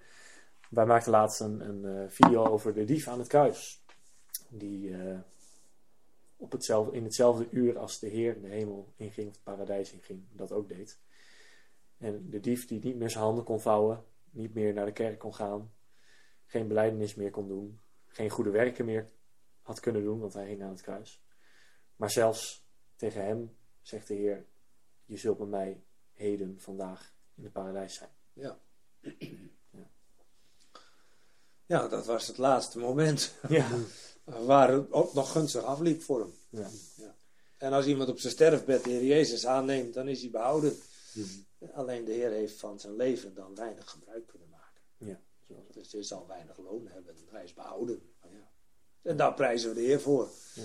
[0.70, 3.84] Wij maakten laatst een, een eh, video over de dief aan het kruis.
[4.48, 5.18] Die eh,
[6.36, 10.22] op hetzelfde, in hetzelfde uur als de Heer de hemel inging, of het paradijs inging,
[10.32, 11.00] dat ook deed.
[11.98, 15.18] En de dief die niet meer zijn handen kon vouwen, niet meer naar de kerk
[15.18, 15.72] kon gaan,
[16.46, 19.10] geen beleidenis meer kon doen, geen goede werken meer
[19.62, 21.24] had kunnen doen, want hij hing aan het kruis.
[21.96, 22.66] Maar zelfs
[22.96, 24.46] tegen hem zegt de Heer:
[25.10, 25.82] Je zult met mij
[26.12, 28.10] heden, vandaag in het paradijs zijn.
[28.32, 28.58] Ja.
[31.66, 33.68] Ja, dat was het laatste moment Ja,
[34.46, 36.32] waar het ook nog gunstig afliep voor hem.
[36.48, 36.68] ja.
[37.56, 40.76] En als iemand op zijn sterfbed de Heer Jezus aanneemt, dan is hij behouden.
[41.72, 44.82] Alleen de Heer heeft van zijn leven dan weinig gebruik kunnen maken.
[44.98, 45.20] ja.
[45.72, 47.16] Dus hij zal weinig loon hebben.
[47.30, 48.12] Hij is behouden.
[48.22, 48.50] Ja.
[49.02, 50.28] En daar prijzen we de Heer voor.
[50.54, 50.62] Ja.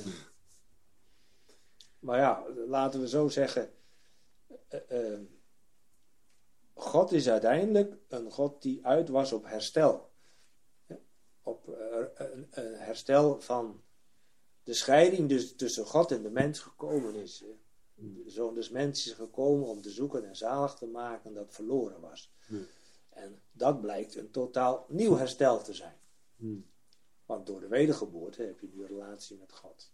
[1.99, 3.69] Maar ja, laten we zo zeggen.
[4.67, 5.19] Eh, eh,
[6.73, 10.11] God is uiteindelijk een God die uit was op herstel.
[11.41, 13.83] Op eh, een, herstel van
[14.63, 17.39] de scheiding dus tussen God en de mens gekomen is.
[17.39, 17.63] hè.
[18.23, 22.01] De zoon des mensen is gekomen om te zoeken en zalig te maken dat verloren
[22.01, 22.33] was.
[22.47, 22.67] Hmm.
[23.09, 25.97] En dat blijkt een totaal nieuw herstel te zijn.
[26.35, 26.65] Hmm.
[27.26, 29.91] Want door de wedergeboorte heb je nu een relatie met God.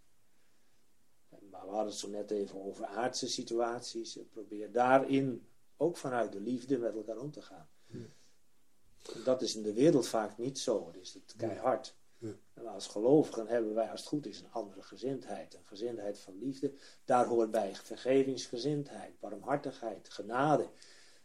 [1.52, 4.20] Maar we hadden het zo net even over aardse situaties.
[4.32, 5.48] Probeer daarin
[5.78, 7.70] ook vanuit de liefde met elkaar om te gaan.
[9.24, 10.88] Dat is in de wereld vaak niet zo.
[10.88, 11.96] Het is het keihard.
[12.18, 12.34] Ja.
[12.54, 15.54] En als gelovigen hebben wij, als het goed is, een andere gezindheid.
[15.54, 16.74] Een gezindheid van liefde.
[17.06, 20.70] Daar hoort bij vergevingsgezindheid, barmhartigheid, genade.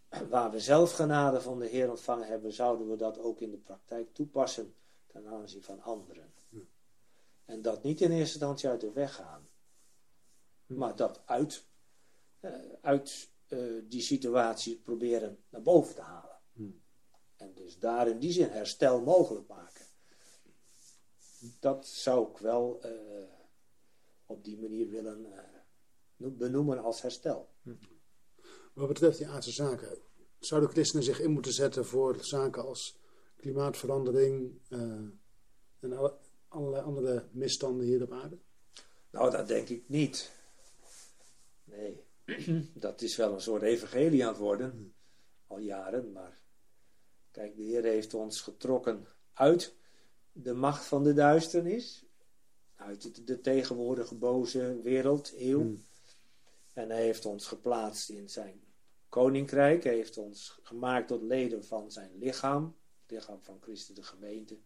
[0.30, 3.58] Waar we zelf genade van de Heer ontvangen hebben, zouden we dat ook in de
[3.58, 4.74] praktijk toepassen
[5.06, 6.34] ten aanzien van anderen.
[7.44, 9.45] En dat niet in eerste instantie uit de weg gaan,
[10.66, 11.66] maar dat uit,
[12.40, 16.38] eh, uit eh, die situatie proberen naar boven te halen.
[16.52, 16.82] Hmm.
[17.36, 19.84] En dus daar in die zin herstel mogelijk maken.
[21.60, 22.90] Dat zou ik wel eh,
[24.26, 25.26] op die manier willen
[26.16, 27.48] no- benoemen als herstel.
[28.74, 29.98] Wat betreft die aardse zaken,
[30.38, 32.98] zouden christenen zich in moeten zetten voor zaken als
[33.36, 34.60] klimaatverandering
[35.80, 36.18] en alle-
[36.48, 38.38] allerlei andere misstanden hier op aarde?
[39.10, 40.32] Nou, dat denk ik niet.
[41.76, 42.04] Nee,
[42.74, 44.94] dat is wel een soort evangelie aan het worden,
[45.46, 46.12] al jaren.
[46.12, 46.40] Maar
[47.30, 49.74] kijk, de Heer heeft ons getrokken uit
[50.32, 52.04] de macht van de duisternis,
[52.76, 55.60] uit de, tegenwoordige boze wereld, eeuw.
[55.60, 55.84] Hmm.
[56.72, 58.60] En hij heeft ons geplaatst in zijn
[59.08, 59.84] koninkrijk.
[59.84, 62.76] Hij heeft ons gemaakt tot leden van zijn lichaam.
[63.02, 64.58] Het lichaam van Christus, de gemeente.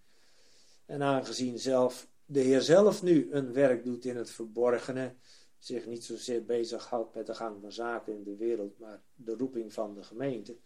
[0.86, 5.14] En aangezien zelf de Heer zelf nu een werk doet in het verborgene,
[5.60, 9.72] zich niet zozeer bezighoudt met de gang van zaken in de wereld, maar de roeping
[9.72, 10.56] van de gemeente,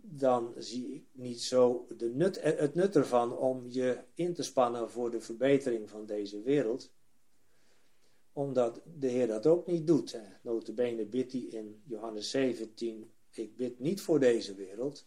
[0.00, 4.90] dan zie ik niet zo de nut, het nut ervan om je in te spannen
[4.90, 6.92] voor de verbetering van deze wereld.
[8.32, 10.20] Omdat de Heer dat ook niet doet.
[10.42, 15.06] Notabene bidt hij in Johannes 17, ik bid niet voor deze wereld,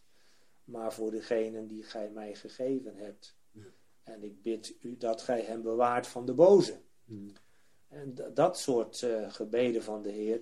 [0.63, 3.35] maar voor degenen die gij mij gegeven hebt.
[4.03, 6.81] En ik bid u dat gij hem bewaart van de boze.
[7.05, 7.33] Hmm.
[7.91, 10.41] En dat soort uh, gebeden van de Heer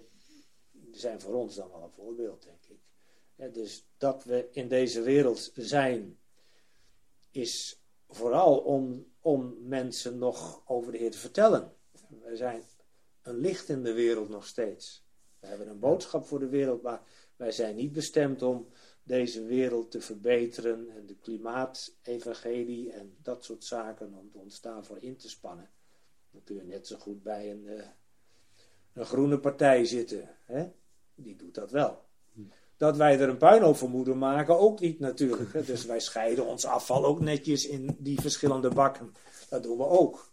[0.91, 3.53] zijn voor ons dan wel een voorbeeld, denk ik.
[3.53, 6.19] dus dat we in deze wereld zijn,
[7.31, 11.73] is vooral om, om mensen nog over de Heer te vertellen.
[12.23, 12.63] We zijn
[13.21, 15.03] een licht in de wereld nog steeds.
[15.39, 17.01] We hebben een boodschap voor de wereld, maar
[17.35, 18.67] wij zijn niet bestemd om
[19.03, 25.17] deze wereld te verbeteren en de klimaatevangelie en dat soort zaken om ons daarvoor in
[25.17, 25.69] te spannen.
[26.31, 27.83] Dan kun je net zo goed bij een, uh,
[28.93, 30.29] een groene partij zitten.
[30.45, 30.67] Hè?
[31.15, 32.07] Die doet dat wel.
[32.77, 35.53] Dat wij er een puinhoop voor moeten maken, ook niet natuurlijk.
[35.53, 35.63] Hè?
[35.63, 39.13] Dus wij scheiden ons afval ook netjes in die verschillende bakken.
[39.49, 40.31] Dat doen we ook.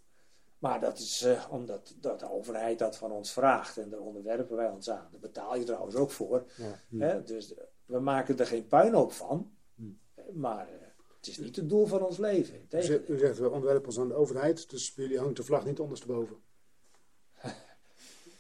[0.59, 4.57] Maar dat is uh, omdat dat de overheid dat van ons vraagt en daar onderwerpen
[4.57, 5.09] wij ons aan.
[5.11, 6.45] Daar betaal je trouwens ook voor.
[6.57, 6.99] Ja.
[6.99, 7.23] Hè?
[7.23, 7.55] Dus
[7.85, 9.99] we maken er geen puinhoop van, hmm.
[10.33, 10.86] maar uh,
[11.27, 12.69] het is niet het doel van ons leven.
[12.71, 15.65] U, u zegt, we onderwerpen ons aan de overheid, dus bij jullie hangt de vlag
[15.65, 16.37] niet ondersteboven.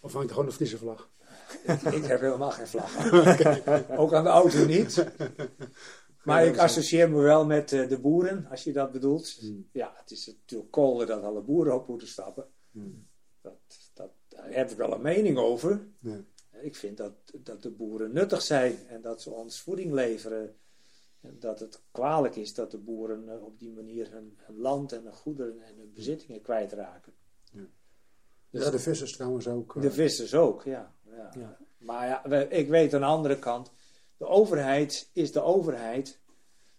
[0.00, 1.10] of hangt er gewoon een Friese vlag?
[1.64, 3.12] ik, ik, heb helemaal geen vlag.
[4.00, 5.06] Ook aan de auto niet.
[6.24, 9.36] Maar ik associeer me wel met uh, de boeren, als je dat bedoelt.
[9.40, 9.68] Hmm.
[9.72, 12.46] Ja, het is natuurlijk kolder dat alle boeren op moeten stappen.
[12.70, 13.06] Hmm.
[13.40, 13.58] Dat,
[13.94, 15.86] dat, daar heb ik wel een mening over.
[16.60, 20.56] Ik vind dat, dat de boeren nuttig zijn en dat ze ons voeding leveren.
[21.38, 25.12] Dat het kwalijk is dat de boeren eh, op die manier hun, land en hun
[25.12, 27.12] goederen en hun bezittingen kwijtraken.
[27.52, 27.66] Ja,
[28.50, 29.80] dus ja de vissers trouwens ook.
[29.80, 29.92] De eh.
[29.92, 30.94] vissers ook, ja.
[31.02, 31.30] ja.
[31.38, 31.58] ja.
[31.78, 33.70] Maar ja, ik weet aan de andere kant,
[34.16, 36.20] de overheid is de overheid,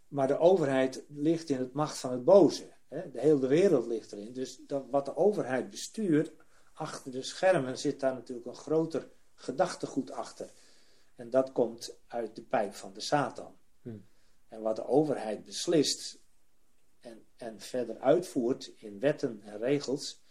[0.08, 2.74] maar de overheid ligt in het macht van het boze.
[2.88, 3.12] Hè?
[3.12, 4.34] De hele wereld ligt erin.
[4.34, 6.32] Dus dat, wat de overheid bestuurt,
[6.74, 10.52] achter de schermen zit daar natuurlijk een groter gedachtegoed achter.
[11.16, 13.57] En dat komt uit de pijp van de Satan.
[14.48, 16.20] En wat de overheid beslist
[17.00, 20.22] en, en verder uitvoert in wetten en regels,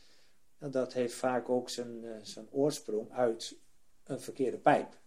[0.59, 3.59] dat heeft vaak ook zijn, uh, zijn oorsprong uit
[4.05, 5.01] een verkeerde pijp.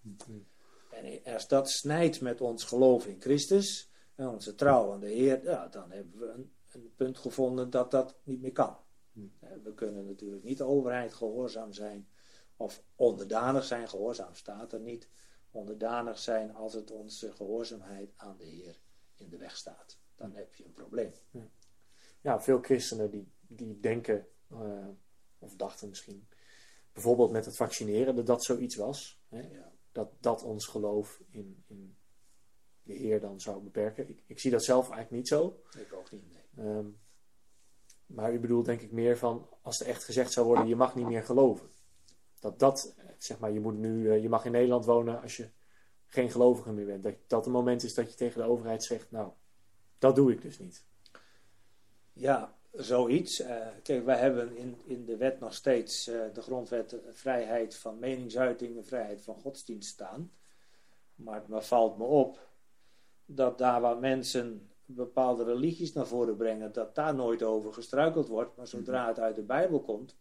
[0.91, 5.43] En als dat snijdt met ons geloof in Christus en onze trouw aan de Heer,
[5.43, 8.77] ja, dan hebben we een, een punt gevonden dat dat niet meer kan.
[9.63, 12.07] We kunnen natuurlijk niet de overheid gehoorzaam zijn
[12.57, 15.09] of onderdanig zijn, gehoorzaam staat er niet.
[15.51, 18.79] Onderdanig zijn als het onze gehoorzaamheid aan de Heer
[19.19, 19.99] in de weg staat.
[20.15, 21.11] Dan heb je een probleem.
[22.21, 24.87] Ja, veel christenen die, die denken, uh,
[25.37, 26.27] of dachten misschien,
[26.93, 29.21] bijvoorbeeld met het vaccineren, dat dat zoiets was.
[29.27, 29.41] Hè?
[29.41, 29.71] Ja.
[29.91, 31.97] Dat dat ons geloof in, in
[32.83, 34.09] de Heer dan zou beperken.
[34.09, 35.61] Ik, ik zie dat zelf eigenlijk niet zo.
[35.77, 36.23] Ik ook niet,
[36.53, 36.65] nee.
[36.65, 36.99] Um,
[38.05, 40.95] maar u bedoelt denk ik meer van, als er echt gezegd zou worden, je mag
[40.95, 41.69] niet meer geloven
[42.39, 45.49] dat dat, zeg maar, je, moet nu, eh, je mag in Nederland wonen als je
[46.09, 47.03] geen gelovige meer bent.
[47.03, 49.31] Dat dat een moment is dat je tegen de overheid zegt, nou,
[49.97, 50.85] dat doe ik dus niet.
[52.13, 53.41] Ja, zoiets.
[53.41, 57.99] Uh, kijk, wij hebben in, in de wet nog steeds uh, de grondwet vrijheid van
[57.99, 60.31] meningsuiting en vrijheid van godsdienst staan.
[61.15, 62.47] Maar het valt me op
[63.25, 68.55] dat daar waar mensen bepaalde religies naar voren brengen, dat daar nooit over gestruikeld wordt.
[68.55, 70.17] Maar zodra het uit de Bijbel komt,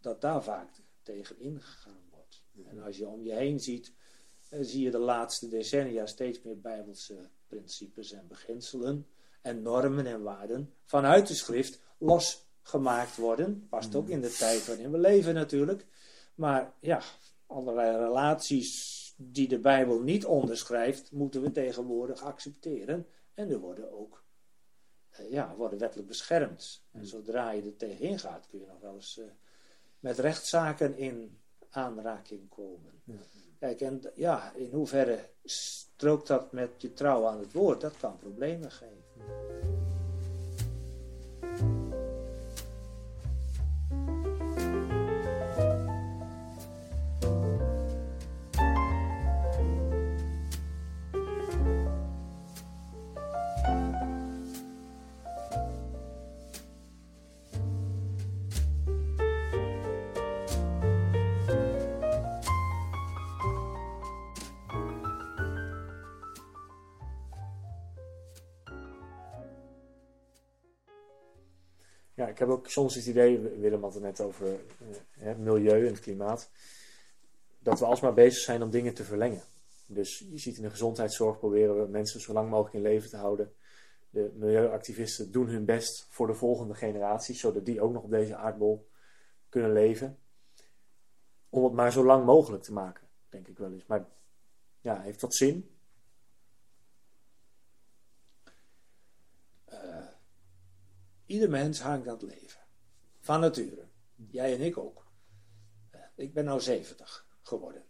[0.00, 0.68] dat daar vaak
[1.02, 2.42] tegen ingegaan wordt.
[2.66, 4.01] En als je om je heen ziet, eh,
[4.60, 9.06] zie je de laatste decennia steeds meer bijbelse principes en beginselen
[9.42, 13.66] en normen en waarden vanuit de schrift losgemaakt worden.
[13.68, 15.86] Past ook in de tijd waarin we leven natuurlijk.
[16.34, 17.02] Maar ja,
[17.46, 23.06] allerlei relaties die de Bijbel niet onderschrijft, moeten we tegenwoordig accepteren.
[23.34, 24.24] En er worden ook
[25.10, 26.84] eh, ja, worden wettelijk beschermd.
[26.90, 29.24] En zodra je er tegenin gaat, kun je nog wel eens uh,
[29.98, 31.38] met rechtszaken in
[31.70, 33.02] aanraking komen.
[33.04, 33.14] Ja.
[33.62, 37.80] Kijk, en ja, in hoeverre strookt dat met je trouw aan het woord?
[37.80, 39.61] Dat kan problemen geven.
[72.42, 74.60] Heb ook soms het idee, Willem had het net over
[75.18, 76.50] eh, milieu en het klimaat,
[77.58, 79.42] dat we alsmaar bezig zijn om dingen te verlengen.
[79.86, 83.16] Dus je ziet in de gezondheidszorg proberen we mensen zo lang mogelijk in leven te
[83.16, 83.52] houden.
[84.10, 88.36] De milieuactivisten doen hun best voor de volgende generatie, zodat die ook nog op deze
[88.36, 88.88] aardbol
[89.48, 90.18] kunnen leven.
[91.48, 93.86] Om het maar zo lang mogelijk te maken, denk ik wel eens.
[93.86, 94.06] Maar
[94.80, 95.71] ja, heeft dat zin?
[101.32, 102.60] Ieder mens hangt aan het leven.
[103.20, 103.88] Van nature.
[104.30, 105.06] Jij en ik ook.
[106.14, 107.84] Ik ben nou 70 geworden.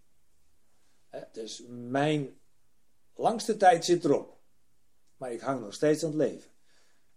[1.33, 2.41] Dus mijn
[3.15, 4.41] langste tijd zit erop.
[5.17, 6.51] Maar ik hang nog steeds aan het leven.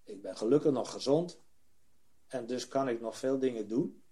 [0.03, 1.39] Ik ben gelukkig nog gezond.
[2.27, 4.03] En dus kan ik nog veel dingen doen.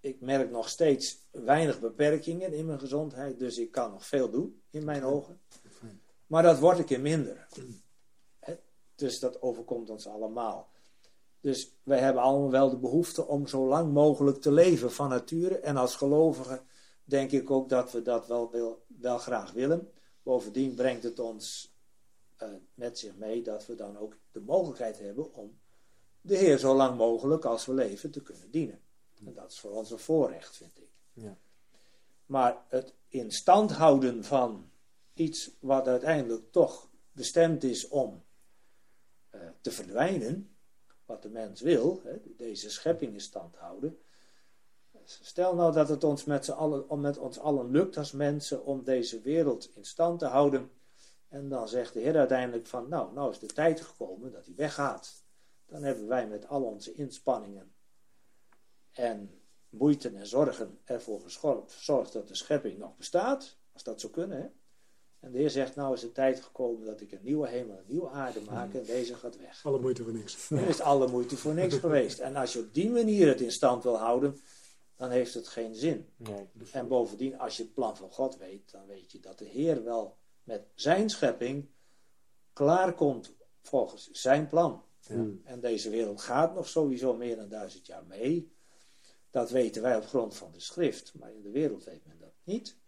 [0.00, 3.38] Ik merk nog steeds weinig beperkingen in mijn gezondheid.
[3.38, 5.40] Dus ik kan nog veel doen, in mijn ogen.
[6.26, 7.48] Maar dat wordt een keer minder.
[8.94, 10.70] Dus dat overkomt ons allemaal.
[11.40, 15.58] Dus wij hebben allemaal wel de behoefte om zo lang mogelijk te leven van nature.
[15.58, 16.60] En als gelovigen
[17.04, 19.92] denk ik ook dat we dat wel, wel, wel graag willen.
[20.22, 21.74] Bovendien brengt het ons
[22.42, 25.58] uh, met zich mee dat we dan ook de mogelijkheid hebben om
[26.20, 28.80] de Heer zo lang mogelijk als we leven te kunnen dienen.
[29.24, 30.88] En dat is voor ons een voorrecht, vind ik.
[31.12, 31.36] Ja.
[32.26, 34.70] Maar het in stand houden van
[35.14, 38.22] iets wat uiteindelijk toch bestemd is om
[39.60, 40.56] te verdwijnen,
[41.04, 43.98] wat de mens wil, hè, deze schepping in stand houden.
[45.04, 49.20] Stel nou dat het ons met, allen, met ons allen lukt als mensen om deze
[49.20, 50.70] wereld in stand te houden.
[51.28, 54.54] En dan zegt de Heer uiteindelijk van, nou, nou is de tijd gekomen dat hij
[54.54, 55.22] weggaat.
[55.66, 57.72] Dan hebben wij met al onze inspanningen
[58.92, 61.20] en moeite en zorgen ervoor
[61.66, 63.56] gezorgd dat de schepping nog bestaat.
[63.72, 64.48] Als dat zou kunnen, hè.
[65.22, 67.84] En de Heer zegt, nou is het tijd gekomen dat ik een nieuwe hemel, een
[67.86, 69.64] nieuwe aarde maak en deze gaat weg.
[69.64, 70.48] Alle moeite voor niks.
[70.48, 72.18] Dan is alle moeite voor niks geweest.
[72.18, 74.40] En als je op die manier het in stand wil houden,
[74.96, 76.08] dan heeft het geen zin.
[76.16, 76.48] Nee.
[76.72, 79.84] En bovendien, als je het plan van God weet, dan weet je dat de Heer
[79.84, 81.68] wel met zijn schepping
[82.52, 84.84] klaarkomt volgens zijn plan.
[85.00, 85.24] Ja.
[85.44, 88.52] En deze wereld gaat nog sowieso meer dan duizend jaar mee.
[89.30, 92.34] Dat weten wij op grond van de schrift, maar in de wereld weet men dat
[92.44, 92.80] niet.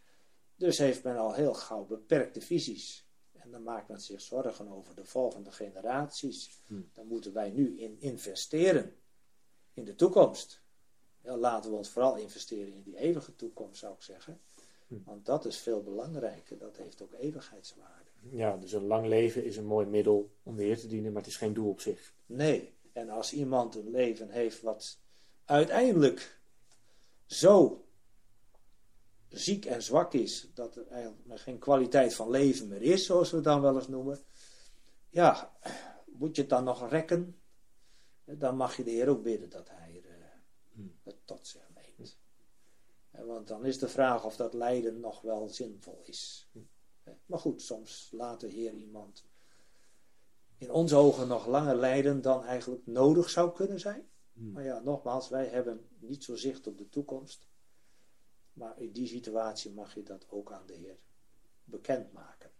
[0.64, 3.06] Dus heeft men al heel gauw beperkte visies.
[3.32, 6.60] En dan maakt men zich zorgen over de volgende generaties.
[6.92, 8.96] Dan moeten wij nu in investeren
[9.74, 10.62] in de toekomst.
[11.22, 14.40] Ja, laten we ons vooral investeren in die eeuwige toekomst, zou ik zeggen.
[14.86, 16.58] Want dat is veel belangrijker.
[16.58, 18.10] Dat heeft ook eeuwigheidswaarde.
[18.30, 21.22] Ja, dus een lang leven is een mooi middel om de Heer te dienen, maar
[21.22, 22.14] het is geen doel op zich.
[22.26, 22.74] Nee.
[22.92, 24.98] En als iemand een leven heeft wat
[25.44, 26.40] uiteindelijk
[27.26, 27.83] zo
[29.34, 33.36] ziek en zwak is, dat er eigenlijk geen kwaliteit van leven meer is, zoals we
[33.36, 34.18] het dan wel eens noemen.
[35.10, 35.56] Ja,
[36.06, 37.40] moet je het dan nog rekken?
[38.24, 42.18] Dan mag je de Heer ook bidden dat Hij uh, het tot zich neemt.
[43.10, 46.50] Want dan is de vraag of dat lijden nog wel zinvol is.
[47.26, 49.24] Maar goed, soms laat de Heer iemand
[50.58, 54.08] in onze ogen nog langer lijden dan eigenlijk nodig zou kunnen zijn.
[54.32, 57.48] Maar ja, nogmaals, wij hebben niet zo zicht op de toekomst.
[58.54, 60.96] Maar in die situatie mag je dat ook aan de Heer
[61.64, 62.50] bekendmaken.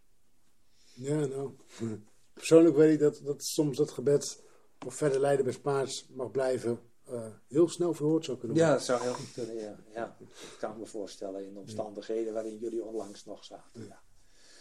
[0.94, 1.56] Ja, nou.
[2.32, 4.42] Persoonlijk weet ik dat, dat soms dat gebed
[4.86, 6.80] of verder lijden bespaard mag blijven.
[7.10, 8.86] Uh, heel snel verhoord zou kunnen Ja, worden.
[8.86, 9.76] dat zou heel goed kunnen, ja.
[9.94, 10.16] ja.
[10.18, 13.86] Dat kan ik me voorstellen in de omstandigheden waarin jullie onlangs nog zaten.
[13.86, 14.02] Ja.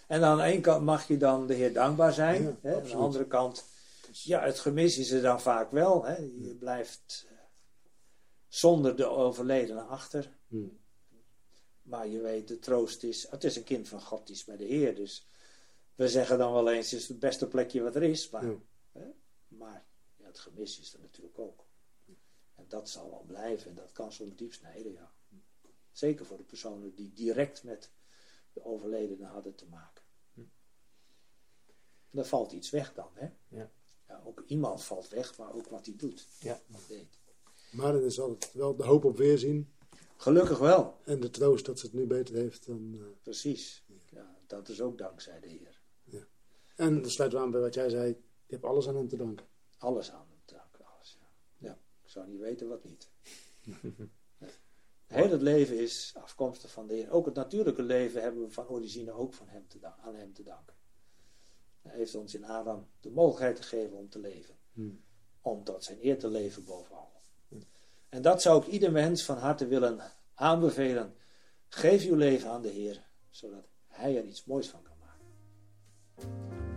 [0.07, 2.43] En aan de ene kant mag je dan de Heer dankbaar zijn.
[2.43, 2.75] Ja, hè?
[2.75, 3.65] Aan de andere kant,
[4.11, 6.05] ja, het gemis is er dan vaak wel.
[6.05, 6.15] Hè?
[6.15, 7.35] Je blijft eh,
[8.47, 10.37] zonder de overledene achter.
[10.47, 10.79] Hmm.
[11.83, 14.57] Maar je weet, de troost is, het is een kind van God, die is bij
[14.57, 14.95] de Heer.
[14.95, 15.27] Dus
[15.95, 18.29] we zeggen dan wel eens, het is het beste plekje wat er is.
[18.29, 18.55] Maar, Ja.
[18.91, 19.05] hè?
[19.47, 19.85] maar
[20.15, 21.65] ja, het gemis is er natuurlijk ook.
[22.55, 23.69] En dat zal wel blijven.
[23.69, 25.11] En dat kan soms diep snijden, ja.
[25.91, 27.91] Zeker voor de personen die direct met
[28.53, 30.03] de overledene hadden te maken.
[32.11, 33.29] Er valt iets weg dan, hè?
[33.47, 33.71] Ja.
[34.07, 36.27] Ja, ook iemand valt weg, maar ook wat hij doet.
[36.39, 36.61] Ja.
[36.67, 37.19] Wat deed.
[37.71, 39.73] Maar er is altijd wel de hoop op weerzien.
[40.23, 42.95] Gelukkig wel, En de troost dat ze het nu beter heeft dan...
[42.99, 43.83] eh, precies.
[44.09, 45.81] Ja, dat is ook dankzij de Heer.
[46.75, 48.07] En dan sluiten we aan bij wat jij zei.
[48.45, 49.45] Je hebt alles aan hem te danken.
[49.77, 51.27] Alles aan hem te danken, alles, ja.
[51.67, 51.77] ja.
[52.03, 53.09] Ik zou niet weten wat niet.
[55.07, 55.19] Ja.
[55.19, 57.11] Heel het leven is afkomstig van de Heer.
[57.11, 60.43] Ook het natuurlijke leven hebben we van origine ook van hem te aan hem te
[60.43, 60.75] danken.
[61.81, 64.55] Hij heeft ons in Adam de mogelijkheid gegeven om te leven.
[64.73, 65.03] Hmm.
[65.41, 67.12] Om tot zijn eer te leven bovenal.
[68.13, 69.99] En dat zou ik ieder mens van harte willen
[70.33, 71.15] aanbevelen.
[71.67, 76.72] Geef uw leven aan de Heer, zodat Hij er iets moois van kan maken.